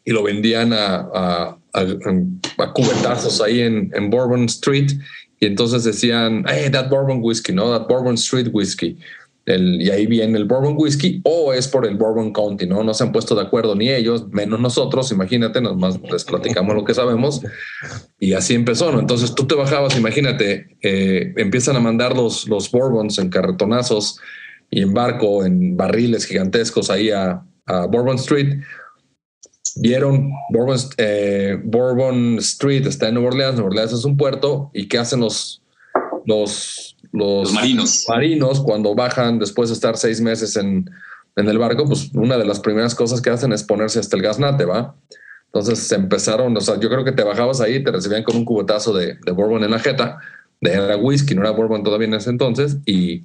y 0.05 0.12
lo 0.12 0.23
vendían 0.23 0.73
a, 0.73 1.57
a, 1.73 2.73
cubetazos 2.75 3.41
ahí 3.41 3.61
en, 3.61 3.91
en, 3.95 4.11
Bourbon 4.11 4.45
Street, 4.45 4.91
y 5.39 5.47
entonces 5.47 5.85
decían, 5.85 6.45
hey, 6.49 6.68
that 6.71 6.91
Bourbon 6.91 7.21
whiskey, 7.23 7.55
¿no? 7.55 7.71
That 7.71 7.87
Bourbon 7.89 8.14
Street 8.14 8.49
whiskey 8.53 8.99
y 9.47 9.91
ahí 9.91 10.07
viene 10.07 10.38
el 10.38 10.45
Bourbon 10.45 10.74
Whiskey 10.76 11.20
o 11.24 11.53
es 11.53 11.66
por 11.66 11.86
el 11.86 11.97
Bourbon 11.97 12.32
County, 12.32 12.66
¿no? 12.66 12.84
No 12.84 12.95
se 12.95 13.05
han 13.05 13.12
puesto 13.12 13.34
de 13.34 13.43
acuerdo 13.43 13.74
ni 13.74 13.88
ellos, 13.88 14.28
menos 14.28 14.61
nosotros, 14.61 15.11
imagínate, 15.12 15.61
más 15.61 15.99
les 16.11 16.24
platicamos 16.24 16.74
lo 16.74 16.84
que 16.84 16.95
sabemos 16.95 17.43
y 18.18 18.34
así 18.34 18.55
empezó, 18.55 18.93
¿no? 18.93 19.01
Entonces 19.01 19.34
tú 19.34 19.47
te 19.47 19.55
bajabas, 19.55 19.97
imagínate, 19.97 20.76
eh, 20.82 21.32
empiezan 21.36 21.76
a 21.76 21.80
mandar 21.80 22.14
los, 22.14 22.49
los 22.49 22.70
Bourbons 22.70 23.18
en 23.18 23.30
carretonazos 23.30 24.20
y 24.70 24.82
en 24.82 24.95
barco, 24.95 25.45
en 25.45 25.76
barriles 25.76 26.26
gigantescos 26.26 26.91
ahí 26.91 27.11
a, 27.11 27.43
Bourbon 27.88 28.16
Street. 28.16 28.61
Vieron 29.76 30.32
Bourbon, 30.51 30.76
eh, 30.97 31.57
Bourbon 31.62 32.38
Street, 32.38 32.84
está 32.84 33.07
en 33.07 33.14
Nueva 33.14 33.28
Orleans, 33.28 33.55
Nueva 33.55 33.68
Orleans 33.68 33.93
es 33.93 34.05
un 34.05 34.16
puerto 34.16 34.72
y 34.74 34.88
¿qué 34.88 34.99
hacen 34.99 35.20
los, 35.20 35.62
los 36.26 36.89
los, 37.12 37.52
marinos. 37.52 38.04
marinos 38.08 38.61
cuando 38.61 38.94
bajan 38.94 39.38
después 39.38 39.68
de 39.68 39.74
estar 39.74 39.96
seis 39.96 40.20
meses 40.20 40.56
en, 40.56 40.90
el 41.36 41.58
barco, 41.58 41.86
pues 41.86 42.11
una 42.12 42.36
de 42.36 42.44
las 42.44 42.61
primeras 42.61 42.94
cosas 42.94 43.22
que 43.22 43.30
hacen 43.30 43.52
es 43.52 43.62
ponerse 43.62 43.98
hasta 43.98 44.14
el 44.14 44.22
gaznate, 44.22 44.66
¿va? 44.66 44.94
Entonces 45.46 45.78
se 45.78 45.94
empezaron, 45.94 46.54
o 46.54 46.61
sea, 46.61 46.78
yo 46.78 46.90
creo 46.90 47.02
que 47.02 47.12
te 47.12 47.24
bajabas 47.24 47.62
ahí, 47.62 47.82
te 47.82 47.90
recibían 47.90 48.24
con 48.24 48.36
un 48.36 48.44
cubetazo 48.44 48.92
de, 48.92 49.14
de 49.24 49.32
bourbon 49.32 49.64
en 49.64 49.70
la 49.70 49.78
jeta, 49.78 50.18
de 50.61 50.72
era 50.72 50.96
whisky, 50.96 51.34
no 51.34 51.40
era 51.40 51.52
bourbon 51.52 51.82
todavía 51.82 52.08
en 52.08 52.14
ese 52.14 52.28
entonces, 52.28 52.76
y, 52.84 53.24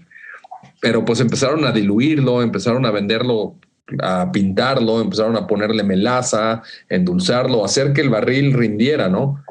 pero 0.79 1.03
pues 1.03 1.19
empezaron 1.19 1.65
a 1.65 1.71
diluirlo, 1.71 2.41
empezaron 2.41 2.85
a 2.85 2.91
venderlo, 2.91 3.55
a 4.01 4.31
pintarlo, 4.31 5.01
empezaron 5.01 5.35
a 5.35 5.45
ponerle 5.45 5.83
melaza, 5.83 6.63
endulzarlo, 6.89 7.65
hacer 7.65 7.93
que 7.93 8.01
el 8.01 8.09
barril 8.09 8.53
rindiera, 8.53 9.09
¿no? 9.09 9.43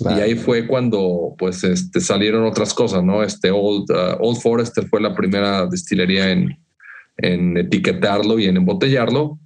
Y 0.00 0.20
ahí 0.20 0.34
fue 0.34 0.66
cuando 0.66 1.34
pues 1.38 1.64
este, 1.64 2.00
salieron 2.00 2.44
otras 2.44 2.74
cosas, 2.74 3.02
¿no? 3.02 3.22
Este 3.22 3.50
Old, 3.50 3.90
uh, 3.90 4.16
Old 4.20 4.40
Forester 4.40 4.86
fue 4.88 5.00
la 5.00 5.14
primera 5.14 5.66
destilería 5.66 6.30
en, 6.30 6.58
en 7.18 7.56
etiquetarlo 7.56 8.38
y 8.38 8.46
en 8.46 8.58
embotellarlo. 8.58 9.38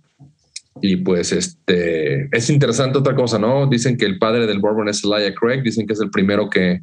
Y 0.83 0.97
pues 0.97 1.33
este 1.33 2.29
es 2.37 2.51
interesante 2.51 2.99
otra 2.99 3.15
cosa, 3.15 3.39
¿no? 3.39 3.67
Dicen 3.67 3.97
que 3.97 4.07
el 4.07 4.19
padre 4.19 4.47
del 4.47 4.61
bourbon 4.61 4.89
es 4.89 5.05
Elijah 5.05 5.35
Craig, 5.35 5.63
dicen 5.63 5.87
que 5.87 5.93
es 5.93 6.01
el 6.01 6.11
primero 6.11 6.49
que 6.49 6.81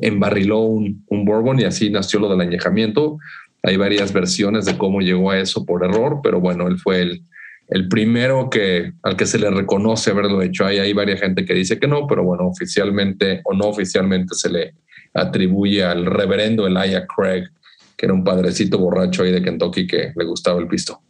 embarriló 0.00 0.60
un, 0.60 1.04
un 1.08 1.24
bourbon 1.24 1.60
y 1.60 1.64
así 1.64 1.90
nació 1.90 2.20
lo 2.20 2.28
del 2.28 2.40
añejamiento. 2.40 3.18
Hay 3.62 3.76
varias 3.76 4.12
versiones 4.12 4.64
de 4.66 4.76
cómo 4.76 5.00
llegó 5.00 5.30
a 5.30 5.38
eso 5.38 5.64
por 5.64 5.84
error, 5.84 6.20
pero 6.22 6.40
bueno, 6.40 6.66
él 6.66 6.78
fue 6.78 7.02
el, 7.02 7.22
el 7.68 7.88
primero 7.88 8.48
que 8.48 8.92
al 9.02 9.16
que 9.16 9.26
se 9.26 9.38
le 9.38 9.50
reconoce 9.50 10.10
haberlo 10.10 10.42
hecho. 10.42 10.64
Hay, 10.64 10.78
hay 10.78 10.92
varias 10.92 11.20
gente 11.20 11.44
que 11.44 11.54
dice 11.54 11.78
que 11.78 11.88
no, 11.88 12.06
pero 12.06 12.24
bueno, 12.24 12.46
oficialmente 12.46 13.40
o 13.44 13.54
no 13.54 13.66
oficialmente 13.66 14.34
se 14.34 14.50
le 14.50 14.74
atribuye 15.14 15.82
al 15.82 16.06
reverendo 16.06 16.66
Elijah 16.66 17.06
Craig, 17.06 17.48
que 17.96 18.06
era 18.06 18.14
un 18.14 18.24
padrecito 18.24 18.78
borracho 18.78 19.22
ahí 19.22 19.32
de 19.32 19.42
Kentucky 19.42 19.86
que 19.86 20.12
le 20.14 20.24
gustaba 20.24 20.60
el 20.60 20.68
pisto. 20.68 21.00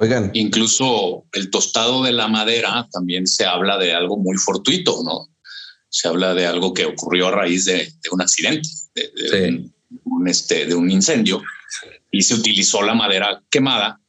Oigan, 0.00 0.30
incluso 0.34 1.26
el 1.32 1.50
tostado 1.50 2.04
de 2.04 2.12
la 2.12 2.28
madera 2.28 2.88
también 2.92 3.26
se 3.26 3.44
habla 3.44 3.78
de 3.78 3.92
algo 3.92 4.16
muy 4.16 4.36
fortuito, 4.36 5.02
¿no? 5.04 5.28
Se 5.88 6.06
habla 6.06 6.34
de 6.34 6.46
algo 6.46 6.72
que 6.72 6.84
ocurrió 6.84 7.28
a 7.28 7.32
raíz 7.32 7.64
de, 7.64 7.88
un 8.12 8.22
accidente, 8.22 8.68
de, 8.94 9.68
un, 10.04 10.28
este, 10.28 10.66
de 10.66 10.74
un 10.76 10.88
incendio, 10.88 11.42
y 12.12 12.22
se 12.22 12.34
utilizó 12.34 12.82
la 12.82 12.94
madera 12.94 13.42
quemada 13.50 14.00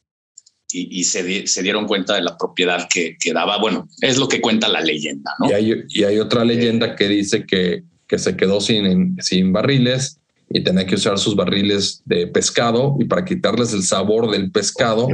y, 0.72 1.03
se, 1.03 1.63
dieron 1.63 1.88
cuenta 1.88 2.15
de 2.15 2.22
la 2.22 2.38
propiedad 2.38 2.88
que, 2.93 3.17
que, 3.20 3.34
daba. 3.34 3.57
Bueno, 3.57 3.88
es 4.01 4.17
lo 4.17 4.28
que 4.28 4.39
cuenta 4.39 4.67
la 4.67 4.82
leyenda, 4.82 5.32
¿no? 5.39 5.49
Y 5.49 5.53
hay, 5.53 5.74
y 5.89 6.03
hay 6.03 6.20
otra 6.20 6.45
leyenda 6.45 6.95
que 6.95 7.07
dice 7.07 7.45
que, 7.45 7.84
que 8.07 8.17
se 8.20 8.36
quedó 8.36 8.61
sin, 8.61 9.17
sin 9.22 9.51
barriles 9.51 10.20
y 10.49 10.63
tenía 10.63 10.86
que 10.86 10.95
usar 10.95 11.17
sus 11.20 11.36
barriles 11.36 12.01
de 12.05 12.28
pescado 12.28 12.95
y 12.99 13.05
para 13.05 13.24
quitarles 13.24 13.74
el 13.74 13.84
sabor 13.84 14.32
del 14.32 14.51
pescado 14.51 15.07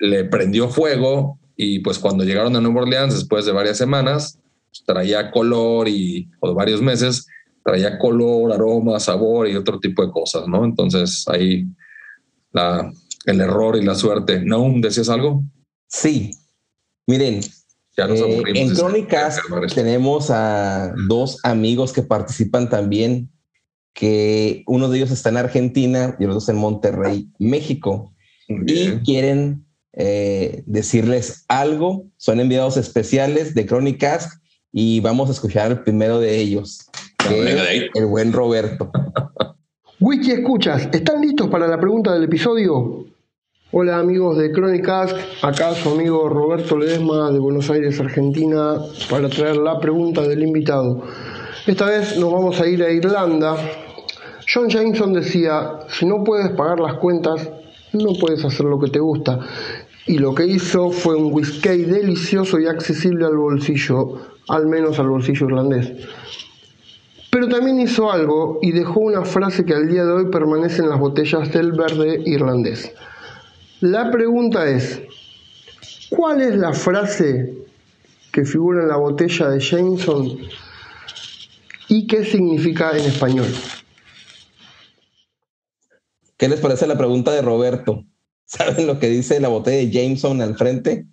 le 0.00 0.24
prendió 0.24 0.68
fuego 0.68 1.38
y 1.56 1.78
pues 1.78 1.98
cuando 1.98 2.24
llegaron 2.24 2.56
a 2.56 2.60
Nueva 2.60 2.82
Orleans 2.82 3.14
después 3.14 3.46
de 3.46 3.52
varias 3.52 3.78
semanas 3.78 4.40
pues, 4.70 4.82
traía 4.84 5.30
color 5.30 5.88
y 5.88 6.28
o 6.40 6.48
de 6.48 6.54
varios 6.54 6.82
meses 6.82 7.26
traía 7.64 7.98
color, 7.98 8.52
aroma, 8.52 8.98
sabor 8.98 9.48
y 9.48 9.54
otro 9.54 9.78
tipo 9.78 10.04
de 10.04 10.10
cosas, 10.10 10.48
¿no? 10.48 10.64
Entonces 10.64 11.24
ahí 11.28 11.64
la, 12.50 12.92
el 13.26 13.40
error 13.40 13.76
y 13.76 13.84
la 13.84 13.94
suerte. 13.94 14.40
¿No 14.44 14.72
decías 14.76 15.08
algo? 15.08 15.42
Sí. 15.88 16.30
Miren, 17.06 17.40
eh, 17.96 18.42
en 18.54 18.74
Crónicas 18.74 19.38
tenemos 19.74 20.30
a 20.30 20.94
dos 21.08 21.38
amigos 21.44 21.92
que 21.92 22.02
participan 22.02 22.70
también, 22.70 23.30
que 23.92 24.62
uno 24.66 24.88
de 24.88 24.98
ellos 24.98 25.10
está 25.10 25.28
en 25.28 25.36
Argentina 25.36 26.16
y 26.18 26.24
el 26.24 26.30
otro 26.30 26.52
en 26.52 26.58
Monterrey, 26.58 27.28
México, 27.38 28.14
y 28.48 28.90
quieren 29.04 29.66
eh, 29.92 30.62
decirles 30.66 31.44
algo. 31.48 32.06
Son 32.16 32.40
enviados 32.40 32.78
especiales 32.78 33.54
de 33.54 33.66
Crónicas 33.66 34.40
y 34.72 35.00
vamos 35.00 35.28
a 35.28 35.32
escuchar 35.32 35.70
el 35.70 35.80
primero 35.82 36.18
de 36.18 36.38
ellos, 36.38 36.86
el 37.28 38.06
buen 38.06 38.32
Roberto. 38.32 38.90
Wiki 40.00 40.32
Escuchas, 40.32 40.88
¿están 40.92 41.20
listos 41.20 41.48
para 41.48 41.68
la 41.68 41.78
pregunta 41.78 42.14
del 42.14 42.24
episodio? 42.24 43.06
Hola 43.74 44.00
amigos 44.00 44.36
de 44.36 44.52
Crónicas, 44.52 45.14
acá 45.40 45.74
su 45.74 45.88
amigo 45.88 46.28
Roberto 46.28 46.76
Ledesma 46.76 47.30
de 47.30 47.38
Buenos 47.38 47.70
Aires, 47.70 47.98
Argentina, 48.00 48.76
para 49.08 49.30
traer 49.30 49.56
la 49.56 49.80
pregunta 49.80 50.20
del 50.28 50.42
invitado. 50.42 51.00
Esta 51.66 51.86
vez 51.86 52.18
nos 52.18 52.30
vamos 52.30 52.60
a 52.60 52.66
ir 52.66 52.82
a 52.82 52.90
Irlanda. 52.90 53.56
John 54.46 54.68
Jameson 54.68 55.14
decía, 55.14 55.78
si 55.88 56.04
no 56.04 56.22
puedes 56.22 56.50
pagar 56.50 56.80
las 56.80 56.98
cuentas, 56.98 57.48
no 57.94 58.12
puedes 58.20 58.44
hacer 58.44 58.66
lo 58.66 58.78
que 58.78 58.90
te 58.90 58.98
gusta. 58.98 59.40
Y 60.06 60.18
lo 60.18 60.34
que 60.34 60.44
hizo 60.46 60.90
fue 60.90 61.16
un 61.16 61.32
whisky 61.32 61.84
delicioso 61.84 62.60
y 62.60 62.66
accesible 62.66 63.24
al 63.24 63.38
bolsillo, 63.38 64.18
al 64.50 64.66
menos 64.66 64.98
al 64.98 65.08
bolsillo 65.08 65.46
irlandés. 65.46 65.94
Pero 67.30 67.48
también 67.48 67.80
hizo 67.80 68.12
algo 68.12 68.58
y 68.60 68.72
dejó 68.72 69.00
una 69.00 69.24
frase 69.24 69.64
que 69.64 69.72
al 69.72 69.88
día 69.88 70.04
de 70.04 70.12
hoy 70.12 70.26
permanece 70.30 70.82
en 70.82 70.90
las 70.90 71.00
botellas 71.00 71.50
del 71.54 71.72
verde 71.72 72.20
irlandés. 72.26 72.92
La 73.82 74.12
pregunta 74.12 74.68
es, 74.68 75.02
¿cuál 76.08 76.40
es 76.40 76.54
la 76.54 76.72
frase 76.72 77.52
que 78.30 78.44
figura 78.44 78.82
en 78.82 78.88
la 78.88 78.96
botella 78.96 79.48
de 79.48 79.58
Jameson 79.58 80.38
y 81.88 82.06
qué 82.06 82.24
significa 82.24 82.96
en 82.96 83.06
español? 83.06 83.48
¿Qué 86.36 86.48
les 86.48 86.60
parece 86.60 86.86
la 86.86 86.96
pregunta 86.96 87.32
de 87.32 87.42
Roberto? 87.42 88.04
¿Saben 88.44 88.86
lo 88.86 89.00
que 89.00 89.08
dice 89.08 89.40
la 89.40 89.48
botella 89.48 89.78
de 89.78 89.90
Jameson 89.90 90.40
al 90.42 90.54
frente? 90.54 91.06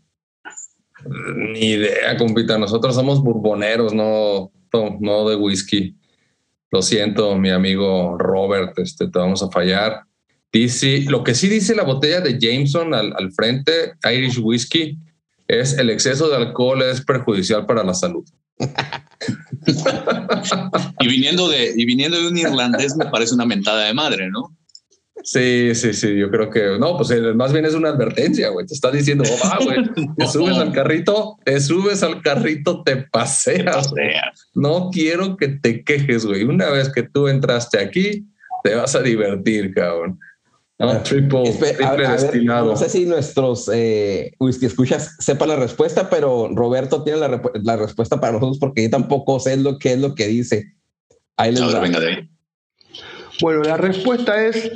Ni 1.53 1.71
idea, 1.71 2.17
compita. 2.19 2.59
Nosotros 2.59 2.93
somos 2.93 3.23
burboneros, 3.23 3.95
no, 3.95 4.51
no 4.99 5.27
de 5.27 5.35
whisky. 5.37 5.97
Lo 6.69 6.83
siento, 6.83 7.35
mi 7.35 7.49
amigo 7.49 8.15
Robert, 8.19 8.77
este, 8.77 9.09
te 9.09 9.17
vamos 9.17 9.41
a 9.41 9.49
fallar. 9.49 10.03
Dice, 10.51 11.05
lo 11.07 11.23
que 11.23 11.35
sí 11.35 11.47
dice 11.47 11.75
la 11.75 11.83
botella 11.83 12.21
de 12.21 12.39
Jameson 12.39 12.93
al, 12.93 13.13
al, 13.17 13.31
frente, 13.33 13.93
Irish 14.11 14.39
Whiskey, 14.39 14.97
es 15.47 15.77
el 15.77 15.89
exceso 15.89 16.29
de 16.29 16.37
alcohol 16.37 16.81
es 16.81 17.01
perjudicial 17.01 17.65
para 17.65 17.83
la 17.83 17.93
salud. 17.93 18.25
y, 20.99 21.07
viniendo 21.07 21.47
de, 21.47 21.73
y 21.75 21.85
viniendo 21.85 22.19
de 22.19 22.27
un 22.27 22.37
irlandés 22.37 22.95
me 22.97 23.05
parece 23.05 23.35
una 23.35 23.45
mentada 23.45 23.85
de 23.85 23.93
madre, 23.93 24.29
¿no? 24.29 24.55
Sí, 25.23 25.75
sí, 25.75 25.93
sí, 25.93 26.17
yo 26.17 26.29
creo 26.29 26.49
que 26.49 26.77
no, 26.79 26.97
pues 26.97 27.11
eh, 27.11 27.21
más 27.33 27.51
bien 27.51 27.65
es 27.65 27.73
una 27.73 27.89
advertencia, 27.89 28.49
güey. 28.49 28.65
Te 28.65 28.73
está 28.73 28.89
diciendo, 28.89 29.23
oh, 29.29 29.47
va, 29.47 29.57
güey, 29.63 29.77
te 30.17 30.27
subes 30.27 30.57
al 30.57 30.71
carrito, 30.71 31.37
te 31.43 31.59
subes 31.59 32.03
al 32.03 32.21
carrito, 32.21 32.83
te 32.83 32.97
paseas. 32.97 33.91
No 34.53 34.89
quiero 34.91 35.35
que 35.35 35.49
te 35.49 35.83
quejes, 35.83 36.25
güey. 36.25 36.43
Una 36.43 36.69
vez 36.69 36.91
que 36.91 37.03
tú 37.03 37.27
entraste 37.27 37.79
aquí, 37.79 38.27
te 38.63 38.75
vas 38.75 38.95
a 38.95 39.01
divertir, 39.01 39.73
cabrón. 39.73 40.19
No, 40.79 40.97
triple, 41.03 41.43
Espe- 41.43 41.71
a- 41.71 41.75
triple 41.75 41.85
a 41.85 42.11
ver, 42.11 42.21
destinado. 42.21 42.65
no 42.71 42.77
sé 42.77 42.87
si 42.87 43.05
nuestros 43.05 43.69
eh, 43.73 44.31
whisky 44.39 44.65
escuchas 44.65 45.17
sepan 45.19 45.49
la 45.49 45.57
respuesta, 45.57 46.09
pero 46.09 46.49
Roberto 46.55 47.03
tiene 47.03 47.19
la, 47.19 47.75
respuesta 47.75 48.19
para 48.21 48.33
nosotros 48.33 48.59
porque 48.59 48.83
yo 48.83 48.89
tampoco 48.89 49.41
sé 49.41 49.57
lo 49.57 49.77
que 49.77 49.93
es 49.93 49.99
lo 49.99 50.15
que 50.15 50.27
dice. 50.27 50.73
Ahí 51.35 51.51
les 51.51 51.61
A 51.61 51.65
ver, 51.67 51.75
va. 51.75 51.79
venga 51.81 51.99
de 51.99 52.07
ahí. 52.07 52.29
Bueno, 53.41 53.61
la 53.63 53.75
respuesta 53.77 54.45
es 54.45 54.71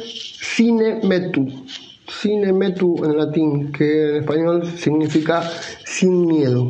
cine 0.56 0.99
metu. 1.04 1.66
Cine 2.22 2.51
metu 2.51 3.04
en 3.06 3.18
latín, 3.18 3.72
que 3.72 4.10
en 4.10 4.16
español 4.18 4.68
significa 4.78 5.49
sin 5.86 6.28
miedo. 6.28 6.70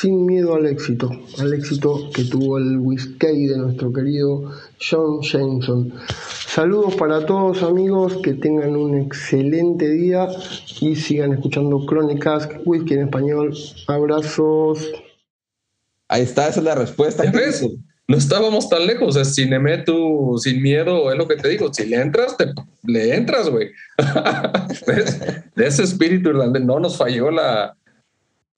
Sin 0.00 0.26
miedo 0.26 0.54
al 0.54 0.66
éxito. 0.66 1.10
Al 1.38 1.52
éxito 1.54 2.08
que 2.14 2.22
tuvo 2.22 2.58
el 2.58 2.78
whisky 2.78 3.48
de 3.48 3.58
nuestro 3.58 3.92
querido 3.92 4.52
John 4.80 5.22
Jameson. 5.22 5.92
Saludos 6.46 6.94
para 6.94 7.26
todos 7.26 7.64
amigos, 7.64 8.16
que 8.22 8.34
tengan 8.34 8.76
un 8.76 8.96
excelente 8.96 9.88
día 9.88 10.28
y 10.80 10.94
sigan 10.94 11.32
escuchando 11.32 11.84
Crónicas 11.84 12.48
Whisky 12.64 12.94
en 12.94 13.06
español. 13.06 13.52
Abrazos. 13.88 14.88
Ahí 16.06 16.22
está, 16.22 16.46
esa 16.46 16.60
es 16.60 16.64
la 16.64 16.76
respuesta. 16.76 17.24
No 18.06 18.16
estábamos 18.16 18.68
tan 18.68 18.86
lejos. 18.86 19.16
Es 19.16 19.34
Cinemetu 19.34 20.38
sin 20.38 20.62
miedo, 20.62 21.10
es 21.10 21.18
lo 21.18 21.26
que 21.26 21.34
te 21.34 21.48
digo. 21.48 21.74
Si 21.74 21.84
le 21.86 21.96
entras, 21.96 22.36
te, 22.36 22.46
le 22.84 23.16
entras, 23.16 23.50
güey. 23.50 23.70
De 25.56 25.66
ese 25.66 25.82
espíritu 25.82 26.28
irlandés 26.28 26.64
no 26.64 26.78
nos 26.78 26.96
falló 26.96 27.32
la, 27.32 27.76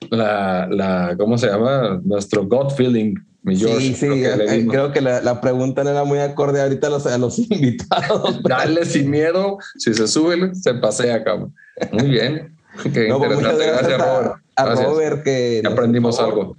la, 0.09 0.67
la, 0.69 1.15
¿cómo 1.17 1.37
se 1.37 1.47
llama? 1.47 2.01
Nuestro 2.03 2.45
gut 2.45 2.71
feeling, 2.75 3.15
mi 3.43 3.55
George. 3.55 3.79
Sí, 3.79 3.93
sí, 3.93 4.07
creo 4.07 4.37
que 4.37 4.55
eh, 4.55 4.67
creo 4.67 4.91
que 4.91 5.01
la, 5.01 5.21
la 5.21 5.39
pregunta 5.41 5.83
no 5.83 5.91
era 5.91 6.03
muy 6.03 6.19
acorde 6.19 6.61
ahorita 6.61 6.87
a 6.87 6.89
los, 6.89 7.05
a 7.07 7.17
los 7.17 7.39
invitados. 7.51 8.41
Dale 8.47 8.85
sin 8.85 9.09
miedo. 9.09 9.57
Si 9.77 9.93
se 9.93 10.07
sube, 10.07 10.53
se 10.55 10.73
pasea, 10.75 11.23
cabrón. 11.23 11.53
Muy 11.91 12.09
bien. 12.09 12.55
Qué 12.93 13.07
No, 13.09 13.17
pues, 13.19 13.35
muchas 13.35 13.57
gracias 13.57 13.87
Gracias, 13.87 14.01
a- 14.01 14.05
Robert. 14.21 14.35
a 14.55 14.65
Gracias. 14.65 14.87
Robert 14.87 15.23
que 15.23 15.61
aprendimos 15.65 16.19
algo. 16.19 16.57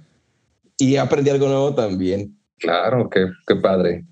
Y 0.77 0.95
aprendí 0.97 1.29
algo 1.29 1.47
nuevo 1.47 1.73
también. 1.75 2.37
Claro, 2.59 3.09
qué, 3.09 3.27
qué 3.47 3.55
padre. 3.55 4.05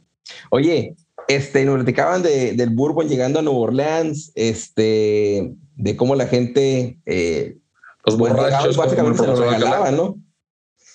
Oye, 0.50 0.96
este, 1.28 1.64
nos 1.66 1.76
platicaban 1.76 2.22
de, 2.24 2.54
del 2.54 2.70
Bourbon 2.70 3.08
llegando 3.08 3.40
a 3.40 3.42
Nueva 3.42 3.60
Orleans, 3.60 4.32
este, 4.36 5.54
de 5.76 5.96
cómo 5.96 6.16
la 6.16 6.28
gente, 6.28 6.98
eh, 7.06 7.58
Los 8.06 8.16
pues, 8.18 8.34
borrachos, 8.34 8.78
básicamente 8.78 9.18
se 9.20 9.26
como 9.26 9.38
lo 9.38 9.44
el 9.44 9.46
profesor 9.46 9.54
regalaban, 9.54 9.94
Alcalá. 9.94 9.98
¿no? 10.10 10.16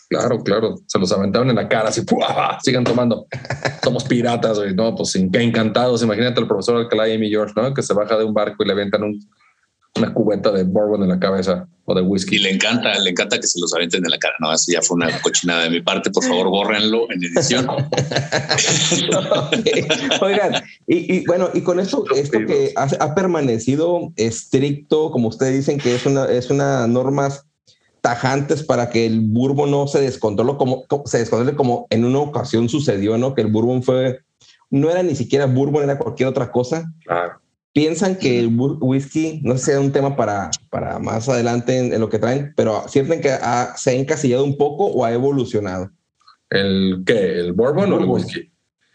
Claro, 0.08 0.38
claro. 0.44 0.74
Se 0.86 0.98
los 0.98 1.10
aventaban 1.12 1.50
en 1.50 1.56
la 1.56 1.68
cara, 1.68 1.88
así, 1.88 2.00
¡pua! 2.06 2.58
sigan 2.62 2.84
tomando. 2.84 3.26
Somos 3.82 4.04
piratas, 4.04 4.58
güey. 4.58 4.74
No, 4.74 4.94
pues 4.94 5.14
encantados. 5.16 6.02
Imagínate 6.02 6.40
al 6.40 6.46
profesor 6.46 6.76
Alcalá 6.76 7.08
y 7.08 7.14
Amy 7.14 7.28
George, 7.28 7.54
¿no? 7.56 7.74
Que 7.74 7.82
se 7.82 7.94
baja 7.94 8.16
de 8.16 8.24
un 8.24 8.34
barco 8.34 8.62
y 8.62 8.66
le 8.66 8.72
aventan 8.72 9.02
un- 9.02 9.20
una 9.96 10.12
cubeta 10.14 10.50
de 10.52 10.64
bourbon 10.64 11.02
en 11.02 11.08
la 11.10 11.18
cabeza 11.18 11.66
o 11.84 11.94
de 11.94 12.02
Y 12.02 12.04
whisky. 12.04 12.38
le 12.38 12.50
encanta, 12.50 12.98
le 12.98 13.10
encanta 13.10 13.38
que 13.38 13.46
se 13.46 13.60
los 13.60 13.72
aventen 13.74 14.04
en 14.04 14.10
la 14.10 14.18
cara. 14.18 14.34
No, 14.40 14.50
así 14.50 14.72
ya 14.72 14.82
fue 14.82 14.96
una 14.96 15.20
cochinada 15.22 15.62
de 15.64 15.70
mi 15.70 15.80
parte. 15.80 16.10
Por 16.10 16.24
favor, 16.24 16.48
bórrenlo 16.48 17.10
en 17.10 17.22
edición. 17.24 17.66
Oigan, 20.20 20.54
y, 20.86 21.16
y 21.16 21.24
bueno, 21.26 21.50
y 21.54 21.60
con 21.62 21.80
esto, 21.80 22.04
esto 22.14 22.38
que 22.46 22.72
ha, 22.76 22.84
ha 23.00 23.14
permanecido 23.14 24.12
estricto, 24.16 25.10
como 25.10 25.28
ustedes 25.28 25.54
dicen, 25.54 25.78
que 25.78 25.94
es 25.94 26.06
una, 26.06 26.26
es 26.26 26.50
una 26.50 26.86
normas 26.86 27.44
tajantes 28.00 28.62
para 28.62 28.90
que 28.90 29.06
el 29.06 29.20
bourbon 29.20 29.70
no 29.70 29.86
se 29.88 30.00
descontrole 30.00 30.56
como, 30.56 30.84
como- 30.86 31.06
se 31.06 31.18
descontrole 31.18 31.56
como 31.56 31.86
en 31.90 32.04
una 32.04 32.20
ocasión 32.20 32.68
sucedió, 32.68 33.18
¿no? 33.18 33.34
Que 33.34 33.42
el 33.42 33.48
bourbon 33.48 33.82
fue, 33.82 34.20
no 34.70 34.90
era 34.90 35.02
ni 35.02 35.14
siquiera 35.16 35.46
bourbon, 35.46 35.82
era 35.82 35.98
cualquier 35.98 36.28
otra 36.28 36.50
cosa. 36.50 36.90
Claro. 37.04 37.40
Piensan 37.76 38.16
que 38.16 38.38
el 38.38 38.56
whi- 38.56 38.78
whisky, 38.80 39.42
no 39.44 39.58
sé 39.58 39.78
un 39.78 39.92
tema 39.92 40.16
para, 40.16 40.50
para 40.70 40.98
más 40.98 41.28
adelante 41.28 41.76
en, 41.78 41.92
en 41.92 42.00
lo 42.00 42.08
que 42.08 42.18
traen, 42.18 42.54
pero 42.56 42.88
sienten 42.88 43.20
que 43.20 43.28
ha- 43.28 43.74
se 43.76 43.90
ha 43.90 43.92
encasillado 43.92 44.44
un 44.44 44.56
poco 44.56 44.86
o 44.86 45.04
ha 45.04 45.12
evolucionado. 45.12 45.90
¿El 46.48 47.02
qué? 47.04 47.38
¿El 47.38 47.52
bourbon 47.52 47.92
o 47.92 47.98
el 47.98 48.06
Bourbon. 48.06 48.10
whisky? 48.22 48.50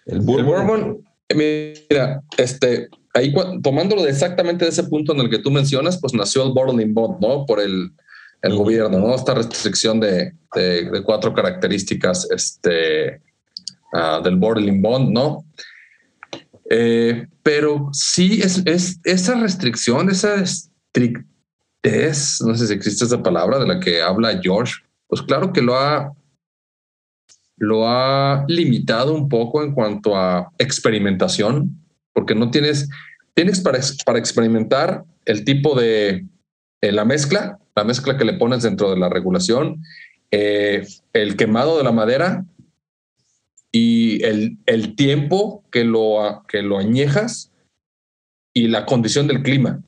El 0.07 0.15
El 0.15 0.21
bourbon. 0.21 0.65
bourbon, 0.67 1.03
mira, 1.35 2.23
este, 2.39 2.87
ahí 3.13 3.31
tomándolo 3.61 4.01
de 4.01 4.09
exactamente 4.09 4.65
de 4.65 4.71
ese 4.71 4.85
punto 4.85 5.13
en 5.13 5.19
el 5.19 5.29
que 5.29 5.37
tú 5.37 5.51
mencionas, 5.51 5.99
pues 6.01 6.15
nació 6.15 6.43
el 6.47 6.51
bottling 6.53 6.91
bond, 6.95 7.19
¿no? 7.21 7.45
Por 7.45 7.59
el, 7.59 7.91
el 8.41 8.55
gobierno, 8.55 8.97
¿no? 8.97 9.13
Esta 9.13 9.35
restricción 9.35 9.99
de, 9.99 10.33
de- 10.55 10.89
de 10.89 11.03
cuatro 11.03 11.35
características, 11.35 12.27
este, 12.31 13.21
ah, 13.93 14.19
del 14.23 14.37
bottling 14.37 14.81
bond, 14.81 15.11
¿no? 15.11 15.45
Eh, 16.73 17.27
pero 17.43 17.89
sí, 17.91 18.39
es, 18.41 18.61
es 18.65 19.01
esa 19.03 19.35
restricción, 19.35 20.09
esa 20.09 20.35
estrictez, 20.35 21.27
no 22.39 22.55
sé 22.55 22.67
si 22.67 22.73
existe 22.73 23.03
esa 23.03 23.21
palabra 23.21 23.59
de 23.59 23.67
la 23.67 23.81
que 23.81 24.01
habla 24.01 24.39
George, 24.41 24.75
pues 25.07 25.21
claro 25.21 25.51
que 25.51 25.61
lo 25.61 25.77
ha, 25.77 26.13
lo 27.57 27.89
ha 27.89 28.45
limitado 28.47 29.13
un 29.13 29.27
poco 29.27 29.61
en 29.61 29.73
cuanto 29.73 30.15
a 30.15 30.49
experimentación, 30.59 31.77
porque 32.13 32.35
no 32.35 32.51
tienes, 32.51 32.87
tienes 33.33 33.59
para, 33.59 33.79
para 34.05 34.19
experimentar 34.19 35.03
el 35.25 35.43
tipo 35.43 35.77
de 35.77 36.25
eh, 36.79 36.91
la 36.93 37.03
mezcla, 37.03 37.59
la 37.75 37.83
mezcla 37.83 38.15
que 38.15 38.23
le 38.23 38.35
pones 38.35 38.63
dentro 38.63 38.91
de 38.91 38.97
la 38.97 39.09
regulación, 39.09 39.83
eh, 40.31 40.87
el 41.11 41.35
quemado 41.35 41.77
de 41.77 41.83
la 41.83 41.91
madera 41.91 42.45
y 43.71 44.23
el, 44.23 44.57
el 44.65 44.95
tiempo 44.95 45.63
que 45.71 45.83
lo, 45.83 46.43
que 46.47 46.61
lo 46.61 46.77
añejas 46.77 47.51
y 48.53 48.67
la 48.67 48.85
condición 48.85 49.27
del 49.27 49.43
clima. 49.43 49.81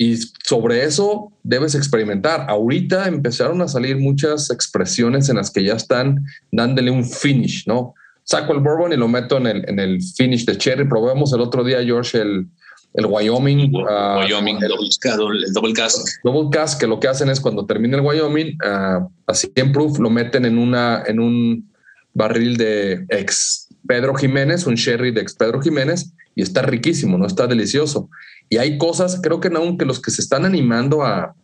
Y 0.00 0.16
sobre 0.44 0.84
eso 0.84 1.32
debes 1.42 1.74
experimentar. 1.74 2.46
Ahorita 2.48 3.08
empezaron 3.08 3.60
a 3.62 3.68
salir 3.68 3.96
muchas 3.96 4.50
expresiones 4.50 5.28
en 5.28 5.36
las 5.36 5.50
que 5.50 5.64
ya 5.64 5.74
están 5.74 6.24
dándole 6.52 6.90
un 6.90 7.04
finish, 7.04 7.66
¿no? 7.66 7.94
Saco 8.22 8.52
el 8.52 8.60
bourbon 8.60 8.92
y 8.92 8.96
lo 8.96 9.08
meto 9.08 9.38
en 9.38 9.46
el, 9.46 9.68
en 9.68 9.80
el 9.80 10.02
finish 10.02 10.44
de 10.44 10.56
cherry. 10.56 10.86
Probamos 10.86 11.32
el 11.32 11.40
otro 11.40 11.64
día, 11.64 11.82
George, 11.82 12.20
el, 12.20 12.46
el 12.94 13.06
Wyoming. 13.06 13.72
ah, 13.88 14.20
Wyoming, 14.24 14.58
el 14.62 14.68
double, 15.16 15.44
el 15.46 15.52
double 15.52 15.72
cask. 15.72 16.06
double 16.22 16.48
cask, 16.50 16.78
que 16.78 16.86
lo 16.86 17.00
que 17.00 17.08
hacen 17.08 17.28
es 17.30 17.40
cuando 17.40 17.66
termina 17.66 17.96
el 17.96 18.04
Wyoming, 18.04 18.56
ah, 18.64 19.08
así 19.26 19.50
en 19.54 19.72
proof, 19.72 19.98
lo 19.98 20.10
meten 20.10 20.44
en, 20.44 20.58
una, 20.58 21.02
en 21.06 21.18
un 21.20 21.72
barril 22.18 22.56
de 22.56 23.06
ex 23.08 23.68
Pedro 23.86 24.14
Jiménez, 24.14 24.66
un 24.66 24.74
sherry 24.74 25.10
de 25.12 25.22
ex 25.22 25.34
Pedro 25.34 25.62
Jiménez, 25.62 26.12
y 26.34 26.42
está 26.42 26.60
riquísimo, 26.62 27.16
¿no? 27.16 27.26
Está 27.26 27.46
delicioso. 27.46 28.10
Y 28.50 28.58
hay 28.58 28.76
cosas, 28.76 29.20
creo 29.22 29.40
que 29.40 29.48
aunque 29.54 29.86
los 29.86 30.00
que 30.00 30.10
se 30.10 30.20
están 30.20 30.44
animando 30.44 31.02
a, 31.02 31.34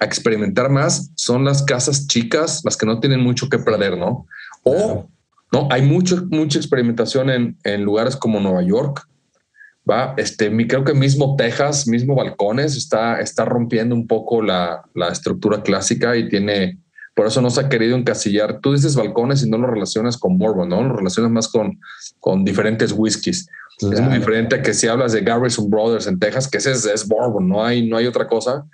a 0.00 0.04
experimentar 0.04 0.68
más 0.70 1.10
son 1.16 1.44
las 1.44 1.62
casas 1.62 2.06
chicas, 2.06 2.60
las 2.64 2.76
que 2.76 2.86
no 2.86 3.00
tienen 3.00 3.20
mucho 3.20 3.48
que 3.48 3.58
perder, 3.58 3.96
¿no? 3.96 4.26
O, 4.62 5.08
¿no? 5.52 5.68
Hay 5.70 5.82
mucho, 5.82 6.26
mucha 6.30 6.58
experimentación 6.58 7.30
en, 7.30 7.56
en 7.64 7.82
lugares 7.82 8.16
como 8.16 8.40
Nueva 8.40 8.62
York, 8.62 9.06
va, 9.90 10.14
este, 10.16 10.48
mi- 10.50 10.66
creo 10.68 10.84
que 10.84 10.94
mismo 10.94 11.34
Texas, 11.36 11.88
mismo 11.88 12.14
balcones, 12.14 12.76
está, 12.76 13.20
está 13.20 13.44
rompiendo 13.44 13.94
un 13.94 14.06
poco 14.06 14.40
la, 14.40 14.82
la 14.94 15.08
estructura 15.08 15.62
clásica 15.62 16.16
y 16.16 16.28
tiene, 16.28 16.78
por 17.14 17.26
eso 17.26 17.42
no 17.42 17.50
se 17.50 17.60
ha 17.60 17.68
querido 17.68 17.96
encasillar. 17.96 18.60
Tú 18.60 18.72
dices 18.72 18.96
balcones 18.96 19.42
y 19.44 19.50
no 19.50 19.58
lo 19.58 19.66
relacionas 19.66 20.16
con 20.16 20.38
bourbon, 20.38 20.68
¿no? 20.68 20.82
Lo 20.82 20.96
relacionas 20.96 21.30
más 21.30 21.48
con, 21.48 21.78
con 22.20 22.44
diferentes 22.44 22.92
whiskies. 22.92 23.48
Es 23.78 24.00
muy 24.00 24.18
diferente 24.18 24.56
a 24.56 24.62
que 24.62 24.72
si 24.72 24.86
hablas 24.86 25.12
de 25.12 25.22
Garrison 25.22 25.68
Brothers 25.68 26.06
en 26.06 26.18
Texas, 26.18 26.48
que 26.48 26.58
ese 26.58 26.72
es, 26.72 26.86
es 26.86 27.06
bourbon, 27.06 27.48
no 27.48 27.64
hay, 27.64 27.88
no 27.88 27.96
hay 27.96 28.06
otra 28.06 28.26
cosa. 28.26 28.64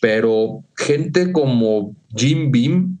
Pero 0.00 0.64
gente 0.76 1.32
como 1.32 1.94
Jim 2.14 2.50
Beam, 2.50 2.98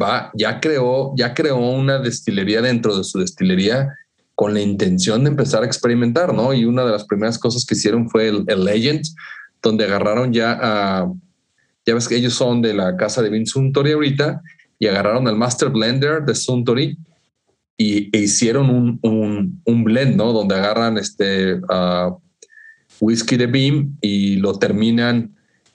va, 0.00 0.30
ya 0.34 0.60
creó, 0.60 1.12
ya 1.16 1.34
creó 1.34 1.58
una 1.58 1.98
destilería 1.98 2.62
dentro 2.62 2.96
de 2.96 3.04
su 3.04 3.18
destilería 3.18 3.88
con 4.34 4.54
la 4.54 4.60
intención 4.60 5.24
de 5.24 5.30
empezar 5.30 5.62
a 5.62 5.66
experimentar, 5.66 6.32
¿no? 6.32 6.54
Y 6.54 6.64
una 6.64 6.84
de 6.84 6.92
las 6.92 7.04
primeras 7.04 7.38
cosas 7.38 7.64
que 7.64 7.74
hicieron 7.74 8.08
fue 8.08 8.28
el, 8.28 8.44
el 8.46 8.64
Legend, 8.64 9.02
donde 9.62 9.84
agarraron 9.84 10.32
ya 10.32 10.58
a, 10.60 11.12
ya 11.86 11.94
ves 11.94 12.08
que 12.08 12.16
ellos 12.16 12.34
son 12.34 12.60
de 12.60 12.74
la 12.74 12.96
casa 12.96 13.22
de 13.22 13.30
Vince 13.30 13.52
Suntory 13.52 13.92
ahorita, 13.92 14.42
y 14.78 14.86
agarraron 14.88 15.26
al 15.28 15.36
Master 15.36 15.70
Blender 15.70 16.24
de 16.24 16.34
Suntory 16.34 16.98
y 17.78 18.16
e 18.16 18.22
hicieron 18.22 18.70
un, 18.70 18.98
un, 19.02 19.62
un 19.64 19.84
blend, 19.84 20.16
¿no? 20.16 20.32
Donde 20.32 20.54
agarran 20.54 20.98
este 20.98 21.60
ah, 21.68 22.16
whisky 23.00 23.36
de 23.36 23.46
Beam 23.46 23.96
y 24.00 24.36
lo 24.36 24.58
terminan 24.58 25.34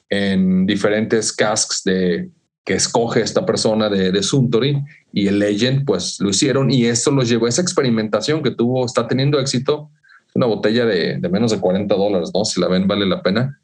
en 0.09 0.66
diferentes 0.66 1.32
casks 1.32 1.84
de 1.84 2.30
que 2.66 2.74
escoge 2.74 3.22
esta 3.22 3.45
persona 3.45 3.89
de, 3.89 4.12
de 4.12 4.24
Suntory 4.24 4.84
y 5.14 5.28
el 5.28 5.39
Legend, 5.39 5.86
pues 5.86 6.20
lo 6.20 6.30
hicieron 6.30 6.70
y 6.70 6.86
esto 6.86 7.12
los 7.12 7.28
llevó 7.28 7.47
a 7.47 7.49
esa 7.49 7.62
experimentación 7.62 8.43
que 8.43 8.51
tuvo, 8.51 8.86
está 8.86 9.07
teniendo 9.07 9.39
éxito. 9.39 9.89
una 10.36 10.45
botella 10.45 10.86
de, 10.86 11.18
de 11.18 11.30
menos 11.30 11.51
de 11.51 11.59
40 11.59 11.95
dólares, 11.95 12.32
¿no? 12.34 12.45
Si 12.45 12.59
la 12.59 12.68
ven, 12.68 12.88
vale 12.88 13.05
la 13.05 13.22
pena. 13.22 13.59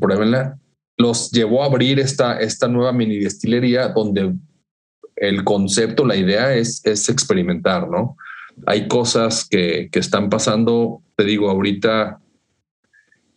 Pruébenla. 0.00 0.58
Los 0.96 1.30
llevó 1.30 1.62
a 1.62 1.66
abrir 1.66 1.98
esta, 1.98 2.38
esta 2.38 2.68
nueva 2.68 2.92
mini 2.92 3.18
destilería 3.18 3.88
donde 3.88 4.34
el 5.16 5.44
concepto, 5.44 6.04
la 6.04 6.16
idea 6.16 6.54
es, 6.54 6.84
es 6.84 7.08
experimentar, 7.08 7.88
¿no? 7.88 8.16
Hay 8.66 8.88
cosas 8.88 9.46
que, 9.48 9.88
que 9.90 9.98
están 9.98 10.30
pasando, 10.30 11.02
te 11.16 11.24
digo, 11.24 11.50
ahorita 11.50 12.20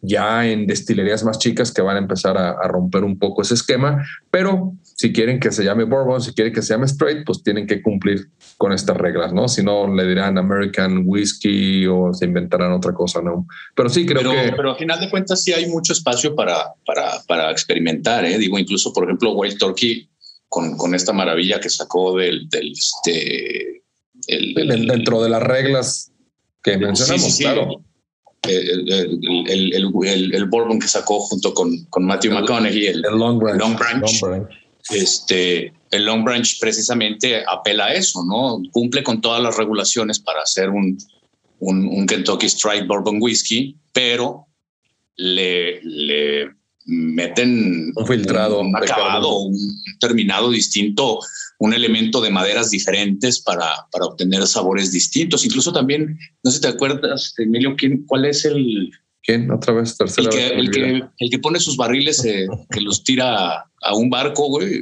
ya 0.02 0.46
en 0.48 0.68
destilerías 0.68 1.24
más 1.24 1.40
chicas 1.40 1.72
que 1.72 1.82
van 1.82 1.96
a 1.96 2.00
empezar 2.00 2.38
a, 2.38 2.52
a, 2.52 2.68
romper 2.68 3.04
un 3.04 3.18
poco 3.18 3.42
ese 3.42 3.56
esquema, 3.56 4.06
pero 4.30 4.74
si 4.84 5.12
quieren 5.12 5.40
que 5.40 5.52
se 5.52 5.64
llame 5.64 5.86
Bourbon, 5.86 6.22
si 6.22 6.34
quieren 6.34 6.54
que 6.54 6.62
se 6.62 6.74
llame 6.74 6.86
Straight, 6.86 7.26
pues 7.26 7.42
tienen 7.44 7.66
que 7.66 7.82
cumplir 7.82 8.30
con 8.58 8.72
estas 8.72 8.96
reglas, 8.98 9.34
¿no? 9.34 9.48
Si 9.48 9.64
no, 9.64 9.94
le 9.94 10.08
dirán 10.08 10.38
American 10.38 11.04
Whiskey 11.06 11.88
o 11.88 12.14
se 12.14 12.26
inventarán 12.26 12.72
otra 12.74 12.94
cosa, 12.94 13.22
¿no? 13.22 13.48
Pero 13.76 13.90
sí, 13.90 14.06
creo 14.06 14.22
pero, 14.22 14.32
que... 14.32 14.54
Pero 14.56 14.72
al 14.72 14.78
final 14.78 15.00
de 15.00 15.10
cuentas 15.10 15.44
sí 15.44 15.52
hay 15.52 15.68
mucho 15.68 15.94
espacio 15.94 16.36
para, 16.36 16.74
para, 16.86 17.22
para 17.28 17.52
experimentar, 17.52 18.24
¿eh? 18.26 18.38
Digo, 18.38 18.60
incluso, 18.60 18.94
por 18.94 19.06
ejemplo, 19.06 19.34
Wild 19.34 19.58
Turkey 19.58 20.10
con, 20.48 20.78
con 20.78 20.94
esta 20.94 21.12
maravilla 21.12 21.60
que 21.60 21.70
sacó 21.70 22.16
del... 22.18 22.48
del 22.50 22.72
este, 22.72 23.84
el, 24.28 24.58
el, 24.58 24.88
dentro 24.88 25.22
de 25.24 25.30
las 25.30 25.42
reglas 25.42 26.12
que 26.62 26.78
mencionamos, 26.78 27.24
sí, 27.24 27.32
sí, 27.32 27.38
sí. 27.38 27.44
claro 27.44 27.87
el, 28.48 28.92
el, 28.92 29.74
el, 29.74 30.36
el, 30.36 30.46
Bourbon 30.46 30.80
que 30.80 30.88
sacó 30.88 31.20
junto 31.20 31.54
con, 31.54 31.86
con 31.86 32.06
Matthew 32.06 32.34
McConaughey, 32.34 32.88
el, 32.88 33.02
Long 33.02 33.40
Branch. 33.40 33.60
Long 33.60 33.76
Branch. 33.78 34.02
Long 34.02 34.22
Branch. 34.22 34.48
Este, 34.90 35.74
el 35.92 36.06
Long 36.06 36.24
Branch 36.24 36.60
precisamente 36.60 37.44
apela 37.46 37.88
a 37.88 37.94
eso, 37.94 38.24
¿no? 38.24 38.62
Cumple 38.72 39.04
con 39.04 39.22
todas 39.22 39.42
las 39.42 39.58
regulaciones 39.58 40.20
para 40.20 40.42
hacer 40.42 40.70
un, 40.70 40.98
un, 41.60 41.88
un 41.88 42.06
Kentucky 42.06 42.48
Strike 42.48 42.88
Bourbon 42.88 43.18
Whiskey, 43.22 43.76
pero 43.92 44.48
le, 45.16 45.82
le 45.84 46.52
meten 46.86 47.92
un 47.96 48.08
filtrado, 48.08 48.62
un, 48.62 48.68
un 48.68 48.76
acabado, 48.76 49.40
un 49.40 49.58
terminado 50.00 50.50
distinto, 50.50 51.20
un 51.60 51.74
elemento 51.74 52.22
de 52.22 52.30
maderas 52.30 52.70
diferentes 52.70 53.40
para, 53.42 53.68
para 53.92 54.06
obtener 54.06 54.46
sabores 54.46 54.92
distintos. 54.92 55.46
Incluso 55.46 55.74
también, 55.74 56.18
no 56.44 56.52
sé 56.52 56.58
si 56.58 56.62
te 56.62 56.68
acuerdas, 56.68 57.34
Emilio, 57.38 57.76
¿quién, 57.78 58.06
¿cuál 58.06 58.26
es 58.26 58.46
el... 58.46 58.92
¿Quién? 59.24 59.52
Otra 59.52 59.74
vez, 59.74 59.98
tercera 59.98 60.30
el 60.30 60.34
que. 60.34 60.48
El 60.48 60.72
que, 60.72 61.04
el 61.18 61.30
que 61.30 61.40
pone 61.40 61.60
sus 61.60 61.76
barriles, 61.76 62.24
eh, 62.24 62.48
que 62.72 62.80
los 62.80 63.04
tira 63.04 63.66
a 63.82 63.94
un 63.94 64.10
barco, 64.10 64.48
güey. 64.48 64.82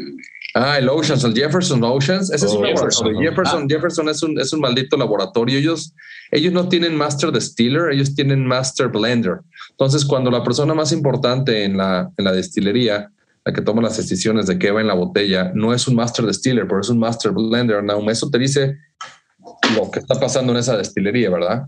Ah, 0.53 0.77
el 0.77 0.87
Oceans, 0.87 1.23
el 1.23 1.33
Jefferson 1.33 1.83
Oceans. 1.83 2.31
Ese 2.31 2.45
Oh, 2.45 2.49
es 2.49 2.55
un 2.55 2.63
Jefferson, 2.63 3.07
laboratorio. 3.07 3.29
Jefferson, 3.29 3.63
ah. 3.63 3.65
Jefferson 3.67 4.09
es 4.09 4.23
un, 4.23 4.39
es 4.39 4.53
un 4.53 4.59
maldito 4.59 4.97
laboratorio. 4.97 5.57
Ellos, 5.57 5.93
ellos 6.31 6.53
no 6.53 6.69
tienen 6.69 6.95
Master 6.95 7.31
Distiller, 7.31 7.91
ellos 7.91 8.13
tienen 8.13 8.45
Master 8.45 8.89
Blender. 8.89 9.39
Entonces, 9.71 10.05
cuando 10.05 10.29
la 10.29 10.43
persona 10.43 10.75
más 10.75 10.91
importante 10.91 11.63
en 11.63 11.77
la, 11.77 12.11
en 12.15 12.25
la 12.25 12.31
destilería, 12.31 13.11
la 13.45 13.53
que 13.53 13.61
toma 13.61 13.81
las 13.81 13.95
decisiones 13.97 14.47
de 14.47 14.57
qué 14.57 14.71
va 14.71 14.81
en 14.81 14.87
la 14.87 14.95
botella, 14.95 15.51
no 15.53 15.73
es 15.73 15.87
un 15.87 15.95
Master 15.95 16.25
Distiller, 16.25 16.67
pero 16.67 16.81
es 16.81 16.89
un 16.89 16.97
Master 16.99 17.31
Blender, 17.31 17.83
no, 17.83 18.09
eso 18.09 18.29
te 18.29 18.39
dice 18.39 18.75
lo 19.75 19.91
que 19.91 19.99
está 19.99 20.19
pasando 20.19 20.51
en 20.51 20.59
esa 20.59 20.75
destilería, 20.75 21.29
¿verdad? 21.29 21.67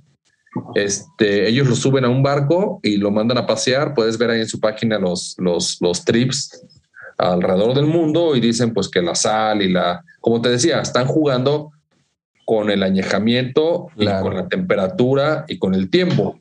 Este, 0.74 1.48
ellos 1.48 1.68
lo 1.68 1.76
suben 1.76 2.04
a 2.06 2.10
un 2.10 2.24
barco 2.24 2.80
y 2.82 2.98
lo 2.98 3.12
mandan 3.12 3.38
a 3.38 3.46
pasear. 3.46 3.94
Puedes 3.94 4.18
ver 4.18 4.32
ahí 4.32 4.42
en 4.42 4.48
su 4.48 4.60
página 4.60 4.98
los, 4.98 5.36
los, 5.38 5.78
los 5.82 6.04
trips 6.04 6.66
alrededor 7.18 7.76
del 7.76 7.86
mundo 7.86 8.36
y 8.36 8.40
dicen 8.40 8.74
pues 8.74 8.90
que 8.90 9.02
la 9.02 9.14
sal 9.14 9.62
y 9.62 9.72
la, 9.72 10.04
como 10.20 10.42
te 10.42 10.50
decía, 10.50 10.82
están 10.82 11.06
jugando 11.06 11.72
con 12.46 12.72
el 12.72 12.82
añejamiento 12.82 13.88
Claro. 13.98 14.20
y 14.20 14.24
con 14.24 14.36
la 14.36 14.48
temperatura 14.48 15.46
y 15.48 15.60
con 15.60 15.76
el 15.76 15.90
tiempo. 15.92 16.40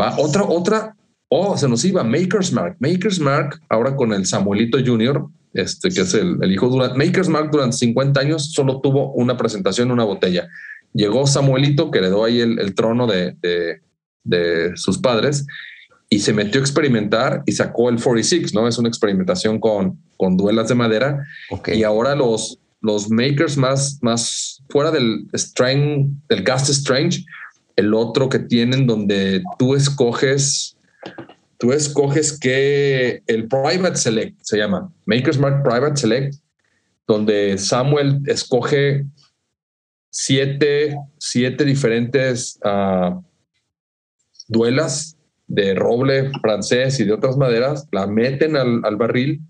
Va, 0.00 0.14
otra, 0.18 0.44
otra, 0.44 0.96
oh, 1.30 1.56
se 1.56 1.68
nos 1.68 1.84
iba, 1.84 2.04
Maker's 2.04 2.52
Mark. 2.52 2.76
Maker's 2.80 3.18
Mark, 3.18 3.60
ahora 3.68 3.96
con 3.96 4.12
el 4.12 4.26
Samuelito 4.26 4.78
Jr., 4.84 5.26
este, 5.54 5.88
que 5.88 6.02
es 6.02 6.14
el, 6.14 6.36
el 6.42 6.52
hijo 6.52 6.68
durante, 6.68 6.98
Maker's 6.98 7.28
Mark 7.28 7.50
durante 7.50 7.76
50 7.78 8.20
años 8.20 8.52
solo 8.52 8.80
tuvo 8.80 9.12
una 9.12 9.36
presentación, 9.36 9.90
una 9.90 10.04
botella. 10.04 10.48
Llegó 10.92 11.26
Samuelito, 11.26 11.90
que 11.90 11.98
heredó 11.98 12.24
ahí 12.24 12.40
el, 12.40 12.58
el 12.58 12.74
trono 12.74 13.06
de, 13.06 13.36
de, 13.40 13.80
de 14.24 14.72
sus 14.76 14.98
padres, 14.98 15.46
y 16.08 16.18
se 16.18 16.32
metió 16.32 16.60
a 16.60 16.64
experimentar 16.64 17.44
y 17.46 17.52
sacó 17.52 17.88
el 17.88 18.02
46, 18.02 18.52
¿no? 18.52 18.66
Es 18.66 18.78
una 18.78 18.88
experimentación 18.88 19.60
con, 19.60 19.98
con 20.16 20.36
duelas 20.36 20.68
de 20.68 20.74
madera. 20.74 21.24
Y 21.68 21.84
ahora 21.84 22.16
los, 22.16 22.58
los 22.80 23.08
makers 23.08 23.56
más, 23.56 24.00
más 24.02 24.60
fuera 24.68 24.90
del 24.90 25.28
Strange, 25.32 26.08
del 26.28 26.42
Gast 26.42 26.68
Strange, 26.68 27.24
el 27.76 27.94
otro 27.94 28.28
que 28.28 28.40
tienen 28.40 28.88
donde 28.88 29.42
tú 29.56 29.76
escoges, 29.76 30.76
tú 31.58 31.72
escoges 31.72 32.38
que 32.38 33.22
el 33.26 33.48
Private 33.48 33.96
Select 33.96 34.38
se 34.42 34.56
llama, 34.58 34.92
Makers 35.06 35.38
Mark 35.38 35.62
Private 35.62 35.96
Select, 35.96 36.34
donde 37.06 37.58
Samuel 37.58 38.20
escoge 38.26 39.04
siete, 40.10 40.96
siete 41.18 41.64
diferentes 41.64 42.58
ah, 42.64 43.20
duelas 44.48 45.16
de 45.46 45.74
roble 45.74 46.30
francés 46.40 47.00
y 47.00 47.04
de 47.04 47.12
otras 47.12 47.36
maderas, 47.36 47.88
la 47.92 48.06
meten 48.06 48.56
al, 48.56 48.80
al 48.84 48.96
barril 48.96 49.40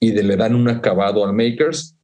y 0.00 0.12
de- 0.12 0.22
le 0.22 0.36
dan 0.36 0.54
un 0.54 0.68
acabado 0.68 1.24
al 1.26 1.32
makers 1.34 1.96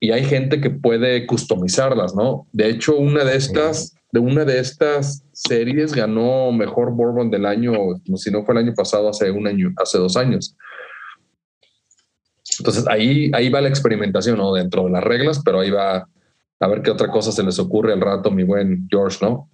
y 0.00 0.12
hay 0.12 0.24
gente 0.24 0.60
que 0.60 0.70
puede 0.70 1.26
customizarlas, 1.26 2.14
¿no? 2.14 2.46
De 2.52 2.68
hecho, 2.68 2.96
una 2.96 3.24
de 3.24 3.36
estas, 3.36 3.96
de 4.10 4.20
una 4.20 4.44
de 4.44 4.58
estas 4.58 5.22
series 5.32 5.92
ganó 5.92 6.50
mejor 6.52 6.92
bourbon 6.92 7.30
del 7.30 7.46
año, 7.46 7.72
si 8.16 8.30
no 8.30 8.44
fue 8.44 8.54
el 8.54 8.66
año 8.66 8.74
pasado, 8.74 9.08
hace 9.08 9.30
un 9.30 9.46
año, 9.46 9.72
hace 9.76 9.98
dos 9.98 10.16
años. 10.16 10.56
Entonces 12.58 12.86
ahí, 12.88 13.30
ahí 13.34 13.50
va 13.50 13.60
la 13.60 13.68
experimentación, 13.68 14.38
¿no? 14.38 14.52
Dentro 14.54 14.84
de 14.84 14.90
las 14.90 15.04
reglas, 15.04 15.40
pero 15.44 15.60
ahí 15.60 15.70
va 15.70 16.08
a 16.60 16.66
ver 16.66 16.82
qué 16.82 16.90
otra 16.90 17.10
cosa 17.10 17.30
se 17.30 17.42
les 17.42 17.58
ocurre 17.58 17.92
al 17.92 18.00
rato, 18.00 18.30
mi 18.30 18.42
buen 18.42 18.88
George, 18.90 19.18
¿no? 19.20 19.48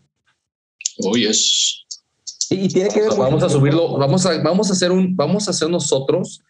Hoy 1.05 1.27
es. 1.27 1.85
Y, 2.51 2.69
tiene 2.69 2.91
que 2.91 3.01
ver 3.01 3.11
Vamos 3.11 3.33
mucho 3.33 3.47
a 3.47 3.51
subirlo, 3.51 3.99
vamos 3.99 4.25
a, 4.27 4.41
vamos 4.43 4.71
a 4.71 4.75
hacer 4.75 4.93
un, 4.93 5.17
vamos 5.17 5.49
a 5.49 5.51
hacer 5.51 5.69
nosotros 5.69 6.43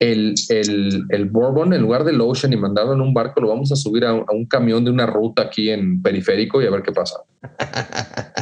el, 0.00 0.34
el, 0.48 1.04
el 1.08 1.24
bourbon 1.26 1.72
en 1.72 1.82
lugar 1.82 2.04
del 2.04 2.20
ocean 2.20 2.52
y 2.52 2.56
mandarlo 2.56 2.92
en 2.94 3.00
un 3.00 3.12
barco, 3.12 3.40
lo 3.40 3.48
vamos 3.48 3.72
a 3.72 3.76
subir 3.76 4.04
a, 4.04 4.12
un- 4.14 4.24
a 4.28 4.32
un 4.32 4.46
camión 4.46 4.84
de 4.84 4.90
una 4.92 5.06
ruta 5.06 5.42
aquí 5.42 5.70
en 5.70 6.00
periférico 6.02 6.62
y 6.62 6.66
a 6.66 6.70
ver 6.70 6.82
qué 6.82 6.92
pasa. 6.92 7.16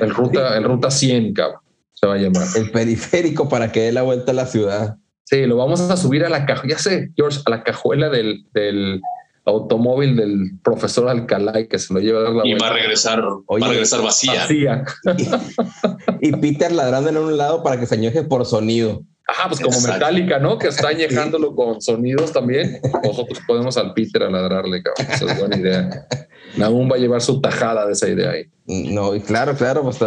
El 0.00 0.10
ruta, 0.10 0.56
el 0.56 0.64
ruta 0.64 0.90
100, 0.90 1.32
cabrón, 1.32 1.60
se 1.92 2.06
va 2.06 2.14
a 2.14 2.18
llamar. 2.18 2.46
el 2.56 2.70
periférico 2.72 3.48
para 3.48 3.70
que 3.72 3.80
dé 3.82 3.92
la 3.92 4.02
vuelta 4.02 4.32
a 4.32 4.34
la 4.34 4.46
ciudad. 4.46 4.96
Sí, 5.24 5.46
lo 5.46 5.56
vamos 5.56 5.80
a 5.80 5.96
subir 5.96 6.24
a 6.24 6.28
la 6.28 6.44
cajuela, 6.46 6.74
ya 6.74 6.78
sé, 6.78 7.10
George, 7.16 7.40
a 7.46 7.50
la 7.50 7.62
cajuela 7.62 8.08
del, 8.10 8.44
del 8.52 9.00
automóvil 9.44 10.16
del 10.16 10.58
profesor 10.62 11.08
Alcalá 11.08 11.60
y 11.60 11.68
que 11.68 11.78
se 11.78 11.94
lo 11.94 12.00
lleva 12.00 12.20
a 12.20 12.22
dar 12.24 12.32
la 12.32 12.46
Y 12.46 12.52
va 12.52 12.58
vuelta. 12.58 12.66
a 12.66 12.72
regresar, 12.74 13.22
Oye, 13.46 13.60
va 13.62 13.66
a 13.68 13.70
regresar 13.70 14.02
vacía. 14.02 14.34
Vacía. 14.42 14.84
Y 16.20 16.32
Peter 16.32 16.72
ladrando 16.72 17.10
en 17.10 17.16
un 17.18 17.36
lado 17.36 17.62
para 17.62 17.78
que 17.78 17.86
se 17.86 17.94
añeje 17.94 18.24
por 18.24 18.44
sonido. 18.46 19.02
Ah, 19.28 19.46
pues 19.48 19.60
como 19.60 19.74
Exacto. 19.74 19.92
Metallica, 19.94 20.38
¿no? 20.38 20.56
Que 20.58 20.68
está 20.68 20.88
añejándolo 20.94 21.54
con 21.54 21.80
sonidos 21.80 22.32
también. 22.32 22.80
Nosotros 23.02 23.40
podemos 23.46 23.76
al 23.76 23.92
Peter 23.92 24.22
a 24.22 24.30
ladrarle, 24.30 24.82
cabrón. 24.82 25.06
Esa 25.12 25.32
es 25.32 25.38
buena 25.38 25.56
idea. 25.56 26.06
Nahum 26.56 26.90
va 26.90 26.94
a 26.96 26.98
llevar 26.98 27.20
su 27.20 27.40
tajada 27.40 27.86
de 27.86 27.92
esa 27.92 28.08
idea 28.08 28.30
ahí. 28.30 28.44
No, 28.66 29.14
y 29.14 29.20
claro, 29.20 29.54
claro, 29.56 29.82
pues 29.82 29.98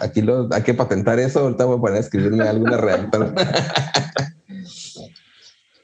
aquí 0.00 0.22
lo, 0.22 0.48
hay 0.52 0.62
que 0.62 0.74
patentar 0.74 1.18
eso. 1.20 1.40
Ahorita 1.40 1.64
voy 1.64 1.76
a 1.76 1.80
poner 1.80 1.96
a 1.98 2.00
escribirme 2.00 2.44
alguna 2.48 2.76
redactor. 2.76 3.34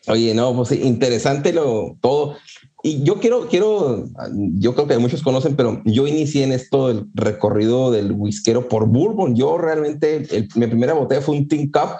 Oye, 0.09 0.34
no, 0.34 0.55
pues 0.57 0.72
interesante 0.72 1.53
lo 1.53 1.99
todo. 2.01 2.36
Y 2.82 3.03
yo 3.03 3.16
quiero, 3.20 3.49
quiero, 3.49 4.07
yo 4.55 4.74
creo 4.74 4.86
que 4.86 4.99
muchos 4.99 5.22
conocen, 5.22 5.57
pero 5.57 5.82
yo 5.84 6.07
inicié 6.07 6.45
en 6.45 6.53
esto 6.53 6.91
el 6.91 7.07
recorrido 7.14 7.91
del 7.91 8.12
whiskero 8.12 8.68
por 8.68 8.86
bourbon. 8.86 9.36
Yo 9.36 9.59
realmente, 9.59 10.16
el- 10.34 10.49
mi 10.55 10.66
primera 10.66 10.95
botella 10.95 11.20
fue 11.20 11.36
un 11.36 11.49
Tin 11.49 11.70
Cup 11.70 11.91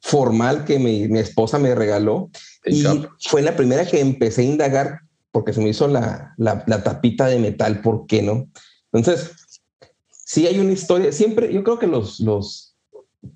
formal 0.00 0.64
que 0.64 0.78
mi, 0.78 1.08
mi 1.08 1.18
esposa 1.18 1.58
me 1.58 1.74
regaló. 1.74 2.30
Y 2.64 2.84
fue 3.20 3.42
la 3.42 3.56
primera 3.56 3.86
que 3.86 4.00
empecé 4.00 4.42
a 4.42 4.44
indagar 4.44 5.00
porque 5.36 5.52
se 5.52 5.60
me 5.60 5.68
hizo 5.68 5.86
la, 5.86 6.32
la, 6.38 6.64
la 6.66 6.82
tapita 6.82 7.26
de 7.26 7.38
metal, 7.38 7.82
¿por 7.82 8.06
qué 8.06 8.22
no? 8.22 8.48
Entonces, 8.90 9.32
sí 10.10 10.46
hay 10.46 10.58
una 10.58 10.72
historia, 10.72 11.12
siempre, 11.12 11.52
yo 11.52 11.62
creo 11.62 11.78
que 11.78 11.86
los, 11.86 12.20
los, 12.20 12.74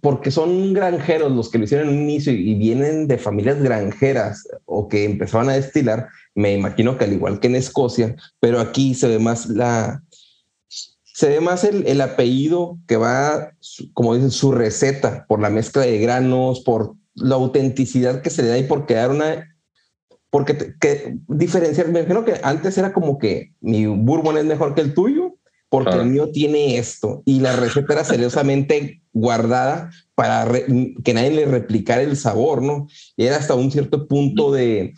porque 0.00 0.30
son 0.30 0.72
granjeros 0.72 1.30
los 1.30 1.50
que 1.50 1.58
lo 1.58 1.64
hicieron 1.64 1.88
en 1.90 1.94
un 1.96 2.02
inicio 2.04 2.32
y 2.32 2.54
vienen 2.54 3.06
de 3.06 3.18
familias 3.18 3.62
granjeras 3.62 4.48
o 4.64 4.88
que 4.88 5.04
empezaron 5.04 5.50
a 5.50 5.54
destilar, 5.54 6.08
me 6.34 6.54
imagino 6.54 6.96
que 6.96 7.04
al 7.04 7.12
igual 7.12 7.38
que 7.38 7.48
en 7.48 7.56
Escocia, 7.56 8.16
pero 8.40 8.60
aquí 8.60 8.94
se 8.94 9.08
ve 9.08 9.18
más 9.18 9.46
la, 9.50 10.02
se 11.20 11.28
ve 11.28 11.40
más 11.42 11.64
el, 11.64 11.86
el 11.86 12.00
apellido 12.00 12.78
que 12.88 12.96
va, 12.96 13.52
su- 13.60 13.92
como 13.92 14.14
dicen, 14.14 14.30
su 14.30 14.52
receta, 14.52 15.26
por 15.28 15.38
la 15.38 15.50
mezcla 15.50 15.82
de 15.82 15.98
granos, 15.98 16.60
por 16.60 16.94
la 17.14 17.34
autenticidad 17.34 18.22
que 18.22 18.30
se 18.30 18.42
le 18.42 18.48
da 18.48 18.56
y 18.56 18.62
por 18.62 18.86
crear 18.86 19.10
una 19.10 19.46
porque 20.30 20.54
te- 20.54 20.74
que 20.80 21.18
diferenciar, 21.28 21.88
me 21.88 22.00
imagino 22.00 22.24
que 22.24 22.40
antes 22.42 22.78
era 22.78 22.94
como 22.94 23.18
que 23.18 23.52
mi 23.60 23.84
bourbon 23.84 24.38
es 24.38 24.44
mejor 24.46 24.74
que 24.74 24.80
el 24.80 24.94
tuyo, 24.94 25.34
porque 25.68 25.90
el 25.96 26.06
mío 26.06 26.30
tiene 26.32 26.78
esto. 26.78 27.22
Y 27.26 27.40
la 27.40 27.54
receta 27.54 27.92
era 27.92 28.04
celosamente 28.04 29.02
guardada 29.12 29.90
para 30.14 30.50
que 31.04 31.12
nadie 31.14 31.32
le 31.32 31.44
replicara 31.44 32.00
el 32.02 32.16
sabor, 32.16 32.62
¿no? 32.62 32.86
Y 33.16 33.24
era 33.26 33.36
hasta 33.36 33.54
un 33.54 33.70
cierto 33.70 34.08
punto 34.08 34.52
de, 34.52 34.94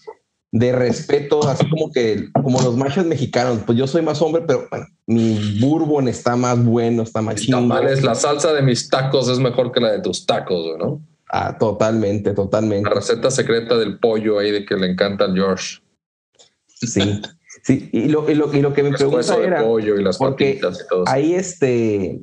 de 0.52 0.70
respeto, 0.70 1.48
así 1.48 1.68
como 1.68 1.90
que, 1.90 2.28
como 2.42 2.60
los 2.60 2.76
machos 2.76 3.06
mexicanos, 3.06 3.60
pues 3.64 3.78
yo 3.78 3.86
soy 3.86 4.02
más 4.02 4.20
hombre, 4.20 4.44
pero 4.46 4.68
bueno, 4.70 4.86
mi 5.06 5.58
bourbon 5.58 6.08
está 6.08 6.36
más 6.36 6.62
bueno, 6.62 7.02
está 7.02 7.22
más 7.22 7.36
chido. 7.36 7.58
La 8.02 8.14
salsa 8.14 8.52
de 8.52 8.60
mis 8.60 8.88
tacos 8.90 9.30
es 9.30 9.38
mejor 9.38 9.72
que 9.72 9.80
la 9.80 9.90
de 9.92 10.02
tus 10.02 10.26
tacos, 10.26 10.78
¿no? 10.78 11.02
Ah, 11.30 11.56
totalmente, 11.58 12.34
totalmente. 12.34 12.86
La 12.86 12.94
receta 12.94 13.30
secreta 13.30 13.78
del 13.78 13.98
pollo 13.98 14.38
ahí 14.38 14.50
de 14.50 14.66
que 14.66 14.76
le 14.76 14.90
encanta 14.90 15.24
al 15.24 15.34
George. 15.34 15.78
Sí, 16.66 17.22
sí, 17.62 17.88
y 17.90 18.08
lo, 18.08 18.30
y 18.30 18.34
lo, 18.34 18.54
y 18.54 18.60
lo 18.60 18.74
que 18.74 18.82
me 18.82 18.90
pregunta 18.90 19.36
era, 19.38 19.62
pollo 19.62 19.98
y 19.98 20.02
las 20.02 20.18
porque 20.18 20.58
y 20.58 20.60
todo 20.60 21.04
ahí 21.06 21.34
este, 21.34 22.20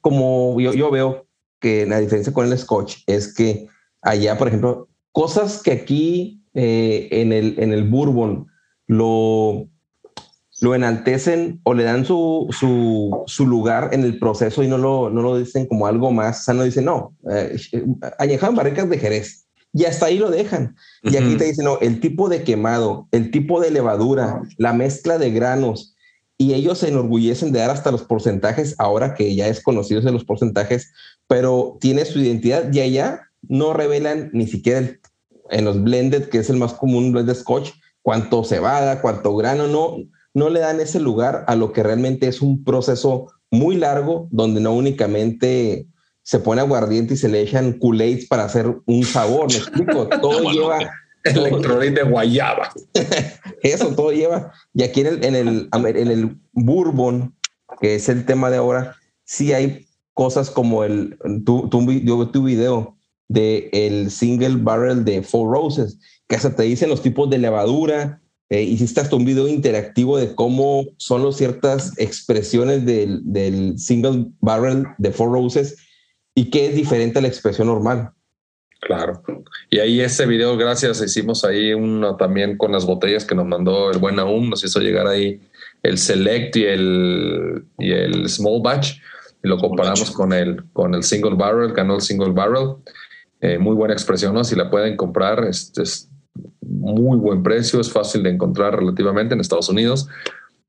como 0.00 0.58
yo, 0.60 0.72
yo 0.72 0.90
veo 0.90 1.26
que 1.58 1.84
la 1.84 2.00
diferencia 2.00 2.32
con 2.32 2.50
el 2.50 2.56
scotch 2.56 2.98
es 3.06 3.34
que 3.34 3.66
allá, 4.00 4.38
por 4.38 4.48
ejemplo, 4.48 4.88
cosas 5.12 5.62
que 5.62 5.72
aquí 5.72 6.39
eh, 6.54 7.08
en, 7.10 7.32
el, 7.32 7.54
en 7.58 7.72
el 7.72 7.84
bourbon 7.84 8.46
lo, 8.86 9.68
lo 10.60 10.74
enaltecen 10.74 11.60
o 11.64 11.74
le 11.74 11.84
dan 11.84 12.04
su, 12.04 12.48
su, 12.50 13.22
su, 13.26 13.46
lugar 13.46 13.90
en 13.92 14.04
el 14.04 14.18
proceso 14.18 14.62
y 14.62 14.68
no 14.68 14.78
lo, 14.78 15.10
no 15.10 15.22
lo 15.22 15.38
dicen 15.38 15.66
como 15.66 15.86
algo 15.86 16.10
más. 16.12 16.40
O 16.40 16.42
sea, 16.44 16.54
no 16.54 16.64
dicen, 16.64 16.84
no, 16.84 17.14
eh, 17.30 17.56
añejaban 18.18 18.56
barricas 18.56 18.88
de 18.88 18.98
Jerez 18.98 19.46
y 19.72 19.84
hasta 19.84 20.06
ahí 20.06 20.18
lo 20.18 20.30
dejan. 20.30 20.76
Y 21.02 21.16
aquí 21.16 21.36
te 21.36 21.44
dicen, 21.44 21.64
no, 21.64 21.78
el 21.80 22.00
tipo 22.00 22.28
de 22.28 22.42
quemado, 22.42 23.08
el 23.12 23.30
tipo 23.30 23.60
de 23.60 23.70
levadura, 23.70 24.42
la 24.56 24.72
mezcla 24.72 25.18
de 25.18 25.30
granos. 25.30 25.94
Y 26.36 26.54
ellos 26.54 26.78
se 26.78 26.88
enorgullecen 26.88 27.52
de 27.52 27.60
dar 27.60 27.70
hasta 27.70 27.90
los 27.90 28.02
porcentajes, 28.02 28.74
ahora 28.78 29.14
que 29.14 29.34
ya 29.34 29.48
es 29.48 29.62
conocido 29.62 30.00
de 30.00 30.10
los 30.10 30.24
porcentajes, 30.24 30.90
pero 31.26 31.76
tiene 31.80 32.04
su 32.06 32.18
identidad 32.18 32.72
y 32.72 32.80
allá 32.80 33.30
no 33.42 33.72
revelan 33.72 34.30
ni 34.32 34.46
siquiera 34.46 34.98
en 35.50 35.64
los 35.64 35.82
blended, 35.82 36.28
que 36.28 36.38
es 36.38 36.50
el 36.50 36.56
más 36.56 36.74
común, 36.74 37.12
blended 37.12 37.34
scotch, 37.34 37.70
cuánto 38.02 38.44
cebada, 38.44 39.00
cuánto 39.00 39.36
grano, 39.36 39.66
no, 39.66 39.96
no 40.34 40.48
le 40.48 40.60
dan 40.60 40.80
ese 40.80 41.00
lugar 41.00 41.44
a 41.46 41.56
lo 41.56 41.72
que 41.72 41.82
realmente 41.82 42.28
es 42.28 42.40
un 42.40 42.64
proceso 42.64 43.32
muy 43.50 43.76
largo, 43.76 44.28
donde 44.30 44.60
no 44.60 44.74
únicamente 44.74 45.86
se 46.22 46.38
pone 46.38 46.60
aguardiente 46.60 47.14
y 47.14 47.16
se 47.16 47.28
le 47.28 47.40
echan 47.40 47.72
kool 47.74 48.00
para 48.28 48.44
hacer 48.44 48.74
un 48.86 49.04
sabor, 49.04 49.48
me 49.50 49.58
explico, 49.58 50.08
todo 50.20 50.50
lleva... 50.50 50.78
Electrolit 51.22 51.94
de 51.94 52.02
guayaba. 52.02 52.72
Eso 53.62 53.94
todo 53.94 54.10
lleva. 54.10 54.52
Y 54.72 54.84
aquí 54.84 55.02
en 55.02 55.06
el, 55.06 55.24
en 55.24 55.34
el, 55.34 55.68
en 55.70 56.10
el 56.10 56.38
bourbon, 56.52 57.34
que 57.78 57.94
es 57.94 58.08
el 58.08 58.24
tema 58.24 58.48
de 58.48 58.56
ahora, 58.56 58.96
sí 59.24 59.52
hay 59.52 59.86
cosas 60.14 60.50
como 60.50 60.82
el, 60.82 61.18
tu, 61.44 61.68
tu, 61.68 61.90
yo 61.92 62.28
tu 62.28 62.44
video 62.44 62.96
de 63.30 63.70
el 63.72 64.10
single 64.10 64.56
barrel 64.56 65.04
de 65.04 65.22
Four 65.22 65.52
Roses, 65.52 65.98
que 66.28 66.34
hasta 66.34 66.56
te 66.56 66.64
dicen 66.64 66.90
los 66.90 67.00
tipos 67.00 67.30
de 67.30 67.38
levadura, 67.38 68.20
eh, 68.48 68.62
hiciste 68.62 69.00
hasta 69.00 69.14
un 69.14 69.24
video 69.24 69.46
interactivo 69.46 70.18
de 70.18 70.34
cómo 70.34 70.84
son 70.96 71.22
los 71.22 71.36
ciertas 71.36 71.96
expresiones 71.96 72.84
del, 72.84 73.20
del, 73.22 73.78
single 73.78 74.26
barrel 74.40 74.84
de 74.98 75.12
Four 75.12 75.30
Roses 75.30 75.76
y 76.34 76.50
qué 76.50 76.66
es 76.66 76.74
diferente 76.74 77.20
a 77.20 77.22
la 77.22 77.28
expresión 77.28 77.68
normal. 77.68 78.10
Claro. 78.80 79.22
Y 79.70 79.78
ahí 79.78 80.00
ese 80.00 80.26
video, 80.26 80.56
gracias, 80.56 81.00
hicimos 81.00 81.44
ahí 81.44 81.72
uno 81.72 82.16
también 82.16 82.56
con 82.56 82.72
las 82.72 82.84
botellas 82.84 83.24
que 83.24 83.36
nos 83.36 83.46
mandó 83.46 83.92
el 83.92 83.98
buen 83.98 84.18
Aum, 84.18 84.50
nos 84.50 84.64
hizo 84.64 84.80
llegar 84.80 85.06
ahí 85.06 85.40
el 85.84 85.98
Select 85.98 86.56
y 86.56 86.64
el, 86.64 87.64
y 87.78 87.92
el 87.92 88.28
Small 88.28 88.60
Batch 88.60 88.98
y 89.42 89.48
lo 89.48 89.58
comparamos 89.58 90.10
con 90.10 90.32
el, 90.32 90.64
con 90.72 90.94
el 90.94 91.02
Single 91.02 91.34
Barrel, 91.34 91.72
ganó 91.72 91.96
el 91.96 92.00
Single 92.02 92.32
Barrel. 92.32 92.76
Eh, 93.40 93.58
muy 93.58 93.74
buena 93.74 93.94
expresión, 93.94 94.34
¿no? 94.34 94.44
Si 94.44 94.54
la 94.54 94.70
pueden 94.70 94.96
comprar, 94.96 95.44
es, 95.44 95.72
es 95.78 96.10
muy 96.60 97.18
buen 97.18 97.42
precio, 97.42 97.80
es 97.80 97.90
fácil 97.90 98.22
de 98.22 98.30
encontrar 98.30 98.76
relativamente 98.76 99.34
en 99.34 99.40
Estados 99.40 99.68
Unidos 99.68 100.08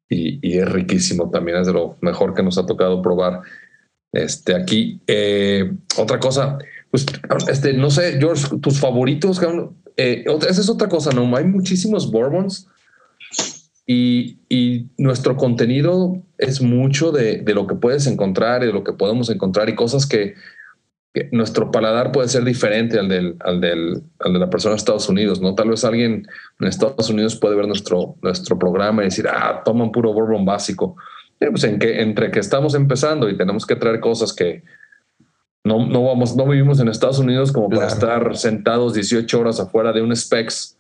y, 0.10 0.58
es 0.58 0.70
riquísimo 0.70 1.30
también, 1.30 1.58
es 1.58 1.68
de 1.68 1.74
lo 1.74 1.98
mejor 2.02 2.34
que 2.34 2.44
nos 2.44 2.58
ha 2.58 2.66
tocado 2.66 3.02
probar 3.02 3.42
este, 4.12 4.56
aquí. 4.56 5.02
Eh, 5.08 5.72
otra 5.98 6.20
cosa, 6.20 6.58
pues, 6.90 7.06
este, 7.50 7.74
no 7.74 7.90
sé, 7.90 8.18
George, 8.20 8.58
tus 8.62 8.80
favoritos, 8.80 9.42
eh, 9.96 10.26
esa 10.50 10.62
es 10.62 10.70
otra 10.70 10.90
cosa, 10.90 11.12
¿no? 11.12 11.36
Hay 11.36 11.46
muchísimos 11.46 12.12
bourbons 12.12 12.68
y, 13.88 14.40
y 14.50 14.90
nuestro 14.98 15.38
contenido 15.38 16.22
es 16.38 16.62
mucho 16.62 17.12
de, 17.12 17.38
de, 17.38 17.54
lo 17.54 17.68
que 17.68 17.76
puedes 17.76 18.06
encontrar 18.08 18.64
y 18.64 18.68
de 18.68 18.74
lo 18.74 18.84
que 18.84 18.94
podemos 18.94 19.30
encontrar 19.30 19.70
y 19.70 19.76
cosas 19.76 20.06
que 20.06 20.36
nuestro 21.32 21.72
paladar 21.72 22.12
puede 22.12 22.30
ser 22.30 22.44
diferente 22.44 22.98
al, 22.98 23.10
del, 23.10 23.36
al, 23.42 23.60
del, 23.60 24.02
al 24.20 24.34
de 24.34 24.40
la 24.40 24.50
persona 24.50 24.74
de 24.74 24.78
Estados 24.78 25.10
Unidos, 25.10 25.42
¿no? 25.42 25.56
Tal 25.56 25.70
vez 25.70 25.84
alguien 25.84 26.26
en 26.60 26.68
Estados 26.68 27.10
Unidos 27.10 27.36
puede 27.36 27.56
ver 27.56 27.68
nuestro, 27.68 28.16
nuestro 28.22 28.58
programa 28.58 29.02
y 29.02 29.06
decir, 29.06 29.28
ah, 29.28 29.62
toman 29.66 29.92
puro 29.92 30.14
bourbon 30.14 30.46
básico. 30.46 30.96
pues 31.38 31.64
en 31.66 31.80
que, 31.80 32.02
entre 32.02 32.32
que 32.32 32.40
estamos 32.40 32.76
empezando 32.76 33.30
y 33.30 33.36
tenemos 33.36 33.66
que 33.66 33.76
traer 33.76 34.00
cosas 34.00 34.34
que 34.34 34.64
no, 35.64 35.86
no, 35.86 36.06
vamos, 36.06 36.36
no 36.36 36.48
vivimos 36.48 36.80
en 36.80 36.88
Estados 36.88 37.20
Unidos 37.20 37.52
como 37.52 37.70
para 37.70 37.88
estar 37.88 38.36
sentados 38.38 38.94
18 38.94 39.40
horas 39.40 39.60
afuera 39.60 39.92
de 39.92 40.02
un 40.02 40.16
Specs, 40.16 40.78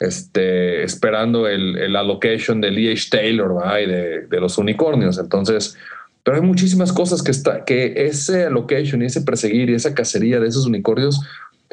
este, 0.00 0.82
esperando 0.82 1.46
el, 1.46 1.78
el 1.78 1.94
allocation 1.94 2.60
del 2.60 2.76
E.H. 2.76 3.08
Taylor 3.08 3.62
y 3.80 3.86
de, 3.86 4.26
de 4.26 4.40
los 4.40 4.58
unicornios. 4.58 5.18
Entonces, 5.18 5.78
pero 6.24 6.38
hay 6.38 6.42
muchísimas 6.42 6.92
cosas 6.92 7.22
que, 7.22 7.30
está, 7.30 7.64
que 7.64 7.92
ese 7.96 8.48
location 8.48 9.02
y 9.02 9.06
ese 9.06 9.20
perseguir 9.20 9.68
y 9.70 9.74
esa 9.74 9.94
cacería 9.94 10.40
de 10.40 10.48
esos 10.48 10.66
unicornios 10.66 11.20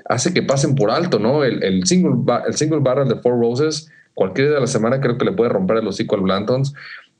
hace 0.05 0.33
que 0.33 0.43
pasen 0.43 0.75
por 0.75 0.91
alto, 0.91 1.19
¿no? 1.19 1.43
El, 1.45 1.63
el 1.63 1.85
single, 1.87 2.21
el 2.45 2.53
single 2.53 2.79
barrel 2.81 3.07
de 3.07 3.15
Four 3.15 3.39
Roses, 3.39 3.89
cualquier 4.13 4.47
día 4.47 4.55
de 4.55 4.61
la 4.61 4.67
semana 4.67 4.99
creo 4.99 5.17
que 5.17 5.23
le 5.23 5.31
puede 5.31 5.49
romper 5.49 5.77
el 5.77 5.87
hocico 5.87 6.15
al 6.15 6.21
Blantons. 6.21 6.73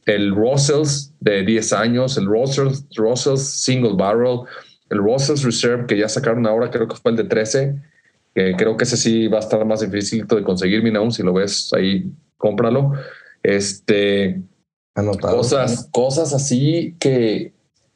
El 0.05 0.35
Russells 0.35 1.13
de 1.19 1.43
10 1.43 1.73
años, 1.73 2.17
el 2.17 2.25
Russells, 2.25 2.85
Russells 2.95 3.41
Single 3.41 3.93
Barrel, 3.95 4.41
el 4.89 4.97
Russells 4.97 5.43
Reserve 5.43 5.85
que 5.85 5.97
ya 5.97 6.09
sacaron 6.09 6.45
ahora, 6.45 6.69
creo 6.69 6.87
que 6.87 6.97
fue 6.97 7.11
el 7.11 7.17
de 7.17 7.23
13, 7.23 7.75
que 8.35 8.55
creo 8.57 8.75
que 8.75 8.83
ese 8.83 8.97
sí 8.97 9.27
va 9.27 9.37
a 9.37 9.41
estar 9.41 9.63
más 9.63 9.79
difícil 9.79 10.27
de 10.27 10.43
conseguir, 10.43 10.83
Minaun, 10.83 11.11
si 11.11 11.23
lo 11.23 11.33
ves 11.33 11.71
ahí, 11.73 12.11
cómpralo. 12.37 12.93
Este, 13.43 14.41
Cosas, 14.93 15.87
cosas 15.91 16.33
así 16.33 16.95
que 16.99 17.53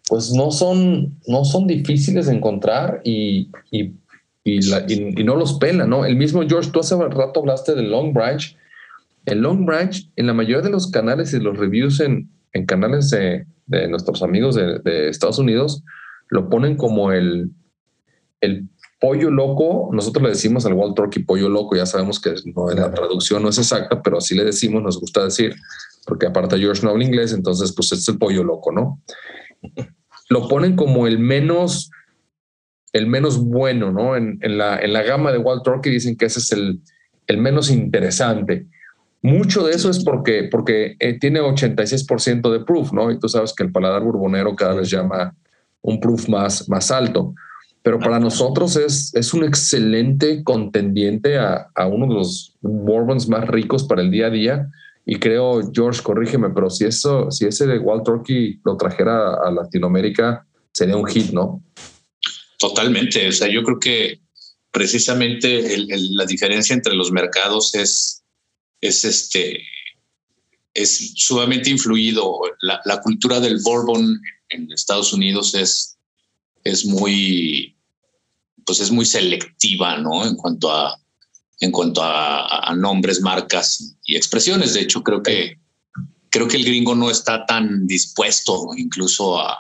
pues 0.08 0.32
no 0.32 0.52
son, 0.52 1.20
no 1.28 1.44
son 1.44 1.68
difíciles 1.68 2.28
de 2.28 2.36
encontrar 2.36 3.02
y, 3.04 3.50
y, 3.72 3.94
y, 4.44 5.24
no 5.24 5.36
los 5.36 5.54
pela, 5.56 5.86
¿no? 5.88 6.06
El 6.06 6.16
mismo 6.16 6.44
George, 6.48 6.70
tú 6.72 6.80
hace 6.80 6.96
rato 6.96 7.40
hablaste 7.40 7.74
del 7.76 7.90
Long 7.90 8.14
Branch. 8.14 8.56
El 9.26 9.40
Long 9.40 9.66
Branch, 9.66 10.10
en 10.16 10.28
la 10.28 10.34
mayoría 10.34 10.62
de 10.62 10.70
los 10.70 10.90
canales 10.92 11.34
y 11.34 11.40
los 11.40 11.58
reviews 11.58 12.00
en, 12.00 12.30
en 12.54 12.66
canales 12.66 13.10
de, 13.10 13.46
de, 13.66 13.88
nuestros 13.88 14.22
amigos 14.22 14.56
de, 14.56 14.80
de, 14.80 15.10
Estados 15.10 15.40
Unidos, 15.40 15.84
lo 16.30 16.50
ponen 16.50 16.78
como 16.78 17.12
el, 17.12 17.50
el 18.42 18.70
pollo 19.02 19.32
loco. 19.32 19.90
Nosotros 19.92 20.24
le 20.24 20.30
decimos 20.30 20.66
al 20.68 20.74
Walt 20.74 20.96
Turkey 20.96 21.24
pollo 21.24 21.50
loco, 21.50 21.76
ya 21.76 21.88
sabemos 21.88 22.22
que 22.22 22.36
no, 22.56 22.70
la 22.70 22.94
traducción 22.94 23.42
no 23.42 23.50
es 23.50 23.58
exacta, 23.58 24.02
pero 24.04 24.20
así 24.20 24.36
le 24.36 24.46
decimos, 24.46 24.84
nos 24.84 25.00
gusta 25.00 25.24
decir 25.24 25.56
porque 26.06 26.28
aparte 26.28 26.58
George 26.58 26.84
no 26.84 26.92
habla 26.92 27.04
inglés, 27.04 27.34
entonces 27.34 27.74
pues 27.74 27.92
es 27.92 28.08
el 28.08 28.18
pollo 28.18 28.44
loco, 28.44 28.72
¿no? 28.72 29.02
Lo 30.30 30.48
ponen 30.48 30.76
como 30.76 31.08
el 31.08 31.20
menos, 31.20 31.92
el 32.94 33.08
menos 33.08 33.44
bueno, 33.44 33.92
¿no? 33.92 34.16
En, 34.16 34.40
la, 34.58 34.80
en 34.80 34.94
la 34.94 35.04
gama 35.04 35.32
de 35.32 35.40
Wild 35.40 35.64
Turkey 35.64 35.92
dicen 35.92 36.16
que 36.16 36.26
ese 36.26 36.40
es 36.40 36.52
el, 36.52 36.80
el 37.28 37.38
menos 37.38 37.70
interesante. 37.70 38.68
Mucho 39.22 39.64
de 39.66 39.74
eso 39.74 39.90
es 39.90 40.04
porque, 40.04 40.48
porque 40.52 40.96
eh, 41.00 41.18
tiene 41.20 41.42
86% 41.42 42.52
de 42.52 42.64
proof, 42.64 42.94
¿no? 42.94 43.12
Y 43.12 43.20
tú 43.20 43.28
sabes 43.28 43.54
que 43.54 43.64
el 43.64 43.72
paladar 43.72 44.04
burbonero 44.04 44.56
cada 44.56 44.76
vez 44.76 44.90
llama 44.90 45.36
un 45.82 46.00
proof 46.00 46.30
más, 46.30 46.70
más 46.70 46.92
alto. 46.92 47.34
Pero 47.82 48.00
para 48.00 48.20
nosotros 48.20 48.76
es, 48.78 49.14
es 49.16 49.34
un 49.34 49.44
excelente 49.44 50.44
contendiente 50.44 51.38
a, 51.38 51.70
a 51.76 51.88
uno 51.88 52.08
de 52.08 52.16
los 52.16 52.56
bourbons 52.62 53.28
más 53.30 53.48
ricos 53.48 53.84
para 53.84 54.02
el 54.02 54.10
día 54.10 54.28
a 54.28 54.32
día 54.32 54.70
y 55.06 55.20
creo, 55.20 55.62
George, 55.72 56.02
corrígeme, 56.02 56.50
pero 56.50 56.70
si 56.70 56.86
eso, 56.86 57.30
si 57.30 57.46
ese 57.46 57.68
de 57.68 57.78
Wild 57.78 58.04
Turkey 58.04 58.60
lo 58.66 58.76
trajera 58.76 59.36
a 59.36 59.52
Latinoamérica, 59.52 60.48
sería 60.74 60.98
un 60.98 61.06
hit, 61.06 61.32
¿no? 61.32 61.64
Totalmente. 62.58 63.28
O 63.28 63.32
sea, 63.32 63.48
yo 63.48 63.64
creo 63.64 63.80
que 63.80 64.20
precisamente 64.72 65.78
la 65.88 66.26
diferencia 66.26 66.74
entre 66.74 66.96
los 66.96 67.12
mercados 67.12 67.76
es, 67.76 68.24
es 68.82 69.06
este, 69.06 69.62
es 70.74 71.14
sumamente 71.16 71.70
influido. 71.70 72.40
La, 72.62 72.82
la, 72.86 73.00
cultura 73.02 73.40
del 73.40 73.60
bourbon 73.64 74.20
en 74.50 74.72
Estados 74.72 75.14
Unidos 75.14 75.54
es, 75.54 75.98
es 76.64 76.84
muy, 76.84 77.78
pues 78.66 78.80
es 78.80 78.90
muy 78.90 79.06
selectiva, 79.06 80.00
¿no? 80.00 80.26
En 80.26 80.36
cuanto 80.36 80.72
a, 80.72 81.00
en 81.60 81.72
cuanto 81.72 82.02
a, 82.04 82.74
nombres, 82.76 83.22
marcas 83.22 83.96
y 84.06 84.16
expresiones. 84.16 84.74
De 84.74 84.82
hecho, 84.82 85.04
creo 85.04 85.24
que, 85.24 85.60
creo 86.30 86.48
que 86.48 86.58
el 86.58 86.66
gringo 86.66 86.96
no 86.96 87.10
está 87.10 87.46
tan 87.46 87.88
dispuesto 87.88 88.72
incluso 88.76 89.40
a, 89.40 89.58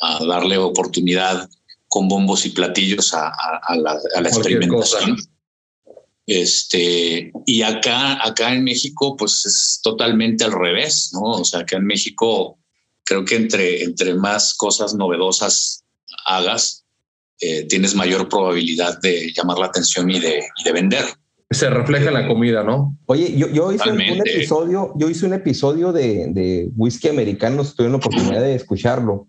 a 0.00 0.24
darle 0.24 0.58
oportunidad 0.58 1.48
con 1.88 2.08
bombos 2.08 2.44
y 2.46 2.50
platillos 2.50 3.14
a, 3.14 3.32
la, 3.76 4.28
experimentación. 4.28 5.16
Este, 6.26 7.32
y 7.46 7.62
acá, 7.62 8.24
acá 8.24 8.52
en 8.52 8.62
México, 8.62 9.16
pues 9.16 9.46
es 9.46 9.80
totalmente 9.82 10.44
al 10.44 10.52
revés, 10.52 11.10
¿no? 11.14 11.22
O 11.22 11.44
sea, 11.44 11.60
acá 11.60 11.78
en 11.78 11.86
México, 11.86 12.58
creo 13.04 13.24
que 13.24 13.36
entre, 13.36 13.82
entre 13.82 14.14
más 14.14 14.52
cosas 14.54 14.94
novedosas 14.94 15.84
hagas, 16.26 16.77
eh, 17.40 17.66
tienes 17.68 17.94
mayor 17.94 18.28
probabilidad 18.28 19.00
de 19.00 19.32
llamar 19.34 19.58
la 19.58 19.66
atención 19.66 20.10
y 20.10 20.18
de, 20.18 20.42
de 20.64 20.72
vender. 20.72 21.04
Se 21.50 21.70
refleja 21.70 22.08
en 22.08 22.14
la 22.14 22.28
comida, 22.28 22.62
¿no? 22.62 22.98
Oye, 23.06 23.34
yo, 23.36 23.48
yo 23.48 23.72
hice 23.72 23.90
un, 23.90 24.00
episodio, 24.00 24.92
yo 24.96 25.08
hice 25.08 25.24
un 25.24 25.32
episodio 25.32 25.92
de, 25.92 26.26
de 26.28 26.68
whisky 26.76 27.08
americano, 27.08 27.64
tuve 27.64 27.88
la 27.88 27.96
oportunidad 27.96 28.42
de 28.42 28.54
escucharlo 28.54 29.28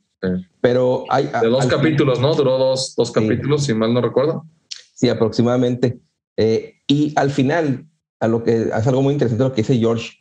pero 0.62 1.05
hay... 1.10 1.30
De 1.41 1.47
dos 1.47 1.66
capítulos, 1.68 2.20
¿no? 2.20 2.34
Duró 2.36 2.57
dos, 2.57 2.93
dos 2.95 3.12
capítulos, 3.12 3.66
si 3.66 3.74
mal 3.74 3.93
no 3.93 4.01
recuerdo. 4.01 4.45
Sí, 4.93 5.07
aproximadamente. 5.10 5.99
Eh, 6.38 6.76
y 6.88 7.14
al 7.16 7.30
final, 7.32 7.86
a 8.20 8.28
lo 8.28 8.43
que 8.43 8.70
hace 8.74 8.89
algo 8.89 9.01
muy 9.01 9.14
interesante 9.14 9.43
lo 9.43 9.53
que 9.53 9.62
dice 9.62 9.78
George, 9.78 10.18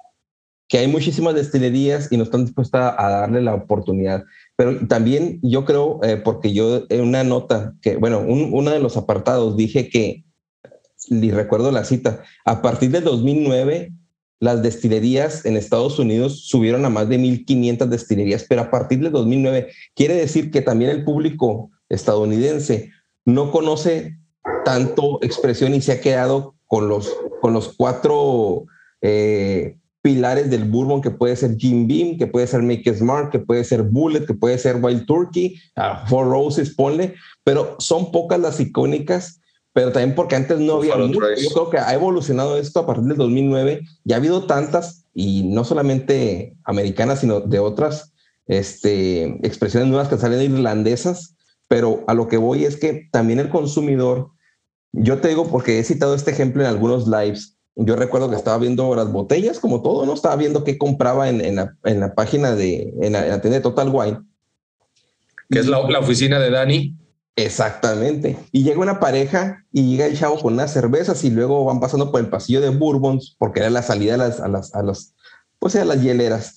que 0.68 0.78
hay 0.78 0.89
muchísimas 0.89 1.34
destilerías 1.34 2.12
y 2.12 2.16
no 2.16 2.24
están 2.24 2.45
dispuestas 2.45 2.95
a 2.97 3.09
darle 3.09 3.43
la 3.43 3.55
oportunidad. 3.55 4.24
Pero 4.59 4.88
también 4.88 5.38
yo 5.40 5.64
creo, 5.64 6.00
eh, 6.02 6.16
porque 6.16 6.52
yo 6.52 6.82
en 6.88 7.02
una 7.02 7.22
nota, 7.22 7.76
que 7.80 7.94
bueno, 7.94 8.18
un, 8.18 8.50
uno 8.52 8.72
de 8.72 8.80
los 8.80 8.96
apartados 8.96 9.56
dije 9.56 9.88
que, 9.88 10.24
y 11.06 11.30
recuerdo 11.30 11.70
la 11.70 11.84
cita, 11.84 12.24
a 12.44 12.61
partir 12.61 12.90
del 12.90 13.04
2009 13.04 13.92
las 14.40 14.61
destilerías 14.62 15.46
en 15.46 15.56
Estados 15.56 16.00
Unidos 16.00 16.46
subieron 16.48 16.84
a 16.84 16.90
más 16.90 17.09
de 17.09 17.20
1.500 17.20 17.86
destilerías, 17.86 18.46
pero 18.48 18.62
a 18.62 18.70
partir 18.70 18.98
del 18.98 19.12
2009 19.12 19.70
quiere 19.94 20.14
decir 20.14 20.50
que 20.50 20.61
también 20.61 20.90
el 20.90 21.04
público 21.04 21.70
estadounidense 21.88 22.90
no 23.24 23.52
conoce 23.52 24.18
tanto 24.64 25.20
expresión 25.22 25.72
y 25.72 25.80
se 25.82 25.92
ha 25.92 26.00
quedado 26.00 26.56
con 26.66 26.88
los, 26.88 27.16
con 27.40 27.52
los 27.52 27.76
cuatro 27.76 28.66
eh, 29.02 29.76
pilares 30.09 30.48
del 30.48 30.64
bourbon, 30.64 31.02
que 31.02 31.11
puede 31.11 31.36
ser 31.36 31.59
Jim 31.59 31.86
Beam, 31.86 32.16
que 32.16 32.26
puede 32.26 32.46
ser 32.46 32.62
Make 32.62 32.94
Smart, 32.94 33.30
que 33.30 33.40
puede 33.40 33.62
ser 33.62 33.82
Bullet, 33.82 34.24
que 34.24 34.32
puede 34.32 34.56
ser 34.56 34.76
Wild 34.82 35.04
Turkey, 35.04 35.61
Four 36.06 36.30
Roses, 36.30 36.74
ponle, 36.74 37.14
pero 37.44 37.76
son 37.78 38.11
pocas 38.11 38.40
las 38.40 38.59
icónicas 38.59 39.38
pero 39.74 39.92
también 39.92 40.16
porque 40.16 40.34
antes 40.34 40.59
no 40.59 40.78
había 40.78 40.96
Yo 40.96 41.50
creo 41.52 41.70
que 41.70 41.78
ha 41.78 41.94
evolucionado 41.94 42.56
esto 42.56 42.80
a 42.80 42.86
partir 42.86 43.04
del 43.04 43.16
2009. 43.16 43.82
Ya 44.02 44.16
ha 44.16 44.18
habido 44.18 44.44
tantas, 44.44 45.04
y 45.14 45.44
no 45.44 45.62
solamente 45.62 46.56
americanas, 46.64 47.20
sino 47.20 47.40
de 47.40 47.61
otras 47.61 48.12
este, 48.46 49.26
expresiones 49.46 49.88
nuevas 49.88 50.09
que 50.09 50.18
salen 50.18 50.40
irlandesas. 50.40 51.36
Pero 51.68 52.02
a 52.09 52.14
lo 52.14 52.26
que 52.26 52.38
voy 52.38 52.64
es 52.64 52.76
que 52.76 53.09
también 53.12 53.38
el 53.38 53.50
consumidor, 53.50 54.30
yo 54.92 55.20
te 55.20 55.28
digo 55.28 55.46
porque 55.46 55.78
he 55.78 55.84
citado 55.84 56.14
este 56.14 56.30
ejemplo 56.30 56.62
en 56.62 56.68
algunos 56.68 57.06
lives. 57.06 57.57
Yo 57.81 57.95
recuerdo 57.95 58.29
que 58.29 58.35
estaba 58.35 58.59
viendo 58.59 58.95
las 58.97 59.11
botellas, 59.12 59.61
como 59.61 59.83
todo, 59.83 60.05
¿no? 60.05 60.12
Estaba 60.12 60.35
viendo 60.35 60.64
qué 60.64 60.76
compraba 60.76 61.29
en, 61.29 61.55
la, 61.55 61.76
en 61.85 62.01
la, 62.01 62.12
página 62.12 62.57
de, 62.57 62.93
en 63.01 63.12
la, 63.12 63.41
tienda 63.41 63.59
de 63.59 63.61
Total 63.61 63.89
Wine. 63.89 64.18
Que 65.49 65.61
es 65.61 65.68
la, 65.68 65.89
la 65.89 66.01
oficina 66.01 66.41
de 66.41 66.51
Dani. 66.51 66.97
Exactamente. 67.37 68.37
Y 68.51 68.64
llega 68.64 68.81
una 68.81 68.99
pareja 68.99 69.64
y 69.70 69.91
llega 69.91 70.07
el 70.07 70.18
chavo 70.18 70.41
con 70.41 70.55
unas 70.55 70.72
cervezas 70.72 71.22
y 71.22 71.31
luego 71.31 71.64
van 71.64 71.79
pasando 71.79 72.11
por 72.11 72.20
el 72.20 72.29
pasillo 72.29 72.61
de 72.61 72.70
Bourbons 72.70 73.37
porque 73.39 73.61
era 73.61 73.70
la 73.70 73.83
salida 73.83 74.14
a 74.14 74.18
las, 74.18 74.41
a 74.41 74.49
las, 74.49 74.74
a 74.74 74.83
las, 74.83 75.14
pues 75.61 75.76
a 75.76 75.85
las 75.85 76.03
hieleras. 76.03 76.57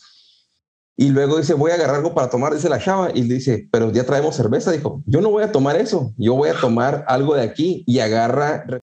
Y 0.98 1.10
luego 1.10 1.38
dice, 1.38 1.54
voy 1.54 1.72
a 1.72 1.76
agarrar 1.76 1.98
algo 1.98 2.14
para 2.14 2.30
tomar, 2.30 2.54
dice 2.54 2.68
la 2.68 2.80
chava, 2.80 3.12
y 3.14 3.24
le 3.24 3.36
dice, 3.36 3.68
pero 3.72 3.92
ya 3.92 4.04
traemos 4.06 4.36
cerveza. 4.36 4.72
Dijo, 4.72 5.02
yo 5.06 5.22
no 5.22 5.30
voy 5.30 5.44
a 5.44 5.52
tomar 5.52 5.76
eso, 5.76 6.14
yo 6.18 6.34
voy 6.34 6.50
a 6.50 6.60
tomar 6.60 7.06
algo 7.08 7.36
de 7.36 7.44
aquí 7.44 7.84
y 7.88 8.00
agarra 8.00 8.64